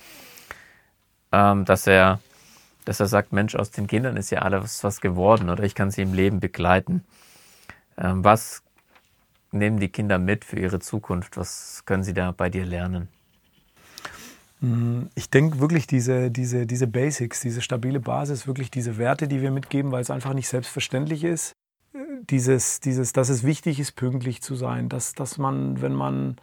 ähm, 1.31 1.67
dass 1.67 1.87
er 1.87 2.21
dass 2.85 3.01
er 3.01 3.07
sagt, 3.07 3.33
Mensch, 3.33 3.55
aus 3.55 3.71
den 3.71 3.87
Kindern 3.87 4.17
ist 4.17 4.31
ja 4.31 4.41
alles 4.41 4.85
was 4.85 5.01
geworden 5.01 5.49
oder 5.49 5.65
ich 5.65 5.75
kann 5.75 5.91
sie 5.91 6.03
im 6.03 6.15
Leben 6.15 6.41
begleiten. 6.41 7.05
Ähm, 7.97 8.25
was 8.25 8.63
nehmen 9.53 9.79
die 9.79 9.89
Kinder 9.89 10.19
mit 10.19 10.45
für 10.45 10.59
ihre 10.59 10.81
Zukunft? 10.81 11.37
Was 11.37 11.83
können 11.87 12.03
sie 12.03 12.15
da 12.15 12.33
bei 12.33 12.51
dir 12.51 12.65
lernen? 12.65 13.09
Mm, 14.61 15.05
ich 15.15 15.31
denke 15.31 15.61
wirklich 15.61 15.87
diese, 15.87 16.31
diese, 16.31 16.67
diese 16.67 16.87
Basics, 16.87 17.41
diese 17.41 17.63
stabile 17.63 18.01
Basis, 18.01 18.47
wirklich 18.47 18.71
diese 18.71 18.99
Werte, 18.99 19.29
die 19.29 19.41
wir 19.41 19.51
mitgeben, 19.51 19.93
weil 19.93 20.03
es 20.03 20.11
einfach 20.11 20.35
nicht 20.35 20.49
selbstverständlich 20.49 21.25
ist. 21.25 21.53
Dieses, 22.31 22.81
dieses, 22.81 23.13
dass 23.13 23.29
es 23.29 23.45
wichtig 23.45 23.79
ist, 23.79 23.93
pünktlich 23.93 24.43
zu 24.43 24.57
sein, 24.57 24.89
dass, 24.89 25.13
dass 25.13 25.39
man, 25.39 25.81
wenn 25.83 25.95
man 25.95 26.37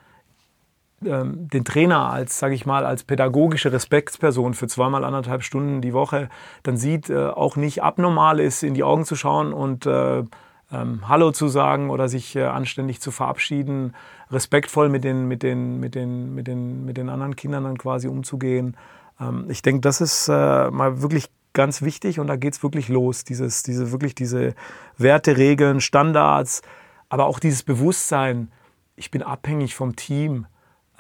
ähm, 1.06 1.48
den 1.48 1.66
Trainer 1.66 2.12
als, 2.12 2.38
sage 2.38 2.54
ich 2.54 2.66
mal, 2.66 2.86
als 2.86 3.04
pädagogische 3.04 3.72
Respektsperson 3.72 4.54
für 4.54 4.68
zweimal 4.68 5.04
anderthalb 5.04 5.44
Stunden 5.44 5.82
die 5.82 5.94
Woche 5.94 6.30
dann 6.64 6.78
sieht, 6.78 7.10
äh, 7.10 7.28
auch 7.28 7.56
nicht 7.56 7.82
abnormal 7.82 8.40
ist, 8.40 8.64
in 8.64 8.74
die 8.74 8.84
Augen 8.84 9.06
zu 9.06 9.16
schauen 9.16 9.54
und 9.54 9.86
äh, 9.86 10.24
ähm, 10.72 11.08
Hallo 11.08 11.32
zu 11.32 11.48
sagen 11.48 11.90
oder 11.90 12.08
sich 12.08 12.36
äh, 12.36 12.44
anständig 12.44 13.02
zu 13.02 13.12
verabschieden, 13.12 13.96
respektvoll 14.30 14.90
mit 14.90 15.04
den, 15.04 15.28
mit 15.28 15.44
den, 15.44 15.80
mit 15.80 15.96
den, 15.96 16.36
mit 16.36 16.48
den, 16.48 16.86
mit 16.86 16.98
den 16.98 17.10
anderen 17.10 17.36
Kindern 17.36 17.64
dann 17.64 17.78
quasi 17.78 18.08
umzugehen. 18.08 18.78
Ähm, 19.20 19.46
ich 19.50 19.62
denke, 19.62 19.82
das 19.82 20.02
ist 20.02 20.28
mal 20.30 21.02
wirklich 21.02 21.30
ganz 21.54 21.82
wichtig 21.82 22.20
und 22.20 22.28
da 22.28 22.36
geht 22.36 22.54
es 22.54 22.64
wirklich 22.64 22.90
los. 22.90 23.24
Dieses, 23.24 23.64
diese, 23.64 23.92
wirklich 23.92 24.16
diese 24.16 24.54
Werte, 24.98 25.38
Regeln, 25.38 25.82
Standards, 25.82 26.62
aber 27.10 27.26
auch 27.26 27.40
dieses 27.40 27.64
Bewusstsein, 27.64 28.52
ich 28.96 29.12
bin 29.12 29.24
abhängig 29.24 29.76
vom 29.76 29.96
Team 29.96 30.46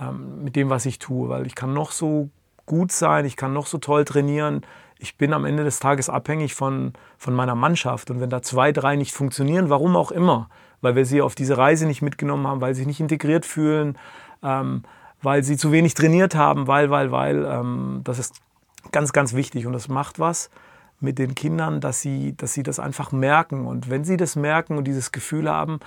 ähm, 0.01 0.43
mit 0.43 0.55
dem, 0.55 0.69
was 0.69 0.85
ich 0.85 0.99
tue, 0.99 1.29
weil 1.29 1.45
ich 1.45 1.55
kann 1.55 1.73
noch 1.73 1.91
so 1.91 2.29
gut 2.65 2.91
sein, 2.91 3.25
ich 3.25 3.35
kann 3.35 3.53
noch 3.53 3.67
so 3.67 3.77
toll 3.77 4.05
trainieren, 4.05 4.61
ich 4.97 5.17
bin 5.17 5.33
am 5.33 5.45
Ende 5.45 5.63
des 5.63 5.79
Tages 5.79 6.09
abhängig 6.09 6.53
von, 6.53 6.93
von 7.17 7.33
meiner 7.33 7.55
Mannschaft. 7.55 8.11
Und 8.11 8.19
wenn 8.21 8.29
da 8.29 8.41
zwei, 8.41 8.71
drei 8.71 8.95
nicht 8.95 9.13
funktionieren, 9.13 9.69
warum 9.69 9.95
auch 9.95 10.11
immer, 10.11 10.47
weil 10.81 10.95
wir 10.95 11.05
sie 11.05 11.21
auf 11.21 11.33
diese 11.33 11.57
Reise 11.57 11.87
nicht 11.87 12.01
mitgenommen 12.01 12.47
haben, 12.47 12.61
weil 12.61 12.73
sie 12.73 12.79
sich 12.79 12.87
nicht 12.87 12.99
integriert 12.99 13.45
fühlen, 13.45 13.97
ähm, 14.43 14.83
weil 15.21 15.43
sie 15.43 15.57
zu 15.57 15.71
wenig 15.71 15.95
trainiert 15.95 16.35
haben, 16.35 16.67
weil, 16.67 16.91
weil, 16.91 17.11
weil, 17.11 17.45
ähm, 17.45 18.01
das 18.03 18.19
ist 18.19 18.41
ganz, 18.91 19.11
ganz 19.11 19.33
wichtig 19.33 19.65
und 19.65 19.73
das 19.73 19.87
macht 19.87 20.19
was 20.19 20.49
mit 20.99 21.17
den 21.17 21.33
Kindern, 21.33 21.81
dass 21.81 22.01
sie, 22.01 22.35
dass 22.37 22.53
sie 22.53 22.63
das 22.63 22.79
einfach 22.79 23.11
merken. 23.11 23.65
Und 23.65 23.89
wenn 23.89 24.03
sie 24.03 24.17
das 24.17 24.35
merken 24.35 24.77
und 24.77 24.83
dieses 24.85 25.11
Gefühl 25.11 25.49
haben, 25.49 25.79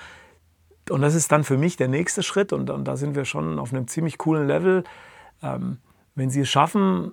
und 0.91 1.01
das 1.03 1.15
ist 1.15 1.33
dann 1.33 1.45
für 1.45 1.57
mich 1.57 1.77
der 1.77 1.89
nächste 1.89 2.23
Schritt, 2.23 2.53
und, 2.53 2.71
und 2.71 2.85
da 2.85 2.97
sind 2.97 3.15
wir 3.15 3.25
schon 3.25 3.59
auf 3.59 3.73
einem 3.73 3.89
ziemlich 3.89 4.19
coolen 4.19 4.47
Level, 4.47 4.85
ähm, 5.43 5.79
wenn 6.15 6.31
sie 6.31 6.41
es 6.41 6.49
schaffen, 6.49 7.13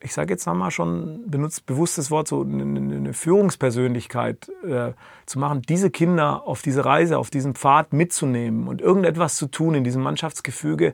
ich 0.00 0.12
sage 0.12 0.32
jetzt 0.32 0.46
einmal 0.46 0.70
schon, 0.70 1.28
benutzt 1.28 1.64
bewusst 1.66 1.96
das 1.96 2.10
Wort, 2.10 2.28
so 2.28 2.42
eine, 2.42 2.62
eine 2.62 3.14
Führungspersönlichkeit 3.14 4.50
äh, 4.64 4.92
zu 5.24 5.38
machen, 5.38 5.62
diese 5.62 5.90
Kinder 5.90 6.46
auf 6.46 6.62
diese 6.62 6.84
Reise, 6.84 7.18
auf 7.18 7.30
diesen 7.30 7.54
Pfad 7.54 7.92
mitzunehmen 7.92 8.68
und 8.68 8.82
irgendetwas 8.82 9.36
zu 9.36 9.46
tun 9.46 9.74
in 9.74 9.84
diesem 9.84 10.02
Mannschaftsgefüge, 10.02 10.92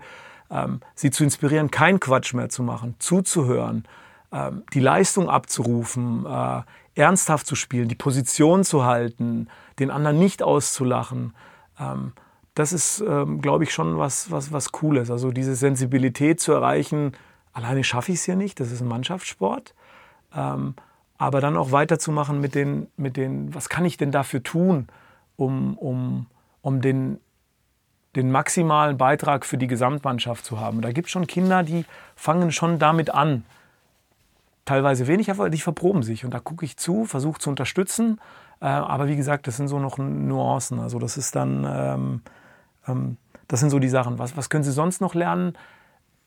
ähm, 0.50 0.80
sie 0.94 1.10
zu 1.10 1.24
inspirieren, 1.24 1.70
keinen 1.70 1.98
Quatsch 1.98 2.32
mehr 2.32 2.48
zu 2.48 2.62
machen, 2.62 2.94
zuzuhören, 3.00 3.84
ähm, 4.32 4.62
die 4.72 4.80
Leistung 4.80 5.28
abzurufen, 5.28 6.24
äh, 6.24 6.62
ernsthaft 6.94 7.46
zu 7.46 7.56
spielen, 7.56 7.88
die 7.88 7.94
Position 7.96 8.62
zu 8.62 8.84
halten, 8.84 9.48
den 9.78 9.90
anderen 9.90 10.18
nicht 10.18 10.42
auszulachen. 10.42 11.34
Ähm, 11.82 12.12
das 12.54 12.72
ist, 12.72 13.00
ähm, 13.00 13.40
glaube 13.40 13.64
ich, 13.64 13.72
schon 13.72 13.98
was, 13.98 14.30
was, 14.30 14.52
was 14.52 14.72
Cooles. 14.72 15.10
Also 15.10 15.30
diese 15.30 15.54
Sensibilität 15.54 16.40
zu 16.40 16.52
erreichen, 16.52 17.12
alleine 17.52 17.82
schaffe 17.82 18.12
ich 18.12 18.18
es 18.18 18.26
ja 18.26 18.34
nicht, 18.34 18.60
das 18.60 18.70
ist 18.70 18.82
ein 18.82 18.88
Mannschaftssport. 18.88 19.74
Ähm, 20.34 20.74
aber 21.16 21.40
dann 21.40 21.56
auch 21.56 21.72
weiterzumachen 21.72 22.40
mit 22.40 22.54
den, 22.54 22.88
mit 22.96 23.16
den, 23.16 23.54
was 23.54 23.68
kann 23.68 23.84
ich 23.84 23.96
denn 23.96 24.10
dafür 24.10 24.42
tun, 24.42 24.88
um, 25.36 25.78
um, 25.78 26.26
um 26.62 26.80
den, 26.80 27.20
den 28.16 28.30
maximalen 28.30 28.98
Beitrag 28.98 29.46
für 29.46 29.56
die 29.56 29.66
Gesamtmannschaft 29.66 30.44
zu 30.44 30.60
haben. 30.60 30.82
Da 30.82 30.92
gibt 30.92 31.06
es 31.06 31.12
schon 31.12 31.26
Kinder, 31.26 31.62
die 31.62 31.84
fangen 32.16 32.52
schon 32.52 32.78
damit 32.78 33.10
an. 33.10 33.44
Teilweise 34.64 35.06
wenig, 35.06 35.30
aber 35.30 35.48
die 35.48 35.60
verproben 35.60 36.02
sich. 36.02 36.24
Und 36.24 36.34
da 36.34 36.40
gucke 36.40 36.64
ich 36.64 36.76
zu, 36.76 37.04
versuche 37.04 37.38
zu 37.38 37.50
unterstützen. 37.50 38.20
Äh, 38.62 38.66
aber 38.66 39.08
wie 39.08 39.16
gesagt, 39.16 39.48
das 39.48 39.56
sind 39.56 39.66
so 39.66 39.80
noch 39.80 39.98
Nuancen. 39.98 40.78
Also 40.78 41.00
das 41.00 41.16
ist 41.16 41.34
dann, 41.34 41.66
ähm, 41.68 42.20
ähm, 42.86 43.16
das 43.48 43.58
sind 43.60 43.70
so 43.70 43.80
die 43.80 43.88
Sachen. 43.88 44.20
Was, 44.20 44.36
was 44.36 44.48
können 44.48 44.62
sie 44.62 44.70
sonst 44.70 45.00
noch 45.00 45.14
lernen? 45.14 45.54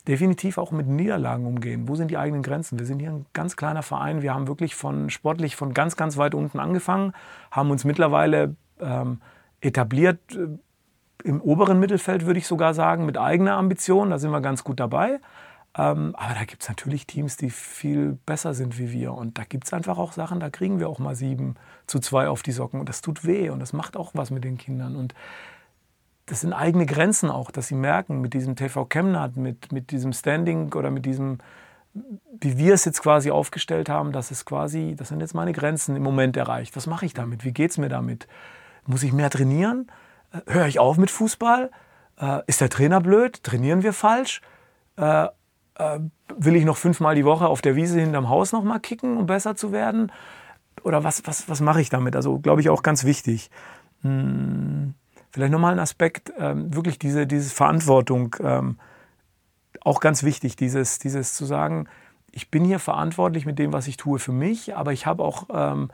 Definitiv 0.06 0.58
auch 0.58 0.72
mit 0.72 0.86
Niederlagen 0.86 1.46
umgehen. 1.46 1.88
Wo 1.88 1.96
sind 1.96 2.12
die 2.12 2.18
eigenen 2.18 2.44
Grenzen? 2.44 2.78
Wir 2.78 2.86
sind 2.86 3.00
hier 3.00 3.12
ein 3.12 3.26
ganz 3.32 3.56
kleiner 3.56 3.84
Verein. 3.84 4.22
Wir 4.22 4.34
haben 4.34 4.48
wirklich 4.48 4.76
von 4.76 5.10
sportlich 5.10 5.56
von 5.56 5.74
ganz, 5.74 5.96
ganz 5.96 6.18
weit 6.18 6.36
unten 6.36 6.60
angefangen, 6.60 7.14
haben 7.52 7.72
uns 7.72 7.86
mittlerweile 7.86 8.56
ähm, 8.82 9.22
etabliert 9.62 10.20
äh, 10.36 10.48
im 11.24 11.42
oberen 11.42 11.80
Mittelfeld, 11.80 12.26
würde 12.26 12.38
ich 12.38 12.48
sogar 12.48 12.74
sagen, 12.74 13.06
mit 13.06 13.18
eigener 13.18 13.54
Ambition. 13.54 14.10
Da 14.10 14.20
sind 14.20 14.32
wir 14.32 14.42
ganz 14.42 14.64
gut 14.66 14.82
dabei. 14.82 15.20
Ähm, 15.78 16.16
aber 16.16 16.34
da 16.34 16.46
gibt 16.46 16.64
es 16.64 16.70
natürlich 16.70 17.06
Teams, 17.06 17.38
die 17.38 17.50
viel 17.50 18.18
besser 18.26 18.54
sind 18.54 18.78
wie 18.80 18.92
wir. 18.92 19.14
Und 19.14 19.38
da 19.38 19.44
gibt 19.44 19.66
es 19.66 19.74
einfach 19.74 19.98
auch 19.98 20.14
Sachen, 20.14 20.40
da 20.40 20.50
kriegen 20.50 20.80
wir 20.80 20.90
auch 20.90 21.00
mal 21.00 21.16
sieben 21.16 21.56
zu 21.86 22.00
zwei 22.00 22.30
auf 22.30 22.44
die 22.44 22.54
Socken. 22.54 22.80
Und 22.80 22.88
das 22.88 23.02
tut 23.02 23.26
weh 23.26 23.50
und 23.50 23.60
das 23.60 23.74
macht 23.74 23.98
auch 23.98 24.12
was 24.14 24.32
mit 24.32 24.44
den 24.44 24.58
Kindern. 24.58 24.96
Und 24.96 25.14
das 26.28 26.42
sind 26.42 26.54
eigene 26.54 26.86
Grenzen 26.86 27.30
auch, 27.30 27.52
dass 27.52 27.68
sie 27.68 27.76
merken, 27.76 28.22
mit 28.22 28.34
diesem 28.34 28.56
TV 28.56 28.86
Chemnat, 28.86 29.36
mit, 29.36 29.72
mit 29.72 29.92
diesem 29.92 30.14
Standing 30.14 30.74
oder 30.74 30.90
mit 30.90 31.06
diesem, 31.06 31.40
wie 31.94 32.58
wir 32.58 32.74
es 32.74 32.86
jetzt 32.86 33.02
quasi 33.02 33.30
aufgestellt 33.30 33.90
haben, 33.90 34.12
dass 34.12 34.32
es 34.32 34.46
quasi, 34.46 34.96
das 34.98 35.10
sind 35.10 35.20
jetzt 35.20 35.36
meine 35.36 35.52
Grenzen 35.52 35.96
im 35.96 36.04
Moment 36.04 36.38
erreicht. 36.38 36.76
Was 36.76 36.88
mache 36.88 37.06
ich 37.06 37.14
damit? 37.14 37.44
Wie 37.44 37.52
geht 37.52 37.72
es 37.72 37.78
mir 37.78 37.90
damit? 37.90 38.28
Muss 38.86 39.04
ich 39.04 39.14
mehr 39.14 39.30
trainieren? 39.30 39.88
höre 40.48 40.68
ich 40.68 40.80
auf 40.80 40.98
mit 40.98 41.12
Fußball? 41.12 41.72
Äh, 42.20 42.42
ist 42.48 42.62
der 42.62 42.70
Trainer 42.70 43.02
blöd? 43.02 43.44
Trainieren 43.44 43.84
wir 43.84 43.94
falsch? 43.94 44.42
Äh, 45.76 46.00
will 46.38 46.56
ich 46.56 46.66
noch 46.66 46.78
fünfmal 46.78 47.16
die 47.16 47.26
Woche 47.26 47.48
auf 47.48 47.62
der 47.62 47.76
Wiese 47.76 48.00
hinterm 48.00 48.30
Haus 48.30 48.52
noch 48.52 48.64
mal 48.64 48.80
kicken, 48.80 49.18
um 49.18 49.26
besser 49.26 49.56
zu 49.56 49.72
werden? 49.72 50.12
Oder 50.84 51.04
was, 51.04 51.26
was, 51.26 51.50
was 51.50 51.62
mache 51.62 51.82
ich 51.82 51.90
damit? 51.90 52.16
Also, 52.16 52.40
glaube 52.40 52.62
ich, 52.62 52.70
auch 52.70 52.84
ganz 52.84 53.04
wichtig. 53.04 53.50
Hm, 54.02 54.94
vielleicht 55.32 55.52
nochmal 55.52 55.74
ein 55.74 55.80
Aspekt, 55.80 56.32
ähm, 56.38 56.74
wirklich 56.74 57.00
diese, 57.00 57.28
diese 57.28 57.50
Verantwortung, 57.54 58.36
ähm, 58.42 58.78
auch 59.82 60.00
ganz 60.00 60.24
wichtig, 60.24 60.56
dieses, 60.56 61.00
dieses 61.00 61.34
zu 61.34 61.46
sagen, 61.46 61.88
ich 62.32 62.52
bin 62.52 62.66
hier 62.66 62.80
verantwortlich 62.80 63.46
mit 63.46 63.60
dem, 63.60 63.72
was 63.72 63.88
ich 63.88 63.98
tue 63.98 64.20
für 64.20 64.32
mich, 64.32 64.76
aber 64.76 64.92
ich 64.92 65.06
habe 65.06 65.24
auch 65.24 65.48
ähm, 65.54 65.90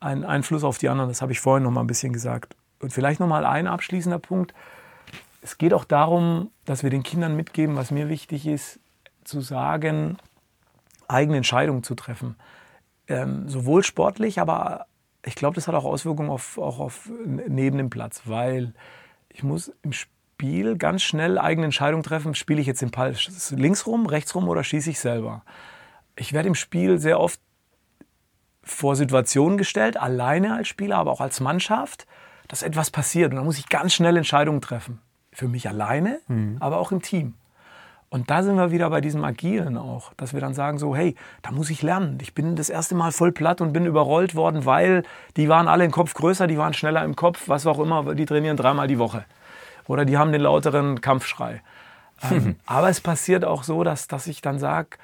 einen 0.00 0.24
Einfluss 0.24 0.64
auf 0.64 0.78
die 0.78 0.88
anderen. 0.88 1.10
Das 1.10 1.22
habe 1.22 1.32
ich 1.32 1.40
vorhin 1.40 1.64
noch 1.64 1.70
mal 1.70 1.82
ein 1.82 1.86
bisschen 1.86 2.12
gesagt. 2.12 2.56
Und 2.80 2.92
vielleicht 2.92 3.20
nochmal 3.20 3.44
ein 3.44 3.66
abschließender 3.66 4.18
Punkt. 4.18 4.54
Es 5.42 5.58
geht 5.58 5.74
auch 5.74 5.84
darum, 5.84 6.50
dass 6.64 6.82
wir 6.82 6.90
den 6.90 7.02
Kindern 7.02 7.36
mitgeben, 7.36 7.76
was 7.76 7.90
mir 7.90 8.08
wichtig 8.08 8.46
ist, 8.46 8.80
zu 9.24 9.40
sagen, 9.40 10.18
eigene 11.08 11.36
Entscheidungen 11.36 11.82
zu 11.82 11.94
treffen. 11.94 12.36
Ähm, 13.08 13.48
sowohl 13.48 13.82
sportlich, 13.82 14.40
aber 14.40 14.86
ich 15.24 15.34
glaube, 15.34 15.54
das 15.54 15.68
hat 15.68 15.74
auch 15.74 15.84
Auswirkungen 15.84 16.30
auf, 16.30 16.58
auch 16.58 16.80
auf 16.80 17.10
neben 17.24 17.78
dem 17.78 17.90
Platz, 17.90 18.22
weil 18.24 18.74
ich 19.28 19.42
muss 19.42 19.72
im 19.82 19.92
Spiel 19.92 20.76
ganz 20.76 21.02
schnell 21.02 21.38
eigene 21.38 21.66
Entscheidungen 21.66 22.02
treffen. 22.02 22.34
Spiele 22.34 22.60
ich 22.60 22.66
jetzt 22.66 22.82
den 22.82 22.90
Ball 22.90 23.14
links 23.50 23.86
rum, 23.86 24.06
rechts 24.06 24.34
rum 24.34 24.48
oder 24.48 24.64
schieße 24.64 24.90
ich 24.90 24.98
selber? 24.98 25.44
Ich 26.16 26.32
werde 26.32 26.48
im 26.48 26.54
Spiel 26.54 26.98
sehr 26.98 27.20
oft 27.20 27.40
vor 28.64 28.96
Situationen 28.96 29.58
gestellt, 29.58 29.96
alleine 29.96 30.54
als 30.54 30.68
Spieler, 30.68 30.96
aber 30.98 31.10
auch 31.10 31.20
als 31.20 31.40
Mannschaft, 31.40 32.06
dass 32.48 32.62
etwas 32.62 32.90
passiert. 32.90 33.30
Und 33.30 33.36
da 33.36 33.44
muss 33.44 33.58
ich 33.58 33.68
ganz 33.68 33.94
schnell 33.94 34.16
Entscheidungen 34.16 34.60
treffen. 34.60 35.00
Für 35.32 35.48
mich 35.48 35.68
alleine, 35.68 36.20
mhm. 36.28 36.58
aber 36.60 36.78
auch 36.78 36.92
im 36.92 37.00
Team. 37.00 37.34
Und 38.12 38.28
da 38.28 38.42
sind 38.42 38.56
wir 38.56 38.70
wieder 38.70 38.90
bei 38.90 39.00
diesem 39.00 39.24
Agilen 39.24 39.78
auch, 39.78 40.12
dass 40.18 40.34
wir 40.34 40.40
dann 40.42 40.52
sagen 40.52 40.76
so, 40.76 40.94
hey, 40.94 41.16
da 41.40 41.50
muss 41.50 41.70
ich 41.70 41.80
lernen. 41.80 42.18
Ich 42.20 42.34
bin 42.34 42.56
das 42.56 42.68
erste 42.68 42.94
Mal 42.94 43.10
voll 43.10 43.32
platt 43.32 43.62
und 43.62 43.72
bin 43.72 43.86
überrollt 43.86 44.34
worden, 44.34 44.66
weil 44.66 45.02
die 45.38 45.48
waren 45.48 45.66
alle 45.66 45.86
im 45.86 45.92
Kopf 45.92 46.12
größer, 46.12 46.46
die 46.46 46.58
waren 46.58 46.74
schneller 46.74 47.02
im 47.04 47.16
Kopf, 47.16 47.48
was 47.48 47.66
auch 47.66 47.78
immer, 47.78 48.14
die 48.14 48.26
trainieren 48.26 48.58
dreimal 48.58 48.86
die 48.86 48.98
Woche. 48.98 49.24
Oder 49.86 50.04
die 50.04 50.18
haben 50.18 50.30
den 50.30 50.42
lauteren 50.42 51.00
Kampfschrei. 51.00 51.62
Ähm, 52.30 52.56
aber 52.66 52.90
es 52.90 53.00
passiert 53.00 53.46
auch 53.46 53.62
so, 53.62 53.82
dass, 53.82 54.08
dass 54.08 54.26
ich 54.26 54.42
dann 54.42 54.58
sage, 54.58 54.98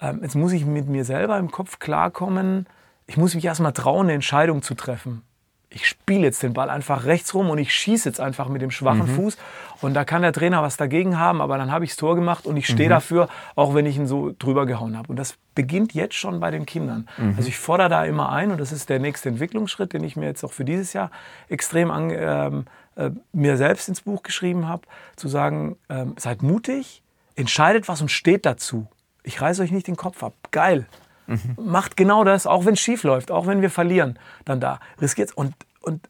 ähm, 0.00 0.18
jetzt 0.24 0.34
muss 0.34 0.50
ich 0.50 0.66
mit 0.66 0.88
mir 0.88 1.04
selber 1.04 1.38
im 1.38 1.52
Kopf 1.52 1.78
klarkommen, 1.78 2.66
ich 3.06 3.16
muss 3.16 3.36
mich 3.36 3.44
erstmal 3.44 3.72
trauen, 3.72 4.06
eine 4.06 4.14
Entscheidung 4.14 4.62
zu 4.62 4.74
treffen 4.74 5.22
ich 5.70 5.86
spiele 5.86 6.22
jetzt 6.22 6.42
den 6.42 6.54
Ball 6.54 6.70
einfach 6.70 7.04
rechts 7.04 7.34
rum 7.34 7.50
und 7.50 7.58
ich 7.58 7.74
schieße 7.74 8.08
jetzt 8.08 8.20
einfach 8.20 8.48
mit 8.48 8.62
dem 8.62 8.70
schwachen 8.70 9.10
mhm. 9.10 9.16
Fuß. 9.16 9.36
Und 9.82 9.94
da 9.94 10.04
kann 10.04 10.22
der 10.22 10.32
Trainer 10.32 10.62
was 10.62 10.76
dagegen 10.76 11.18
haben, 11.18 11.40
aber 11.40 11.58
dann 11.58 11.70
habe 11.70 11.84
ich 11.84 11.90
das 11.90 11.98
Tor 11.98 12.14
gemacht 12.14 12.46
und 12.46 12.56
ich 12.56 12.66
stehe 12.66 12.88
mhm. 12.88 12.92
dafür, 12.92 13.28
auch 13.54 13.74
wenn 13.74 13.84
ich 13.84 13.96
ihn 13.96 14.06
so 14.06 14.34
drüber 14.38 14.64
gehauen 14.64 14.96
habe. 14.96 15.08
Und 15.08 15.16
das 15.16 15.36
beginnt 15.54 15.92
jetzt 15.92 16.14
schon 16.14 16.40
bei 16.40 16.50
den 16.50 16.64
Kindern. 16.64 17.06
Mhm. 17.18 17.34
Also 17.36 17.48
ich 17.48 17.58
fordere 17.58 17.90
da 17.90 18.04
immer 18.04 18.30
ein 18.32 18.50
und 18.50 18.58
das 18.58 18.72
ist 18.72 18.88
der 18.88 18.98
nächste 18.98 19.28
Entwicklungsschritt, 19.28 19.92
den 19.92 20.04
ich 20.04 20.16
mir 20.16 20.26
jetzt 20.26 20.42
auch 20.42 20.52
für 20.52 20.64
dieses 20.64 20.94
Jahr 20.94 21.10
extrem 21.48 21.90
an, 21.90 22.10
ähm, 22.10 22.64
äh, 22.96 23.10
mir 23.32 23.56
selbst 23.58 23.88
ins 23.88 24.00
Buch 24.00 24.22
geschrieben 24.22 24.66
habe, 24.66 24.82
zu 25.16 25.28
sagen, 25.28 25.76
ähm, 25.90 26.14
seid 26.16 26.42
mutig, 26.42 27.02
entscheidet 27.36 27.88
was 27.88 28.00
und 28.00 28.10
steht 28.10 28.46
dazu. 28.46 28.86
Ich 29.22 29.40
reiße 29.40 29.62
euch 29.62 29.70
nicht 29.70 29.86
den 29.86 29.96
Kopf 29.96 30.22
ab. 30.22 30.32
Geil. 30.50 30.86
Mhm. 31.28 31.56
Macht 31.64 31.96
genau 31.96 32.24
das, 32.24 32.46
auch 32.46 32.64
wenn 32.64 32.72
es 32.72 32.80
schief 32.80 33.04
läuft, 33.04 33.30
auch 33.30 33.46
wenn 33.46 33.62
wir 33.62 33.70
verlieren, 33.70 34.18
dann 34.44 34.60
da. 34.60 34.80
Riskiert 35.00 35.36
und, 35.36 35.54
und, 35.82 36.08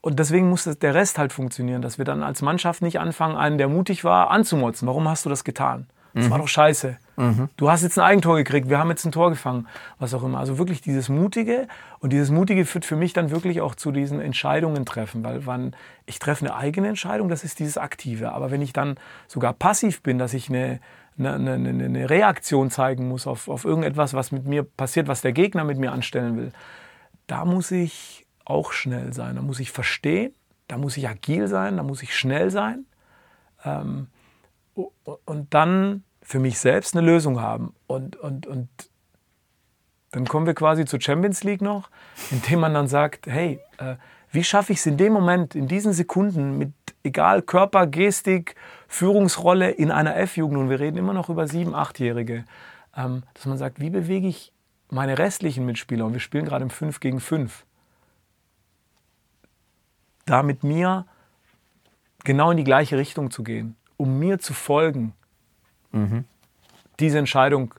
und 0.00 0.18
deswegen 0.18 0.48
muss 0.48 0.64
der 0.64 0.94
Rest 0.94 1.18
halt 1.18 1.32
funktionieren, 1.32 1.82
dass 1.82 1.98
wir 1.98 2.04
dann 2.04 2.22
als 2.22 2.40
Mannschaft 2.40 2.80
nicht 2.80 2.98
anfangen, 2.98 3.36
einen, 3.36 3.58
der 3.58 3.68
mutig 3.68 4.04
war, 4.04 4.30
anzumotzen. 4.30 4.88
Warum 4.88 5.08
hast 5.08 5.26
du 5.26 5.28
das 5.28 5.44
getan? 5.44 5.86
Das 6.14 6.26
mhm. 6.26 6.30
war 6.30 6.38
doch 6.38 6.48
scheiße. 6.48 6.96
Mhm. 7.16 7.48
Du 7.56 7.70
hast 7.70 7.82
jetzt 7.82 7.98
ein 7.98 8.04
Eigentor 8.04 8.36
gekriegt, 8.36 8.68
wir 8.68 8.78
haben 8.78 8.90
jetzt 8.90 9.04
ein 9.04 9.12
Tor 9.12 9.30
gefangen, 9.30 9.68
was 9.98 10.14
auch 10.14 10.22
immer. 10.22 10.38
Also 10.38 10.58
wirklich 10.58 10.80
dieses 10.80 11.08
Mutige 11.08 11.68
und 12.00 12.12
dieses 12.12 12.30
Mutige 12.30 12.64
führt 12.64 12.84
für 12.84 12.96
mich 12.96 13.12
dann 13.12 13.30
wirklich 13.30 13.60
auch 13.60 13.74
zu 13.74 13.92
diesen 13.92 14.20
Entscheidungen 14.20 14.86
treffen, 14.86 15.22
weil 15.22 15.46
wann 15.46 15.76
ich 16.06 16.18
treffe 16.18 16.46
eine 16.46 16.54
eigene 16.56 16.88
Entscheidung, 16.88 17.28
das 17.28 17.44
ist 17.44 17.58
dieses 17.58 17.78
Aktive. 17.78 18.32
Aber 18.32 18.50
wenn 18.50 18.62
ich 18.62 18.72
dann 18.72 18.96
sogar 19.28 19.52
passiv 19.52 20.02
bin, 20.02 20.18
dass 20.18 20.34
ich 20.34 20.48
eine, 20.48 20.80
eine, 21.26 21.52
eine, 21.54 21.84
eine 21.84 22.10
Reaktion 22.10 22.70
zeigen 22.70 23.08
muss 23.08 23.26
auf, 23.26 23.48
auf 23.48 23.64
irgendetwas, 23.64 24.14
was 24.14 24.32
mit 24.32 24.46
mir 24.46 24.62
passiert, 24.62 25.08
was 25.08 25.22
der 25.22 25.32
Gegner 25.32 25.64
mit 25.64 25.78
mir 25.78 25.92
anstellen 25.92 26.36
will, 26.36 26.52
da 27.26 27.44
muss 27.44 27.70
ich 27.70 28.26
auch 28.44 28.72
schnell 28.72 29.12
sein. 29.12 29.36
Da 29.36 29.42
muss 29.42 29.60
ich 29.60 29.70
verstehen, 29.70 30.34
da 30.68 30.78
muss 30.78 30.96
ich 30.96 31.08
agil 31.08 31.48
sein, 31.48 31.76
da 31.76 31.82
muss 31.82 32.02
ich 32.02 32.16
schnell 32.16 32.50
sein 32.50 32.84
ähm, 33.64 34.08
und 35.24 35.54
dann 35.54 36.04
für 36.22 36.38
mich 36.38 36.58
selbst 36.58 36.96
eine 36.96 37.06
Lösung 37.06 37.40
haben. 37.40 37.74
Und, 37.86 38.16
und, 38.16 38.46
und 38.46 38.68
dann 40.12 40.26
kommen 40.26 40.46
wir 40.46 40.54
quasi 40.54 40.84
zur 40.84 41.00
Champions 41.00 41.44
League 41.44 41.62
noch, 41.62 41.90
indem 42.30 42.60
man 42.60 42.74
dann 42.74 42.88
sagt, 42.88 43.26
hey, 43.26 43.60
äh, 43.78 43.96
wie 44.32 44.44
schaffe 44.44 44.72
ich 44.72 44.78
es 44.78 44.86
in 44.86 44.96
dem 44.96 45.12
Moment, 45.12 45.54
in 45.54 45.66
diesen 45.66 45.92
Sekunden 45.92 46.58
mit 46.58 46.72
egal 47.02 47.42
Körper, 47.42 47.86
Gestik, 47.86 48.54
Führungsrolle 48.90 49.70
in 49.70 49.92
einer 49.92 50.16
F-Jugend, 50.16 50.58
und 50.58 50.68
wir 50.68 50.80
reden 50.80 50.98
immer 50.98 51.12
noch 51.12 51.28
über 51.28 51.46
sieben, 51.46 51.76
achtjährige, 51.76 52.44
ähm, 52.96 53.22
dass 53.34 53.46
man 53.46 53.56
sagt, 53.56 53.78
wie 53.78 53.88
bewege 53.88 54.26
ich 54.26 54.52
meine 54.90 55.16
restlichen 55.16 55.64
Mitspieler, 55.64 56.04
und 56.04 56.12
wir 56.12 56.20
spielen 56.20 56.44
gerade 56.44 56.64
im 56.64 56.70
5 56.70 56.98
gegen 56.98 57.20
5, 57.20 57.64
da 60.26 60.42
mit 60.42 60.64
mir 60.64 61.06
genau 62.24 62.50
in 62.50 62.56
die 62.56 62.64
gleiche 62.64 62.98
Richtung 62.98 63.30
zu 63.30 63.44
gehen, 63.44 63.76
um 63.96 64.18
mir 64.18 64.40
zu 64.40 64.54
folgen, 64.54 65.14
mhm. 65.92 66.24
diese 66.98 67.20
Entscheidung, 67.20 67.72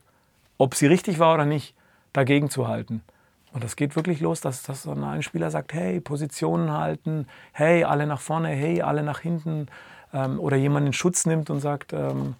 ob 0.57 0.75
sie 0.75 0.87
richtig 0.87 1.19
war 1.19 1.33
oder 1.33 1.45
nicht, 1.45 1.75
dagegen 2.13 2.49
zu 2.49 2.69
halten. 2.69 3.03
Und 3.51 3.65
das 3.65 3.75
geht 3.75 3.97
wirklich 3.97 4.21
los, 4.21 4.39
dass, 4.39 4.63
dass 4.63 4.83
dann 4.83 5.03
ein 5.03 5.23
Spieler 5.23 5.51
sagt, 5.51 5.73
hey, 5.73 5.99
Positionen 5.99 6.71
halten, 6.71 7.27
hey, 7.51 7.83
alle 7.83 8.07
nach 8.07 8.21
vorne, 8.21 8.47
hey, 8.47 8.81
alle 8.81 9.03
nach 9.03 9.19
hinten. 9.19 9.67
Ähm, 10.13 10.39
oder 10.39 10.57
jemand 10.57 10.87
in 10.87 10.93
Schutz 10.93 11.25
nimmt 11.25 11.49
und 11.49 11.59
sagt, 11.59 11.93
ähm, 11.93 12.35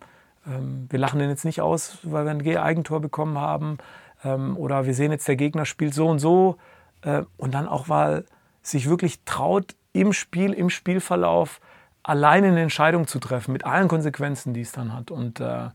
ähm, 0.48 0.88
wir 0.90 1.00
lachen 1.00 1.20
den 1.20 1.30
jetzt 1.30 1.46
nicht 1.46 1.62
aus, 1.62 1.98
weil 2.04 2.26
wir 2.26 2.32
ein 2.32 2.58
Eigentor 2.58 3.00
bekommen 3.00 3.38
haben. 3.38 3.78
Ähm, 4.24 4.58
oder 4.58 4.86
wir 4.86 4.94
sehen 4.94 5.12
jetzt, 5.12 5.28
der 5.28 5.36
Gegner 5.36 5.66
spielt 5.66 5.94
so 5.94 6.08
und 6.08 6.20
so. 6.20 6.58
Äh, 7.02 7.24
und 7.38 7.54
dann 7.54 7.68
auch 7.68 7.88
mal 7.88 8.26
sich 8.62 8.90
wirklich 8.90 9.24
traut, 9.26 9.76
im 9.94 10.14
Spiel, 10.14 10.54
im 10.54 10.70
Spielverlauf 10.70 11.60
alleine 12.04 12.48
eine 12.48 12.62
Entscheidung 12.62 13.08
zu 13.08 13.20
treffen, 13.20 13.52
mit 13.52 13.66
allen 13.66 13.88
Konsequenzen, 13.88 14.54
die 14.54 14.62
es 14.62 14.72
dann 14.72 14.94
hat. 14.94 15.12
Und 15.12 15.40
äh, 15.40 15.70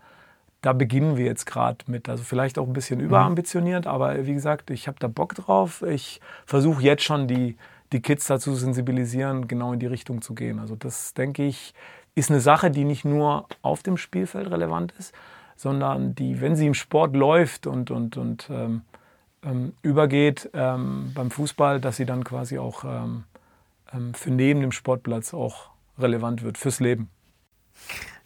da 0.62 0.72
beginnen 0.72 1.16
wir 1.16 1.26
jetzt 1.26 1.46
gerade 1.46 1.78
mit. 1.86 2.08
Also 2.08 2.24
vielleicht 2.24 2.58
auch 2.58 2.66
ein 2.66 2.72
bisschen 2.72 3.00
überambitioniert, 3.00 3.86
aber 3.86 4.26
wie 4.26 4.34
gesagt, 4.34 4.70
ich 4.70 4.88
habe 4.88 4.98
da 4.98 5.06
Bock 5.06 5.34
drauf. 5.34 5.82
Ich 5.82 6.20
versuche 6.44 6.82
jetzt 6.82 7.04
schon 7.04 7.28
die, 7.28 7.56
die 7.92 8.00
Kids 8.00 8.26
dazu 8.26 8.54
sensibilisieren, 8.54 9.48
genau 9.48 9.72
in 9.72 9.80
die 9.80 9.86
Richtung 9.86 10.22
zu 10.22 10.34
gehen. 10.34 10.58
Also 10.58 10.76
das, 10.76 11.14
denke 11.14 11.44
ich, 11.44 11.74
ist 12.14 12.30
eine 12.30 12.40
Sache, 12.40 12.70
die 12.70 12.84
nicht 12.84 13.04
nur 13.04 13.46
auf 13.62 13.82
dem 13.82 13.96
Spielfeld 13.96 14.50
relevant 14.50 14.92
ist, 14.98 15.14
sondern 15.56 16.14
die, 16.14 16.40
wenn 16.40 16.56
sie 16.56 16.66
im 16.66 16.74
Sport 16.74 17.14
läuft 17.14 17.66
und, 17.66 17.90
und, 17.90 18.16
und 18.16 18.48
ähm, 18.50 18.82
ähm, 19.44 19.72
übergeht 19.82 20.50
ähm, 20.54 21.12
beim 21.14 21.30
Fußball, 21.30 21.80
dass 21.80 21.96
sie 21.96 22.06
dann 22.06 22.24
quasi 22.24 22.58
auch 22.58 22.84
ähm, 22.84 23.24
ähm, 23.92 24.14
für 24.14 24.30
neben 24.30 24.60
dem 24.60 24.72
Sportplatz 24.72 25.34
auch 25.34 25.70
relevant 25.98 26.42
wird, 26.42 26.58
fürs 26.58 26.80
Leben. 26.80 27.08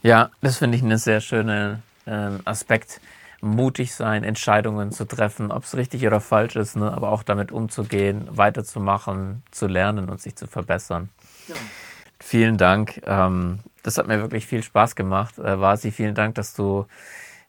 Ja, 0.02 0.30
das 0.40 0.58
finde 0.58 0.76
ich 0.76 0.82
einen 0.82 0.98
sehr 0.98 1.20
schönen 1.20 1.82
ähm, 2.06 2.40
Aspekt. 2.44 3.00
Mutig 3.40 3.94
sein, 3.94 4.22
Entscheidungen 4.22 4.92
zu 4.92 5.06
treffen, 5.06 5.50
ob 5.50 5.64
es 5.64 5.76
richtig 5.76 6.06
oder 6.06 6.20
falsch 6.20 6.56
ist, 6.56 6.76
ne? 6.76 6.92
aber 6.92 7.10
auch 7.10 7.22
damit 7.22 7.52
umzugehen, 7.52 8.28
weiterzumachen, 8.30 9.42
zu 9.50 9.66
lernen 9.66 10.08
und 10.10 10.20
sich 10.20 10.36
zu 10.36 10.46
verbessern. 10.46 11.08
Ja. 11.48 11.54
Vielen 12.18 12.58
Dank. 12.58 13.00
Ähm, 13.06 13.60
das 13.82 13.96
hat 13.96 14.06
mir 14.06 14.20
wirklich 14.20 14.46
viel 14.46 14.62
Spaß 14.62 14.94
gemacht. 14.94 15.38
Äh, 15.38 15.58
Vasi, 15.58 15.90
vielen 15.90 16.14
Dank, 16.14 16.34
dass 16.34 16.54
du 16.54 16.86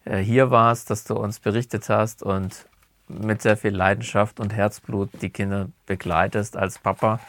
äh, 0.05 0.19
hier 0.19 0.49
warst, 0.49 0.89
dass 0.89 1.03
du 1.03 1.15
uns 1.15 1.39
berichtet 1.39 1.89
hast 1.89 2.23
und 2.23 2.67
mit 3.07 3.41
sehr 3.41 3.57
viel 3.57 3.75
Leidenschaft 3.75 4.39
und 4.39 4.53
Herzblut 4.53 5.09
die 5.21 5.29
Kinder 5.29 5.67
begleitest. 5.85 6.55
Als 6.55 6.79
Papa 6.79 7.19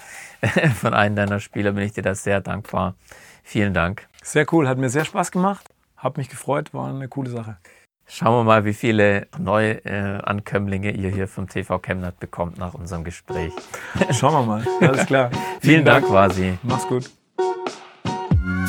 von 0.81 0.95
einem 0.95 1.17
deiner 1.17 1.41
Spieler 1.41 1.73
bin 1.73 1.85
ich 1.85 1.93
dir 1.93 2.03
da 2.03 2.15
sehr 2.15 2.41
dankbar. 2.41 2.95
Vielen 3.43 3.75
Dank. 3.75 4.07
Sehr 4.23 4.47
cool, 4.53 4.69
hat 4.69 4.79
mir 4.79 4.89
sehr 4.89 5.05
Spaß 5.05 5.33
gemacht. 5.33 5.69
Hab 5.97 6.17
mich 6.17 6.29
gefreut, 6.29 6.73
war 6.73 6.89
eine 6.89 7.09
coole 7.09 7.31
Sache. 7.31 7.57
Schauen 8.15 8.41
wir 8.41 8.45
mal, 8.45 8.67
wie 8.67 8.75
viele 8.75 9.27
neue 9.39 9.83
äh, 9.87 10.19
Ankömmlinge 10.23 10.91
ihr 10.91 11.09
hier 11.09 11.27
vom 11.27 11.49
TV 11.49 11.79
Chemnat 11.79 12.21
bekommt 12.21 12.59
nach 12.59 12.75
unserem 12.75 13.05
Gespräch. 13.05 13.55
Schauen 14.11 14.35
wir 14.35 14.43
mal, 14.43 14.67
alles 14.83 15.07
klar. 15.07 15.31
Vielen, 15.31 15.61
Vielen 15.61 15.85
Dank, 15.87 16.05
Dank, 16.05 16.15
Vasi. 16.15 16.59
Mach's 16.63 16.87
gut. 16.89 17.11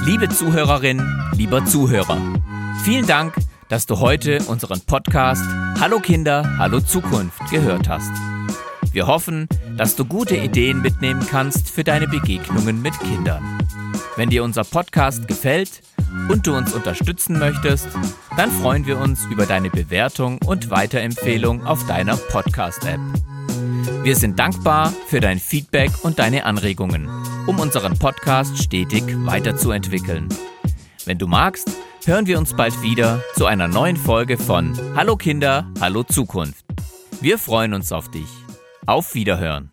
Liebe 0.06 0.30
Zuhörerin, 0.30 1.02
lieber 1.34 1.66
Zuhörer, 1.66 2.22
vielen 2.86 3.06
Dank, 3.06 3.36
dass 3.68 3.86
du 3.86 4.00
heute 4.00 4.42
unseren 4.48 4.80
Podcast 4.80 5.44
Hallo 5.78 6.00
Kinder, 6.00 6.58
Hallo 6.58 6.80
Zukunft 6.80 7.42
gehört 7.52 7.90
hast. 7.90 8.12
Wir 8.94 9.08
hoffen, 9.08 9.50
dass 9.76 9.98
du 9.98 10.06
gute 10.06 10.38
Ideen 10.38 10.82
mitnehmen 10.82 11.28
kannst 11.30 11.70
für 11.70 11.84
deine 11.84 12.08
Begegnungen 12.08 12.82
mit 12.82 12.98
Kindern. 13.02 13.44
Wenn 14.16 14.30
dir 14.30 14.46
unser 14.46 14.64
Podcast 14.64 15.28
gefällt 15.28 15.82
und 16.30 16.48
du 16.48 16.56
uns 16.56 16.74
unterstützen 16.74 17.40
möchtest, 17.40 17.88
dann 18.38 18.52
freuen 18.52 18.86
wir 18.86 18.98
uns 18.98 19.26
über 19.26 19.46
deine 19.46 19.70
Bewertung 19.70 20.40
und 20.46 20.70
Weiterempfehlung 20.70 21.66
auf 21.66 21.86
deiner 21.88 22.18
Podcast-App. 22.18 23.00
Wir 24.04 24.16
sind 24.16 24.40
dankbar 24.40 24.94
für 25.08 25.20
dein 25.20 25.40
Feedback 25.40 25.92
und 26.04 26.20
deine 26.20 26.46
Anregungen, 26.46 27.10
um 27.48 27.60
unseren 27.60 27.98
Podcast 27.98 28.62
stetig 28.62 29.04
weiterzuentwickeln. 29.26 30.30
Wenn 31.06 31.18
du 31.18 31.28
magst, 31.28 31.70
hören 32.06 32.28
wir 32.28 32.38
uns 32.38 32.54
bald 32.54 32.82
wieder 32.82 33.22
zu 33.36 33.46
einer 33.46 33.68
neuen 33.68 33.98
Folge 33.98 34.38
von 34.38 34.78
Hallo 34.96 35.16
Kinder, 35.16 35.68
Hallo 35.80 36.04
Zukunft. 36.04 36.66
Wir 37.22 37.38
freuen 37.38 37.74
uns 37.74 37.92
auf 37.92 38.10
dich. 38.12 38.28
Auf 38.86 39.16
Wiederhören. 39.16 39.73